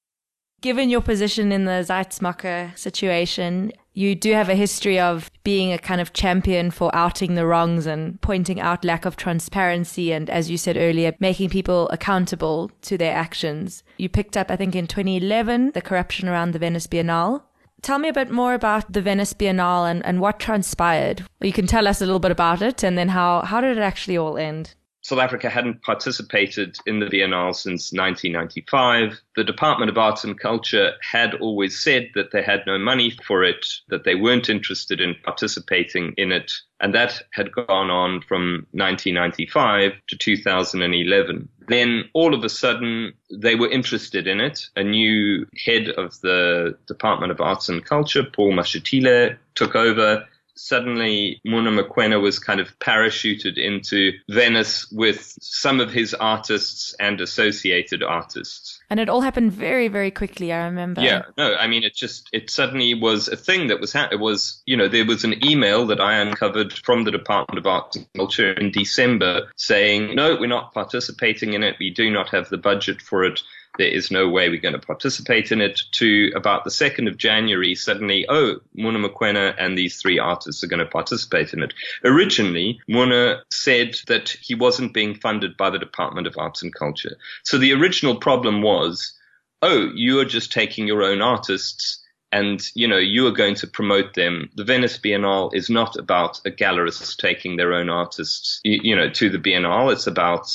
Given 0.61 0.89
your 0.89 1.01
position 1.01 1.51
in 1.51 1.65
the 1.65 1.85
Zeitz-MOCAA 1.87 2.75
situation, 2.75 3.71
you 3.93 4.15
do 4.15 4.33
have 4.33 4.49
a 4.49 4.55
history 4.55 4.99
of 4.99 5.29
being 5.43 5.71
a 5.71 5.77
kind 5.77 6.01
of 6.01 6.13
champion 6.13 6.71
for 6.71 6.93
outing 6.95 7.35
the 7.35 7.45
wrongs 7.45 7.85
and 7.85 8.19
pointing 8.21 8.59
out 8.59 8.83
lack 8.83 9.05
of 9.05 9.15
transparency 9.15 10.11
and, 10.11 10.31
as 10.31 10.49
you 10.49 10.57
said 10.57 10.75
earlier, 10.75 11.13
making 11.19 11.51
people 11.51 11.87
accountable 11.89 12.71
to 12.81 12.97
their 12.97 13.13
actions. 13.13 13.83
You 13.97 14.09
picked 14.09 14.35
up, 14.35 14.49
I 14.49 14.55
think, 14.55 14.75
in 14.75 14.87
2011, 14.87 15.73
the 15.73 15.81
corruption 15.81 16.27
around 16.27 16.53
the 16.53 16.59
Venice 16.59 16.87
Biennale. 16.87 17.43
Tell 17.83 17.99
me 17.99 18.09
a 18.09 18.13
bit 18.13 18.31
more 18.31 18.55
about 18.55 18.91
the 18.91 19.01
Venice 19.01 19.33
Biennale 19.33 19.91
and, 19.91 20.03
and 20.07 20.19
what 20.19 20.39
transpired. 20.39 21.23
You 21.39 21.53
can 21.53 21.67
tell 21.67 21.87
us 21.87 22.01
a 22.01 22.05
little 22.05 22.19
bit 22.19 22.31
about 22.31 22.63
it 22.63 22.83
and 22.83 22.97
then 22.97 23.09
how, 23.09 23.41
how 23.41 23.61
did 23.61 23.77
it 23.77 23.81
actually 23.81 24.17
all 24.17 24.39
end? 24.39 24.73
South 25.07 25.19
Africa 25.19 25.49
hadn't 25.49 25.83
participated 25.83 26.77
in 26.85 26.99
the 26.99 27.05
Biennale 27.05 27.55
since 27.55 27.93
1995. 27.93 29.17
The 29.37 29.43
Department 29.45 29.89
of 29.89 29.97
Arts 29.97 30.25
and 30.25 30.37
Culture 30.37 30.95
had 31.01 31.33
always 31.35 31.81
said 31.81 32.09
that 32.13 32.31
they 32.31 32.43
had 32.43 32.63
no 32.67 32.77
money 32.77 33.11
for 33.25 33.41
it, 33.41 33.65
that 33.87 34.03
they 34.03 34.15
weren't 34.15 34.49
interested 34.49 34.99
in 34.99 35.15
participating 35.23 36.13
in 36.17 36.33
it. 36.33 36.51
And 36.81 36.93
that 36.93 37.21
had 37.31 37.53
gone 37.53 37.89
on 37.89 38.19
from 38.19 38.67
1995 38.71 39.93
to 40.07 40.17
2011. 40.17 41.47
Then 41.69 42.09
all 42.11 42.33
of 42.33 42.43
a 42.43 42.49
sudden, 42.49 43.13
they 43.31 43.55
were 43.55 43.71
interested 43.71 44.27
in 44.27 44.41
it. 44.41 44.67
A 44.75 44.83
new 44.83 45.47
head 45.65 45.87
of 45.87 46.19
the 46.19 46.77
Department 46.85 47.31
of 47.31 47.39
Arts 47.39 47.69
and 47.69 47.85
Culture, 47.85 48.23
Paul 48.25 48.51
Mashatile, 48.51 49.37
took 49.55 49.73
over 49.73 50.25
suddenly 50.57 51.41
Monna 51.45 51.71
Mokoena 51.71 52.21
was 52.21 52.39
kind 52.39 52.59
of 52.59 52.77
parachuted 52.79 53.57
into 53.57 54.13
Venice 54.29 54.89
with 54.91 55.37
some 55.41 55.79
of 55.79 55.91
his 55.91 56.13
artists 56.13 56.95
and 56.99 57.21
associated 57.21 58.03
artists. 58.03 58.79
And 58.89 58.99
it 58.99 59.09
all 59.09 59.21
happened 59.21 59.51
very, 59.51 59.87
very 59.87 60.11
quickly. 60.11 60.51
I 60.53 60.65
remember. 60.65 61.01
Yeah, 61.01 61.23
no, 61.37 61.55
I 61.55 61.67
mean, 61.67 61.83
it 61.83 61.95
just 61.95 62.29
it 62.33 62.49
suddenly 62.49 62.93
was 62.93 63.27
a 63.27 63.35
thing 63.35 63.67
that 63.67 63.79
was 63.79 63.93
ha- 63.93 64.09
it 64.11 64.19
was 64.19 64.61
you 64.65 64.77
know 64.77 64.87
there 64.87 65.05
was 65.05 65.23
an 65.23 65.45
email 65.45 65.85
that 65.87 65.99
I 65.99 66.17
uncovered 66.17 66.73
from 66.73 67.03
the 67.03 67.11
Department 67.11 67.57
of 67.57 67.67
Arts 67.67 67.97
and 67.97 68.07
Culture 68.15 68.53
in 68.53 68.71
December 68.71 69.51
saying 69.55 70.15
no, 70.15 70.35
we're 70.35 70.47
not 70.47 70.73
participating 70.73 71.53
in 71.53 71.63
it. 71.63 71.75
We 71.79 71.89
do 71.89 72.09
not 72.09 72.29
have 72.29 72.49
the 72.49 72.57
budget 72.57 73.01
for 73.01 73.23
it 73.23 73.41
there 73.77 73.87
is 73.87 74.11
no 74.11 74.27
way 74.29 74.49
we're 74.49 74.61
going 74.61 74.79
to 74.79 74.79
participate 74.79 75.51
in 75.51 75.61
it, 75.61 75.81
to 75.93 76.31
about 76.35 76.63
the 76.63 76.69
2nd 76.69 77.07
of 77.07 77.17
January, 77.17 77.75
suddenly, 77.75 78.25
oh, 78.29 78.57
Monna 78.75 78.99
Mokoena 78.99 79.55
and 79.57 79.77
these 79.77 80.01
three 80.01 80.19
artists 80.19 80.63
are 80.63 80.67
going 80.67 80.79
to 80.79 80.85
participate 80.85 81.53
in 81.53 81.63
it. 81.63 81.73
Originally, 82.03 82.79
Monna 82.87 83.43
said 83.51 83.95
that 84.07 84.29
he 84.29 84.55
wasn't 84.55 84.93
being 84.93 85.15
funded 85.15 85.57
by 85.57 85.69
the 85.69 85.79
Department 85.79 86.27
of 86.27 86.37
Arts 86.37 86.63
and 86.63 86.73
Culture. 86.73 87.17
So 87.43 87.57
the 87.57 87.73
original 87.73 88.15
problem 88.15 88.61
was, 88.61 89.13
oh, 89.61 89.89
you 89.93 90.19
are 90.19 90.25
just 90.25 90.51
taking 90.51 90.87
your 90.87 91.03
own 91.03 91.21
artists 91.21 92.03
and 92.31 92.61
you 92.75 92.87
know 92.87 92.97
you 92.97 93.25
are 93.27 93.31
going 93.31 93.55
to 93.55 93.67
promote 93.67 94.13
them. 94.13 94.49
The 94.55 94.63
Venice 94.63 94.97
Biennale 94.97 95.53
is 95.53 95.69
not 95.69 95.95
about 95.95 96.39
a 96.45 96.51
gallerist 96.51 97.17
taking 97.17 97.55
their 97.55 97.73
own 97.73 97.89
artists, 97.89 98.59
you, 98.63 98.79
you, 98.83 98.95
know, 98.95 99.09
to 99.09 99.29
the 99.29 99.37
Biennale. 99.37 99.91
It's 99.91 100.07
about 100.07 100.49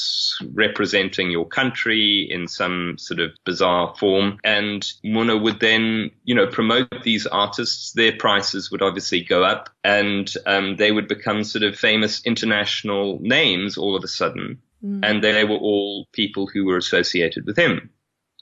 representing 0.53 1.31
your 1.31 1.47
country 1.47 2.29
in 2.31 2.47
some 2.49 2.97
sort 2.99 3.21
of 3.21 3.33
bizarre 3.45 3.95
form. 3.99 4.39
And 4.45 4.91
Monna 5.05 5.37
would 5.37 5.61
then, 5.61 6.11
you 6.25 6.35
know, 6.35 6.47
promote 6.47 7.03
these 7.03 7.27
artists. 7.27 7.93
Their 7.93 8.13
prices 8.13 8.71
would 8.71 8.83
obviously 8.83 9.23
go 9.23 9.43
up, 9.43 9.71
and 9.85 10.33
um, 10.47 10.77
they 10.77 10.93
would 10.93 11.09
become 11.09 11.45
sort 11.45 11.63
of 11.63 11.77
famous 11.79 12.23
international 12.25 13.19
names 13.21 13.79
all 13.79 13.97
of 13.97 14.05
a 14.05 14.09
sudden. 14.09 14.61
Mm. 14.85 15.01
And 15.03 15.25
they 15.25 15.45
were 15.45 15.57
all 15.57 16.07
people 16.13 16.47
who 16.47 16.65
were 16.65 16.77
associated 16.77 17.47
with 17.47 17.57
him. 17.57 17.91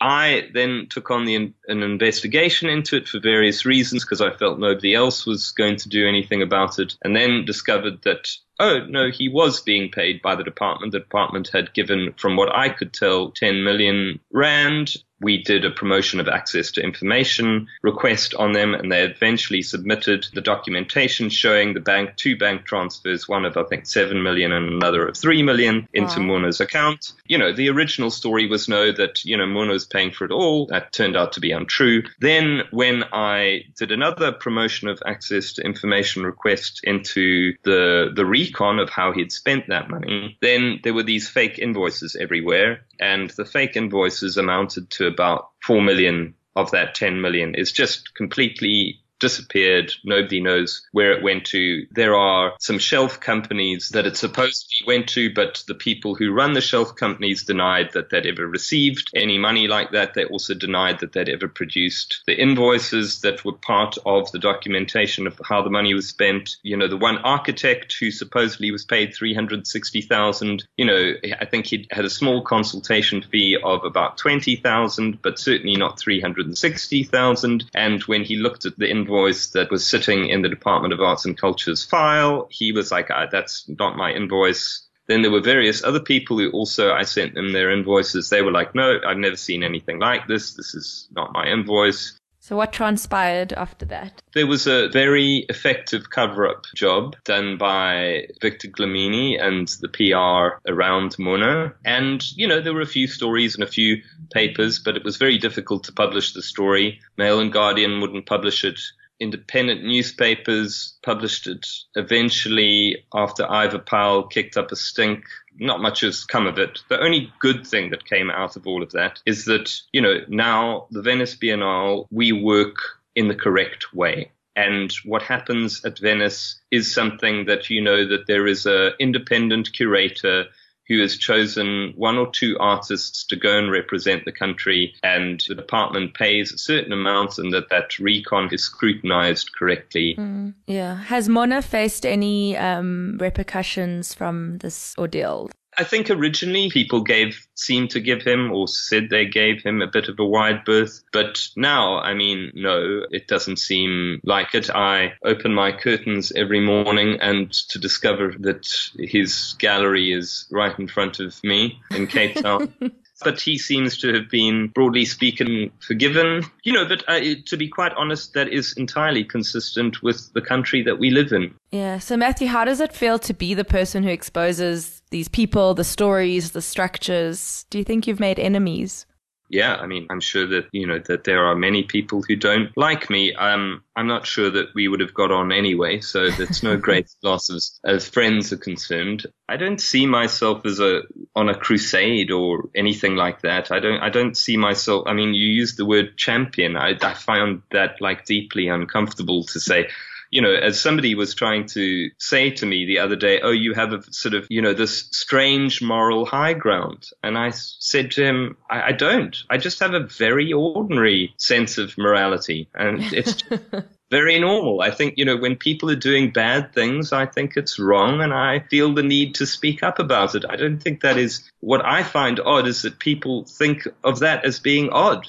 I 0.00 0.48
then 0.54 0.86
took 0.88 1.10
on 1.10 1.26
the, 1.26 1.34
an 1.34 1.82
investigation 1.82 2.68
into 2.68 2.96
it 2.96 3.06
for 3.06 3.20
various 3.20 3.66
reasons 3.66 4.04
because 4.04 4.20
I 4.20 4.30
felt 4.30 4.58
nobody 4.58 4.94
else 4.94 5.26
was 5.26 5.50
going 5.50 5.76
to 5.76 5.88
do 5.88 6.08
anything 6.08 6.40
about 6.40 6.78
it, 6.78 6.96
and 7.02 7.14
then 7.14 7.44
discovered 7.44 8.02
that 8.02 8.28
oh, 8.60 8.84
no, 8.88 9.10
he 9.10 9.28
was 9.28 9.60
being 9.60 9.90
paid 9.90 10.22
by 10.22 10.36
the 10.36 10.44
department. 10.44 10.92
The 10.92 11.00
department 11.00 11.48
had 11.52 11.72
given, 11.72 12.12
from 12.18 12.36
what 12.36 12.54
I 12.54 12.68
could 12.68 12.92
tell, 12.92 13.30
10 13.30 13.64
million 13.64 14.20
rand. 14.32 14.96
We 15.20 15.42
did 15.42 15.64
a 15.64 15.70
promotion 15.70 16.20
of 16.20 16.28
access 16.28 16.70
to 16.72 16.82
information 16.82 17.68
request 17.82 18.34
on 18.34 18.52
them, 18.52 18.74
and 18.74 18.90
they 18.90 19.02
eventually 19.02 19.62
submitted 19.62 20.26
the 20.32 20.40
documentation 20.40 21.28
showing 21.28 21.74
the 21.74 21.80
bank 21.80 22.16
two 22.16 22.36
bank 22.36 22.64
transfers, 22.64 23.28
one 23.28 23.44
of 23.44 23.56
I 23.56 23.64
think 23.64 23.86
seven 23.86 24.22
million 24.22 24.52
and 24.52 24.68
another 24.68 25.08
of 25.08 25.16
three 25.16 25.42
million 25.42 25.88
into 25.92 26.20
wow. 26.20 26.26
Monna's 26.26 26.60
account. 26.60 27.12
You 27.26 27.38
know, 27.38 27.52
the 27.52 27.68
original 27.70 28.10
story 28.10 28.46
was 28.48 28.68
no 28.68 28.92
that 28.92 29.24
you 29.24 29.36
know 29.36 29.46
Monna 29.46 29.72
was 29.72 29.86
paying 29.86 30.10
for 30.10 30.24
it 30.24 30.30
all. 30.30 30.66
That 30.66 30.92
turned 30.92 31.16
out 31.16 31.32
to 31.32 31.40
be 31.40 31.52
untrue. 31.52 32.02
Then 32.20 32.62
when 32.70 33.04
I 33.12 33.64
did 33.76 33.92
another 33.92 34.32
promotion 34.32 34.88
of 34.88 35.02
access 35.04 35.52
to 35.54 35.62
information 35.62 36.24
request 36.24 36.80
into 36.84 37.54
the 37.62 38.10
the 38.14 38.26
recon 38.26 38.78
of 38.78 38.90
how 38.90 39.12
he'd 39.12 39.32
spent 39.32 39.68
that 39.68 39.90
money, 39.90 40.38
then 40.40 40.80
there 40.82 40.94
were 40.94 41.02
these 41.02 41.28
fake 41.28 41.58
invoices 41.58 42.16
everywhere. 42.16 42.82
And 43.00 43.30
the 43.30 43.44
fake 43.44 43.76
invoices 43.76 44.36
amounted 44.36 44.90
to 44.90 45.06
about 45.06 45.48
4 45.64 45.80
million 45.82 46.34
of 46.54 46.70
that 46.72 46.94
10 46.94 47.20
million. 47.20 47.54
It's 47.56 47.72
just 47.72 48.14
completely 48.14 48.99
disappeared. 49.20 49.92
Nobody 50.04 50.40
knows 50.40 50.86
where 50.92 51.12
it 51.12 51.22
went 51.22 51.44
to. 51.46 51.86
There 51.92 52.16
are 52.16 52.54
some 52.58 52.78
shelf 52.78 53.20
companies 53.20 53.90
that 53.90 54.06
it 54.06 54.16
supposedly 54.16 54.86
went 54.86 55.08
to, 55.10 55.32
but 55.32 55.62
the 55.68 55.74
people 55.74 56.14
who 56.14 56.32
run 56.32 56.54
the 56.54 56.60
shelf 56.60 56.96
companies 56.96 57.44
denied 57.44 57.92
that 57.92 58.10
they'd 58.10 58.26
ever 58.26 58.46
received 58.46 59.10
any 59.14 59.38
money 59.38 59.68
like 59.68 59.92
that. 59.92 60.14
They 60.14 60.24
also 60.24 60.54
denied 60.54 61.00
that 61.00 61.12
they'd 61.12 61.28
ever 61.28 61.48
produced 61.48 62.22
the 62.26 62.40
invoices 62.40 63.20
that 63.20 63.44
were 63.44 63.52
part 63.52 63.96
of 64.04 64.32
the 64.32 64.38
documentation 64.38 65.26
of 65.26 65.40
how 65.44 65.62
the 65.62 65.70
money 65.70 65.94
was 65.94 66.08
spent. 66.08 66.56
You 66.62 66.76
know, 66.76 66.88
the 66.88 66.96
one 66.96 67.18
architect 67.18 67.96
who 68.00 68.10
supposedly 68.10 68.70
was 68.70 68.84
paid 68.84 69.14
360,000, 69.14 70.64
you 70.76 70.84
know, 70.84 71.12
I 71.40 71.44
think 71.44 71.66
he 71.66 71.86
had 71.90 72.04
a 72.04 72.10
small 72.10 72.42
consultation 72.42 73.22
fee 73.22 73.58
of 73.62 73.84
about 73.84 74.16
20,000, 74.18 75.20
but 75.22 75.38
certainly 75.38 75.76
not 75.76 75.98
360,000. 75.98 77.70
And 77.74 78.02
when 78.04 78.24
he 78.24 78.36
looked 78.36 78.64
at 78.64 78.78
the 78.78 78.90
invoice, 78.90 79.09
invoice 79.10 79.48
that 79.48 79.70
was 79.70 79.84
sitting 79.86 80.28
in 80.28 80.42
the 80.42 80.48
Department 80.48 80.94
of 80.94 81.00
Arts 81.00 81.24
and 81.24 81.36
Culture's 81.36 81.84
file. 81.84 82.46
He 82.50 82.72
was 82.72 82.92
like, 82.92 83.10
ah, 83.10 83.26
that's 83.30 83.68
not 83.68 83.96
my 83.96 84.12
invoice. 84.12 84.86
Then 85.08 85.22
there 85.22 85.32
were 85.32 85.40
various 85.40 85.82
other 85.82 85.98
people 85.98 86.38
who 86.38 86.50
also, 86.52 86.92
I 86.92 87.02
sent 87.02 87.34
them 87.34 87.52
their 87.52 87.72
invoices. 87.72 88.30
They 88.30 88.42
were 88.42 88.52
like, 88.52 88.74
no, 88.74 89.00
I've 89.04 89.16
never 89.16 89.36
seen 89.36 89.64
anything 89.64 89.98
like 89.98 90.28
this. 90.28 90.54
This 90.54 90.74
is 90.74 91.08
not 91.10 91.32
my 91.32 91.46
invoice. 91.46 92.16
So 92.42 92.56
what 92.56 92.72
transpired 92.72 93.52
after 93.52 93.84
that? 93.86 94.22
There 94.32 94.46
was 94.46 94.66
a 94.66 94.88
very 94.88 95.44
effective 95.50 96.08
cover-up 96.08 96.64
job 96.74 97.16
done 97.24 97.58
by 97.58 98.28
Victor 98.40 98.68
Dlamini 98.68 99.38
and 99.40 99.68
the 99.80 99.88
PR 99.88 100.58
around 100.70 101.18
Monna. 101.18 101.74
And, 101.84 102.24
you 102.36 102.48
know, 102.48 102.60
there 102.60 102.72
were 102.72 102.80
a 102.80 102.86
few 102.86 103.06
stories 103.06 103.54
and 103.56 103.64
a 103.64 103.70
few 103.70 104.02
papers, 104.32 104.78
but 104.78 104.96
it 104.96 105.04
was 105.04 105.18
very 105.18 105.36
difficult 105.36 105.84
to 105.84 105.92
publish 105.92 106.32
the 106.32 106.42
story. 106.42 107.00
Mail 107.18 107.40
and 107.40 107.52
Guardian 107.52 108.00
wouldn't 108.00 108.26
publish 108.26 108.64
it 108.64 108.80
independent 109.20 109.84
newspapers 109.84 110.94
published 111.02 111.46
it 111.46 111.66
eventually 111.94 113.04
after 113.14 113.48
Ivor 113.48 113.78
Powell 113.78 114.24
kicked 114.24 114.56
up 114.56 114.72
a 114.72 114.76
stink. 114.76 115.24
Not 115.58 115.80
much 115.80 116.00
has 116.00 116.24
come 116.24 116.46
of 116.46 116.58
it. 116.58 116.80
The 116.88 117.00
only 117.00 117.32
good 117.38 117.66
thing 117.66 117.90
that 117.90 118.06
came 118.06 118.30
out 118.30 118.56
of 118.56 118.66
all 118.66 118.82
of 118.82 118.92
that 118.92 119.20
is 119.26 119.44
that, 119.44 119.78
you 119.92 120.00
know, 120.00 120.20
now 120.28 120.86
the 120.90 121.02
Venice 121.02 121.36
Biennale, 121.36 122.06
we 122.10 122.32
work 122.32 122.76
in 123.14 123.28
the 123.28 123.34
correct 123.34 123.92
way. 123.94 124.32
And 124.56 124.92
what 125.04 125.22
happens 125.22 125.84
at 125.84 125.98
Venice 125.98 126.60
is 126.70 126.92
something 126.92 127.46
that 127.46 127.70
you 127.70 127.80
know 127.80 128.06
that 128.06 128.26
there 128.26 128.46
is 128.46 128.66
a 128.66 128.92
independent 128.98 129.72
curator 129.72 130.46
who 130.90 131.00
has 131.00 131.16
chosen 131.16 131.94
one 131.96 132.18
or 132.18 132.28
two 132.32 132.56
artists 132.58 133.22
to 133.22 133.36
go 133.36 133.56
and 133.56 133.70
represent 133.70 134.24
the 134.24 134.32
country 134.32 134.92
and 135.04 135.44
the 135.46 135.54
department 135.54 136.14
pays 136.14 136.52
a 136.52 136.58
certain 136.58 136.92
amount 136.92 137.38
and 137.38 137.52
that 137.52 137.70
that 137.70 137.96
recon 138.00 138.48
is 138.52 138.64
scrutinized 138.64 139.52
correctly. 139.56 140.16
Mm, 140.18 140.54
yeah. 140.66 140.96
Has 140.96 141.28
Monna 141.28 141.62
faced 141.62 142.04
any 142.04 142.56
um, 142.56 143.18
repercussions 143.20 144.12
from 144.12 144.58
this 144.58 144.96
ordeal? 144.98 145.48
I 145.80 145.84
think 145.84 146.10
originally 146.10 146.68
people 146.68 147.00
gave 147.00 147.48
seemed 147.54 147.88
to 147.92 148.00
give 148.00 148.20
him 148.20 148.52
or 148.52 148.68
said 148.68 149.08
they 149.08 149.24
gave 149.24 149.62
him 149.62 149.80
a 149.80 149.86
bit 149.86 150.10
of 150.10 150.20
a 150.20 150.26
wide 150.26 150.66
berth, 150.66 151.02
but 151.10 151.48
now, 151.56 152.00
I 152.00 152.12
mean, 152.12 152.52
no, 152.54 153.06
it 153.10 153.26
doesn't 153.26 153.56
seem 153.56 154.20
like 154.22 154.54
it. 154.54 154.68
I 154.68 155.14
open 155.24 155.54
my 155.54 155.72
curtains 155.72 156.32
every 156.36 156.60
morning 156.60 157.16
and 157.22 157.50
to 157.70 157.78
discover 157.78 158.34
that 158.40 158.68
his 158.98 159.54
gallery 159.58 160.12
is 160.12 160.46
right 160.50 160.78
in 160.78 160.86
front 160.86 161.18
of 161.18 161.42
me 161.42 161.80
in 161.92 162.06
Cape 162.06 162.34
Town. 162.34 162.74
but 163.22 163.40
he 163.40 163.58
seems 163.58 163.98
to 163.98 164.12
have 164.14 164.28
been, 164.30 164.68
broadly 164.68 165.04
speaking, 165.04 165.70
forgiven. 165.80 166.42
You 166.62 166.72
know, 166.72 166.86
but 166.86 167.04
uh, 167.08 167.20
to 167.46 167.56
be 167.56 167.68
quite 167.68 167.92
honest, 167.94 168.34
that 168.34 168.48
is 168.48 168.72
entirely 168.74 169.24
consistent 169.24 170.02
with 170.02 170.32
the 170.32 170.40
country 170.40 170.82
that 170.82 170.98
we 170.98 171.10
live 171.10 171.32
in. 171.32 171.54
Yeah. 171.70 171.98
So, 171.98 172.16
Matthew, 172.16 172.48
how 172.48 172.64
does 172.64 172.80
it 172.80 172.92
feel 172.92 173.18
to 173.20 173.34
be 173.34 173.54
the 173.54 173.64
person 173.64 174.02
who 174.02 174.10
exposes 174.10 175.02
these 175.10 175.28
people, 175.28 175.74
the 175.74 175.84
stories, 175.84 176.52
the 176.52 176.62
structures? 176.62 177.66
Do 177.70 177.78
you 177.78 177.84
think 177.84 178.06
you've 178.06 178.20
made 178.20 178.38
enemies? 178.38 179.06
Yeah, 179.50 179.74
I 179.74 179.86
mean, 179.86 180.06
I'm 180.10 180.20
sure 180.20 180.46
that, 180.46 180.68
you 180.72 180.86
know, 180.86 181.00
that 181.06 181.24
there 181.24 181.46
are 181.46 181.56
many 181.56 181.82
people 181.82 182.22
who 182.22 182.36
don't 182.36 182.70
like 182.76 183.10
me. 183.10 183.34
Um, 183.34 183.82
I'm 183.96 184.06
not 184.06 184.24
sure 184.24 184.48
that 184.48 184.68
we 184.74 184.86
would 184.86 185.00
have 185.00 185.12
got 185.12 185.32
on 185.32 185.50
anyway. 185.50 186.00
So 186.00 186.30
that's 186.30 186.62
no 186.62 186.76
great 186.88 187.08
loss 187.22 187.50
as, 187.50 187.80
as 187.84 188.08
friends 188.08 188.52
are 188.52 188.56
concerned. 188.56 189.26
I 189.48 189.56
don't 189.56 189.80
see 189.80 190.06
myself 190.06 190.64
as 190.64 190.78
a, 190.78 191.02
on 191.34 191.48
a 191.48 191.58
crusade 191.58 192.30
or 192.30 192.70
anything 192.76 193.16
like 193.16 193.42
that. 193.42 193.72
I 193.72 193.80
don't, 193.80 194.00
I 194.00 194.08
don't 194.08 194.36
see 194.36 194.56
myself. 194.56 195.04
I 195.06 195.14
mean, 195.14 195.34
you 195.34 195.48
used 195.48 195.76
the 195.76 195.86
word 195.86 196.16
champion. 196.16 196.76
I, 196.76 196.96
I 197.02 197.14
found 197.14 197.62
that 197.72 198.00
like 198.00 198.24
deeply 198.24 198.68
uncomfortable 198.68 199.44
to 199.44 199.58
say 199.58 199.88
you 200.30 200.40
know, 200.40 200.52
as 200.52 200.80
somebody 200.80 201.14
was 201.14 201.34
trying 201.34 201.66
to 201.66 202.10
say 202.18 202.50
to 202.50 202.66
me 202.66 202.86
the 202.86 203.00
other 203.00 203.16
day, 203.16 203.40
oh, 203.40 203.50
you 203.50 203.74
have 203.74 203.92
a 203.92 204.02
sort 204.12 204.34
of, 204.34 204.46
you 204.48 204.62
know, 204.62 204.72
this 204.72 205.08
strange 205.10 205.82
moral 205.82 206.24
high 206.24 206.54
ground. 206.54 207.08
And 207.22 207.36
I 207.36 207.50
said 207.50 208.12
to 208.12 208.24
him, 208.24 208.56
I, 208.70 208.82
I 208.82 208.92
don't. 208.92 209.36
I 209.50 209.58
just 209.58 209.80
have 209.80 209.92
a 209.92 210.06
very 210.06 210.52
ordinary 210.52 211.34
sense 211.36 211.78
of 211.78 211.98
morality. 211.98 212.68
And 212.74 213.02
it's 213.12 213.42
very 214.10 214.38
normal. 214.38 214.80
I 214.80 214.92
think, 214.92 215.14
you 215.16 215.24
know, 215.24 215.36
when 215.36 215.56
people 215.56 215.90
are 215.90 215.96
doing 215.96 216.30
bad 216.30 216.72
things, 216.74 217.12
I 217.12 217.26
think 217.26 217.56
it's 217.56 217.78
wrong 217.78 218.20
and 218.20 218.32
I 218.32 218.60
feel 218.70 218.94
the 218.94 219.02
need 219.02 219.36
to 219.36 219.46
speak 219.46 219.82
up 219.82 219.98
about 219.98 220.36
it. 220.36 220.44
I 220.48 220.56
don't 220.56 220.78
think 220.78 221.00
that 221.00 221.16
is 221.16 221.50
what 221.58 221.84
I 221.84 222.04
find 222.04 222.38
odd 222.38 222.68
is 222.68 222.82
that 222.82 223.00
people 223.00 223.44
think 223.46 223.86
of 224.04 224.20
that 224.20 224.44
as 224.44 224.60
being 224.60 224.90
odd. 224.90 225.26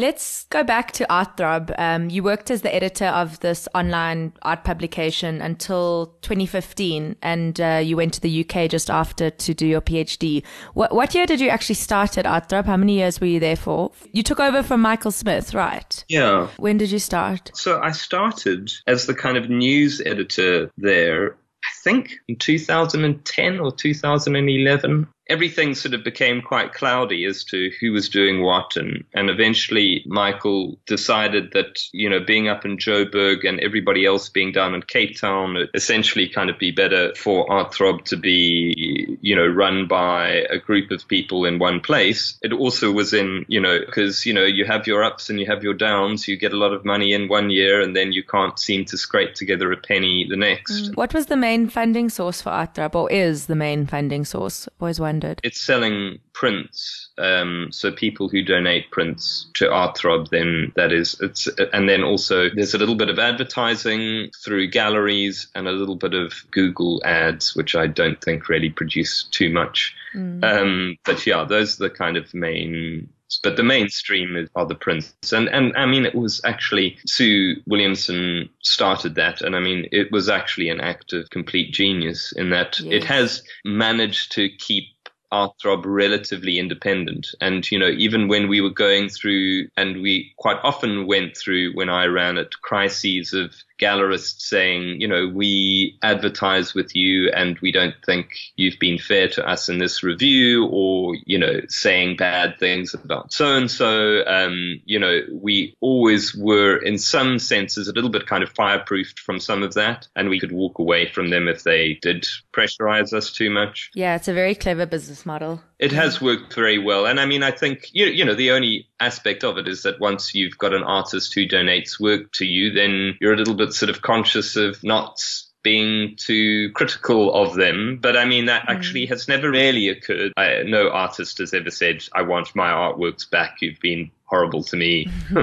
Let's 0.00 0.44
go 0.44 0.62
back 0.62 0.92
to 0.92 1.06
Artthrob. 1.10 1.74
Um, 1.76 2.08
you 2.08 2.22
worked 2.22 2.52
as 2.52 2.62
the 2.62 2.72
editor 2.72 3.06
of 3.06 3.40
this 3.40 3.66
online 3.74 4.32
art 4.42 4.62
publication 4.62 5.40
until 5.40 6.14
2015, 6.22 7.16
and 7.20 7.60
uh, 7.60 7.80
you 7.82 7.96
went 7.96 8.14
to 8.14 8.20
the 8.20 8.46
UK 8.46 8.70
just 8.70 8.90
after 8.90 9.28
to 9.28 9.54
do 9.54 9.66
your 9.66 9.80
PhD. 9.80 10.44
What, 10.74 10.94
what 10.94 11.16
year 11.16 11.26
did 11.26 11.40
you 11.40 11.48
actually 11.48 11.74
start 11.74 12.16
at 12.16 12.26
Artthrob? 12.26 12.66
How 12.66 12.76
many 12.76 12.92
years 12.92 13.20
were 13.20 13.26
you 13.26 13.40
there 13.40 13.56
for? 13.56 13.90
You 14.12 14.22
took 14.22 14.38
over 14.38 14.62
from 14.62 14.82
Michael 14.82 15.10
Smith, 15.10 15.52
right? 15.52 16.04
Yeah. 16.08 16.46
When 16.58 16.78
did 16.78 16.92
you 16.92 17.00
start? 17.00 17.50
So 17.54 17.80
I 17.80 17.90
started 17.90 18.70
as 18.86 19.06
the 19.06 19.14
kind 19.14 19.36
of 19.36 19.50
news 19.50 20.00
editor 20.06 20.70
there 20.78 21.36
I 21.64 21.70
think 21.82 22.12
in 22.28 22.36
2010 22.36 23.60
or 23.60 23.72
2011 23.72 25.08
everything 25.28 25.74
sort 25.74 25.94
of 25.94 26.02
became 26.02 26.40
quite 26.40 26.72
cloudy 26.72 27.24
as 27.24 27.44
to 27.44 27.70
who 27.80 27.92
was 27.92 28.08
doing 28.08 28.42
what. 28.42 28.76
And, 28.76 29.04
and 29.14 29.28
eventually 29.28 30.02
Michael 30.06 30.78
decided 30.86 31.52
that, 31.52 31.80
you 31.92 32.08
know, 32.08 32.20
being 32.20 32.48
up 32.48 32.64
in 32.64 32.78
Joburg 32.78 33.46
and 33.46 33.60
everybody 33.60 34.06
else 34.06 34.28
being 34.28 34.52
down 34.52 34.74
in 34.74 34.82
Cape 34.82 35.18
Town, 35.18 35.68
essentially 35.74 36.28
kind 36.28 36.50
of 36.50 36.58
be 36.58 36.70
better 36.70 37.14
for 37.14 37.46
Artthrob 37.48 38.04
to 38.06 38.16
be, 38.16 39.18
you 39.20 39.36
know, 39.36 39.46
run 39.46 39.86
by 39.86 40.46
a 40.50 40.58
group 40.58 40.90
of 40.90 41.06
people 41.08 41.44
in 41.44 41.58
one 41.58 41.80
place. 41.80 42.38
It 42.42 42.52
also 42.52 42.90
was 42.90 43.12
in, 43.12 43.44
you 43.48 43.60
know, 43.60 43.78
because, 43.80 44.24
you 44.24 44.32
know, 44.32 44.44
you 44.44 44.64
have 44.64 44.86
your 44.86 45.04
ups 45.04 45.28
and 45.28 45.38
you 45.38 45.46
have 45.46 45.62
your 45.62 45.74
downs. 45.74 46.26
You 46.26 46.36
get 46.36 46.52
a 46.52 46.56
lot 46.56 46.72
of 46.72 46.84
money 46.84 47.12
in 47.12 47.28
one 47.28 47.50
year 47.50 47.80
and 47.80 47.94
then 47.94 48.12
you 48.12 48.22
can't 48.22 48.58
seem 48.58 48.84
to 48.86 48.96
scrape 48.96 49.34
together 49.34 49.70
a 49.72 49.76
penny 49.76 50.26
the 50.28 50.36
next. 50.36 50.90
Mm. 50.90 50.96
What 50.96 51.12
was 51.12 51.26
the 51.26 51.36
main 51.36 51.68
funding 51.68 52.08
source 52.08 52.40
for 52.40 52.50
Artthrob 52.50 52.94
or 52.94 53.10
is 53.10 53.46
the 53.46 53.54
main 53.54 53.86
funding 53.86 54.24
source? 54.24 54.68
Always 54.80 54.98
It's 55.42 55.60
selling 55.60 56.18
prints. 56.32 57.08
Um, 57.18 57.68
so 57.70 57.90
people 57.92 58.28
who 58.28 58.42
donate 58.42 58.90
prints 58.90 59.50
to 59.54 59.66
Artthrob, 59.66 60.30
then 60.30 60.72
that 60.76 60.92
is, 60.92 61.16
it's, 61.20 61.48
and 61.72 61.88
then 61.88 62.02
also 62.02 62.48
there's 62.50 62.74
a 62.74 62.78
little 62.78 62.94
bit 62.94 63.08
of 63.08 63.18
advertising 63.18 64.30
through 64.44 64.70
galleries 64.70 65.48
and 65.54 65.66
a 65.66 65.72
little 65.72 65.96
bit 65.96 66.14
of 66.14 66.32
Google 66.50 67.02
ads, 67.04 67.54
which 67.56 67.74
I 67.74 67.86
don't 67.86 68.20
think 68.22 68.48
really 68.48 68.70
produce 68.70 69.24
too 69.24 69.50
much. 69.50 69.94
Mm. 70.14 70.44
Um, 70.44 70.98
but 71.04 71.26
yeah, 71.26 71.44
those 71.44 71.80
are 71.80 71.88
the 71.88 71.94
kind 71.94 72.16
of 72.16 72.32
main 72.34 73.08
but 73.42 73.56
the 73.56 73.62
mainstream 73.62 74.36
is, 74.36 74.48
are 74.54 74.66
the 74.66 74.74
prints. 74.74 75.14
And, 75.32 75.48
and 75.48 75.76
I 75.76 75.86
mean, 75.86 76.06
it 76.06 76.14
was 76.14 76.40
actually 76.44 76.98
Sue 77.06 77.56
Williamson 77.66 78.48
started 78.62 79.14
that. 79.16 79.42
And 79.42 79.54
I 79.54 79.60
mean, 79.60 79.86
it 79.92 80.10
was 80.10 80.28
actually 80.28 80.70
an 80.70 80.80
act 80.80 81.12
of 81.12 81.28
complete 81.30 81.72
genius 81.72 82.32
in 82.32 82.50
that 82.50 82.80
yes. 82.80 83.02
it 83.02 83.04
has 83.04 83.42
managed 83.64 84.32
to 84.32 84.48
keep 84.48 84.84
Artthrob 85.32 85.82
relatively 85.84 86.58
independent. 86.58 87.28
And, 87.40 87.70
you 87.70 87.78
know, 87.78 87.88
even 87.88 88.28
when 88.28 88.48
we 88.48 88.60
were 88.60 88.70
going 88.70 89.08
through, 89.08 89.68
and 89.76 90.02
we 90.02 90.32
quite 90.38 90.58
often 90.62 91.06
went 91.06 91.36
through 91.36 91.72
when 91.74 91.88
I 91.88 92.06
ran 92.06 92.38
it, 92.38 92.54
crises 92.62 93.32
of 93.32 93.54
gallerists 93.78 94.40
saying, 94.40 95.00
you 95.00 95.08
know, 95.08 95.28
we 95.28 95.96
advertise 96.02 96.74
with 96.74 96.94
you 96.94 97.30
and 97.30 97.58
we 97.60 97.72
don't 97.72 97.94
think 98.04 98.36
you've 98.56 98.78
been 98.78 98.98
fair 98.98 99.28
to 99.28 99.46
us 99.46 99.68
in 99.68 99.78
this 99.78 100.02
review 100.02 100.66
or, 100.66 101.16
you 101.26 101.38
know, 101.38 101.60
saying 101.68 102.16
bad 102.16 102.58
things 102.58 102.94
about 102.94 103.32
so 103.32 103.56
and 103.56 103.70
so. 103.70 104.24
Um, 104.26 104.80
you 104.84 104.98
know, 104.98 105.20
we 105.32 105.76
always 105.80 106.34
were 106.34 106.76
in 106.76 106.98
some 106.98 107.38
senses 107.38 107.88
a 107.88 107.92
little 107.92 108.10
bit 108.10 108.26
kind 108.26 108.42
of 108.42 108.52
fireproofed 108.54 109.18
from 109.18 109.40
some 109.40 109.62
of 109.62 109.74
that 109.74 110.08
and 110.16 110.28
we 110.28 110.40
could 110.40 110.52
walk 110.52 110.78
away 110.78 111.08
from 111.08 111.30
them 111.30 111.48
if 111.48 111.62
they 111.62 111.94
did 111.94 112.26
pressurize 112.52 113.12
us 113.12 113.32
too 113.32 113.50
much. 113.50 113.90
Yeah, 113.94 114.16
it's 114.16 114.28
a 114.28 114.34
very 114.34 114.54
clever 114.54 114.86
business 114.86 115.24
model. 115.24 115.62
It 115.78 115.92
has 115.92 116.20
worked 116.20 116.54
very 116.54 116.78
well. 116.78 117.06
And 117.06 117.20
I 117.20 117.26
mean, 117.26 117.44
I 117.44 117.52
think, 117.52 117.88
you, 117.92 118.06
you 118.06 118.24
know, 118.24 118.34
the 118.34 118.50
only 118.50 118.88
aspect 119.00 119.44
of 119.44 119.58
it 119.58 119.68
is 119.68 119.82
that 119.82 120.00
once 120.00 120.34
you've 120.34 120.58
got 120.58 120.74
an 120.74 120.82
artist 120.82 121.32
who 121.34 121.46
donates 121.46 122.00
work 122.00 122.32
to 122.32 122.44
you, 122.44 122.72
then 122.72 123.16
you're 123.20 123.32
a 123.32 123.36
little 123.36 123.54
bit 123.54 123.67
sort 123.72 123.90
of 123.90 124.02
conscious 124.02 124.56
of 124.56 124.82
not 124.82 125.20
being 125.62 126.16
too 126.16 126.70
critical 126.72 127.34
of 127.34 127.54
them. 127.54 127.98
But 128.00 128.16
I 128.16 128.24
mean, 128.24 128.46
that 128.46 128.62
mm. 128.62 128.74
actually 128.74 129.06
has 129.06 129.28
never 129.28 129.50
really 129.50 129.88
occurred. 129.88 130.32
I, 130.36 130.62
no 130.64 130.90
artist 130.90 131.38
has 131.38 131.52
ever 131.52 131.70
said, 131.70 132.04
I 132.14 132.22
want 132.22 132.54
my 132.54 132.70
artworks 132.70 133.28
back. 133.28 133.58
You've 133.60 133.80
been 133.80 134.10
horrible 134.24 134.62
to 134.62 134.76
me 134.76 135.10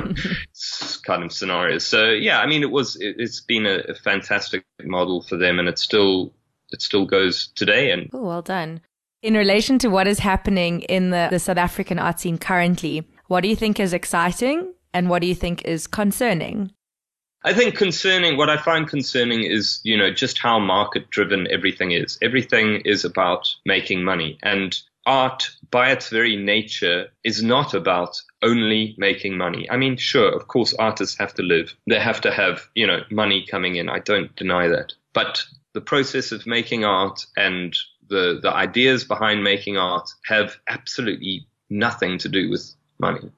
kind 1.06 1.24
of 1.24 1.32
scenarios. 1.32 1.86
So 1.86 2.10
yeah, 2.10 2.40
I 2.40 2.46
mean, 2.46 2.62
it 2.64 2.72
was, 2.72 2.96
it, 2.98 3.20
has 3.20 3.42
been 3.42 3.66
a, 3.66 3.80
a, 3.90 3.96
fantastic 3.96 4.64
model 4.84 5.24
for 5.24 5.38
them 5.38 5.58
and 5.58 5.68
it 5.68 5.80
still, 5.80 6.34
it 6.72 6.82
still 6.82 7.06
goes 7.06 7.48
today. 7.56 7.92
And 7.92 8.10
oh, 8.14 8.24
well 8.24 8.42
done. 8.42 8.82
In 9.24 9.34
relation 9.34 9.80
to 9.80 9.90
what 9.90 10.08
is 10.08 10.20
happening 10.20 10.82
in 10.82 11.10
the, 11.10 11.30
the 11.32 11.40
South 11.40 11.58
African 11.58 11.98
art 11.98 12.20
scene 12.20 12.38
currently, 12.38 13.08
what 13.28 13.42
do 13.42 13.48
you 13.48 13.56
think 13.56 13.80
is 13.80 13.92
exciting 13.92 14.74
and 14.94 15.10
what 15.10 15.22
do 15.22 15.28
you 15.28 15.36
think 15.36 15.66
is 15.66 15.88
concerning? 15.88 16.72
I 17.46 17.54
think 17.54 17.78
concerning, 17.78 18.38
what 18.38 18.50
I 18.50 18.58
find 18.58 18.88
concerning 18.88 19.44
is, 19.44 19.80
you 19.84 19.96
know, 19.96 20.10
just 20.10 20.40
how 20.40 20.58
market 20.58 21.12
driven 21.12 21.48
everything 21.52 21.92
is. 21.92 22.18
Everything 22.24 22.82
is 22.86 23.06
about 23.06 23.48
making 23.68 24.04
money 24.04 24.40
and 24.42 24.76
art 25.06 25.52
by 25.70 25.92
its 25.92 26.10
very 26.10 26.36
nature 26.36 27.10
is 27.24 27.44
not 27.44 27.76
about 27.76 28.20
only 28.42 28.96
making 28.98 29.38
money. 29.38 29.70
I 29.70 29.78
mean, 29.78 29.96
sure, 29.96 30.36
of 30.36 30.48
course, 30.48 30.74
artists 30.74 31.20
have 31.20 31.36
to 31.36 31.44
live. 31.44 31.76
They 31.88 32.00
have 32.00 32.20
to 32.22 32.32
have, 32.32 32.68
you 32.74 32.88
know, 32.88 33.02
money 33.12 33.46
coming 33.46 33.76
in. 33.76 33.90
I 33.90 34.00
don't 34.00 34.36
deny 34.36 34.68
that. 34.70 34.94
But 35.14 35.44
the 35.74 35.82
process 35.82 36.32
of 36.32 36.48
making 36.48 36.84
art 36.84 37.28
and 37.38 37.78
the, 38.10 38.40
the 38.42 38.52
ideas 38.52 39.04
behind 39.04 39.44
making 39.44 39.78
art 39.78 40.10
have 40.26 40.58
absolutely 40.68 41.46
nothing 41.70 42.18
to 42.20 42.28
do 42.30 42.50
with 42.50 42.74
money. 42.98 43.30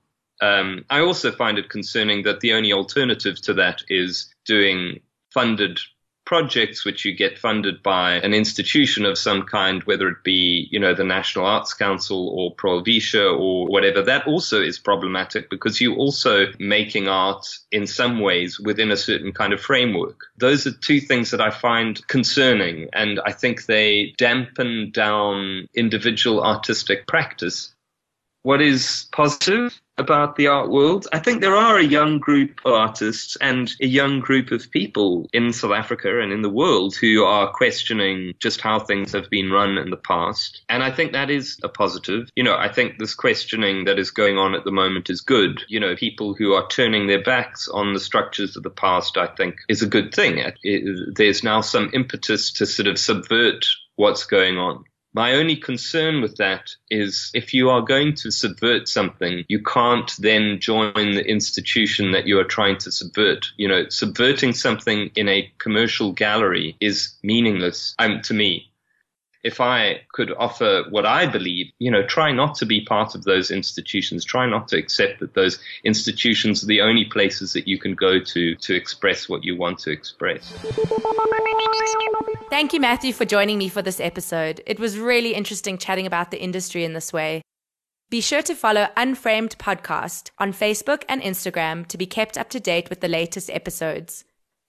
Um, 0.42 0.86
I 0.90 1.00
also 1.02 1.32
find 1.32 1.58
it 1.58 1.70
concerning 1.70 2.24
that 2.24 2.40
the 2.42 2.54
only 2.54 2.74
alternative 2.74 3.42
to 3.44 3.54
that 3.56 3.82
is 3.90 4.34
doing 4.46 5.02
funded 5.34 5.80
projects 6.28 6.84
which 6.84 7.06
you 7.06 7.16
get 7.16 7.40
funded 7.40 7.82
by 7.82 8.16
an 8.16 8.34
institution 8.34 9.06
of 9.06 9.18
some 9.18 9.44
kind, 9.44 9.82
whether 9.84 10.10
it 10.10 10.26
be, 10.26 10.68
you 10.70 10.78
know, 10.78 10.94
the 10.94 11.06
National 11.06 11.46
Arts 11.46 11.74
Council 11.74 12.28
or 12.38 12.54
Pro 12.54 12.76
Helvetia 12.76 13.26
or 13.26 13.66
whatever, 13.68 14.02
that 14.02 14.28
also 14.28 14.62
is 14.62 14.78
problematic 14.78 15.50
because 15.50 15.80
you're 15.80 15.96
also 15.96 16.48
making 16.60 17.08
art 17.08 17.48
in 17.72 17.88
some 17.88 18.20
ways 18.20 18.60
within 18.60 18.92
a 18.92 18.98
certain 18.98 19.32
kind 19.32 19.54
of 19.54 19.62
framework. 19.62 20.20
Those 20.38 20.68
are 20.68 20.72
two 20.72 21.00
things 21.00 21.32
that 21.32 21.40
I 21.40 21.50
find 21.50 22.06
concerning 22.08 22.90
and 22.92 23.22
I 23.26 23.32
think 23.32 23.66
they 23.66 24.14
dampen 24.18 24.92
down 24.92 25.70
individual 25.76 26.44
artistic 26.44 27.08
practice. 27.08 27.74
What 28.44 28.62
is 28.62 29.08
positive 29.12 29.80
about 29.98 30.36
the 30.36 30.48
art 30.48 30.70
world. 30.70 31.08
I 31.12 31.20
think 31.20 31.42
there 31.42 31.56
are 31.56 31.78
a 31.78 31.84
young 31.84 32.20
group 32.20 32.62
of 32.66 32.74
artists 32.74 33.36
and 33.42 33.74
a 33.82 33.88
young 33.88 34.20
group 34.20 34.52
of 34.52 34.70
people 34.72 35.28
in 35.34 35.52
South 35.54 35.72
Africa 35.72 36.22
and 36.22 36.32
in 36.32 36.42
the 36.42 36.50
world 36.50 36.96
who 36.96 37.24
are 37.24 37.52
questioning 37.52 38.34
just 38.40 38.62
how 38.62 38.80
things 38.80 39.12
have 39.14 39.30
been 39.30 39.52
run 39.52 39.78
in 39.78 39.90
the 39.90 39.98
past. 39.98 40.62
And 40.70 40.84
I 40.84 40.92
think 40.92 41.12
that 41.12 41.30
is 41.30 41.58
a 41.64 41.70
positive. 41.70 42.30
You 42.36 42.44
know, 42.44 42.56
I 42.56 42.72
think 42.72 43.00
this 43.00 43.16
questioning 43.16 43.86
that 43.86 44.00
is 44.00 44.12
going 44.12 44.38
on 44.38 44.54
at 44.54 44.64
the 44.64 44.72
moment 44.72 45.10
is 45.10 45.22
good. 45.22 45.64
You 45.68 45.80
know, 45.80 45.96
people 45.96 46.36
who 46.36 46.54
are 46.54 46.68
turning 46.68 47.08
their 47.08 47.24
backs 47.24 47.68
on 47.68 47.94
the 47.94 48.00
structures 48.00 48.56
of 48.56 48.64
the 48.64 48.70
past, 48.70 49.18
I 49.18 49.28
think 49.28 49.56
is 49.68 49.82
a 49.82 49.88
good 49.88 50.14
thing. 50.14 50.38
It, 50.38 50.58
it, 50.62 51.16
there's 51.16 51.44
now 51.44 51.62
some 51.62 51.90
impetus 51.94 52.54
to 52.54 52.66
sort 52.66 52.88
of 52.88 53.00
subvert 53.00 53.66
what's 53.96 54.26
going 54.26 54.58
on. 54.58 54.84
My 55.18 55.34
only 55.34 55.56
concern 55.56 56.22
with 56.22 56.36
that 56.36 56.70
is 56.92 57.32
if 57.34 57.52
you 57.52 57.72
are 57.72 57.82
going 57.82 58.14
to 58.18 58.30
subvert 58.30 58.88
something, 58.88 59.46
you 59.48 59.64
can't 59.64 60.12
then 60.20 60.60
join 60.60 60.94
the 60.94 61.26
institution 61.28 62.12
that 62.12 62.28
you 62.28 62.38
are 62.38 62.44
trying 62.44 62.78
to 62.78 62.92
subvert. 62.92 63.48
You 63.58 63.68
know, 63.68 63.90
subverting 63.90 64.54
something 64.54 65.10
in 65.16 65.28
a 65.28 65.52
commercial 65.58 66.12
gallery 66.12 66.78
is 66.80 67.16
meaningless 67.24 67.96
um, 67.98 68.22
to 68.26 68.36
me. 68.36 68.72
If 69.44 69.62
I 69.62 70.02
could 70.14 70.34
offer 70.38 70.84
what 70.90 71.06
I 71.06 71.26
believe, 71.26 71.72
you 71.80 71.92
know, 71.92 72.06
try 72.06 72.32
not 72.32 72.56
to 72.56 72.66
be 72.66 72.84
part 72.86 73.16
of 73.16 73.24
those 73.24 73.52
institutions. 73.52 74.26
Try 74.26 74.46
not 74.46 74.68
to 74.70 74.78
accept 74.78 75.20
that 75.20 75.34
those 75.34 75.60
institutions 75.84 76.64
are 76.64 76.68
the 76.68 76.82
only 76.82 77.06
places 77.06 77.54
that 77.54 77.68
you 77.68 77.80
can 77.80 77.96
go 77.96 78.20
to 78.20 78.56
to 78.56 78.76
express 78.76 79.30
what 79.30 79.44
you 79.44 79.56
want 79.56 79.80
to 79.80 79.92
express. 79.92 80.54
Thank 82.50 82.74
you, 82.74 82.80
Matthew, 82.80 83.14
for 83.14 83.26
joining 83.26 83.58
me 83.58 83.70
for 83.70 83.82
this 83.82 84.00
episode. 84.00 84.62
It 84.66 84.80
was 84.80 84.98
really 84.98 85.34
interesting 85.34 85.78
chatting 85.78 86.08
about 86.08 86.32
the 86.32 86.42
industry 86.42 86.84
in 86.84 86.94
this 86.94 87.14
way. 87.14 87.42
Be 88.10 88.22
sure 88.22 88.42
to 88.44 88.56
follow 88.56 88.88
Unframed 88.96 89.58
Podcast 89.58 90.32
on 90.40 90.54
Facebook 90.54 91.04
and 91.10 91.22
Instagram 91.22 91.86
to 91.88 91.98
be 91.98 92.06
kept 92.06 92.38
up 92.38 92.50
to 92.52 92.60
date 92.60 92.90
with 92.90 93.02
the 93.02 93.10
latest 93.10 93.50
episodes. 93.50 94.24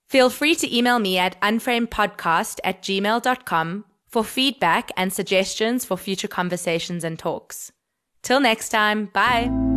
Feel 0.09 0.29
free 0.29 0.55
to 0.55 0.75
email 0.75 0.99
me 0.99 1.17
at 1.17 1.39
unframedpodcast 1.41 2.59
at 2.63 2.81
gmail.com 2.81 3.85
for 4.09 4.23
feedback 4.23 4.91
and 4.97 5.13
suggestions 5.13 5.85
for 5.85 5.97
future 5.97 6.27
conversations 6.27 7.03
and 7.03 7.17
talks. 7.17 7.71
Till 8.23 8.39
next 8.39 8.69
time, 8.69 9.09
bye. 9.13 9.68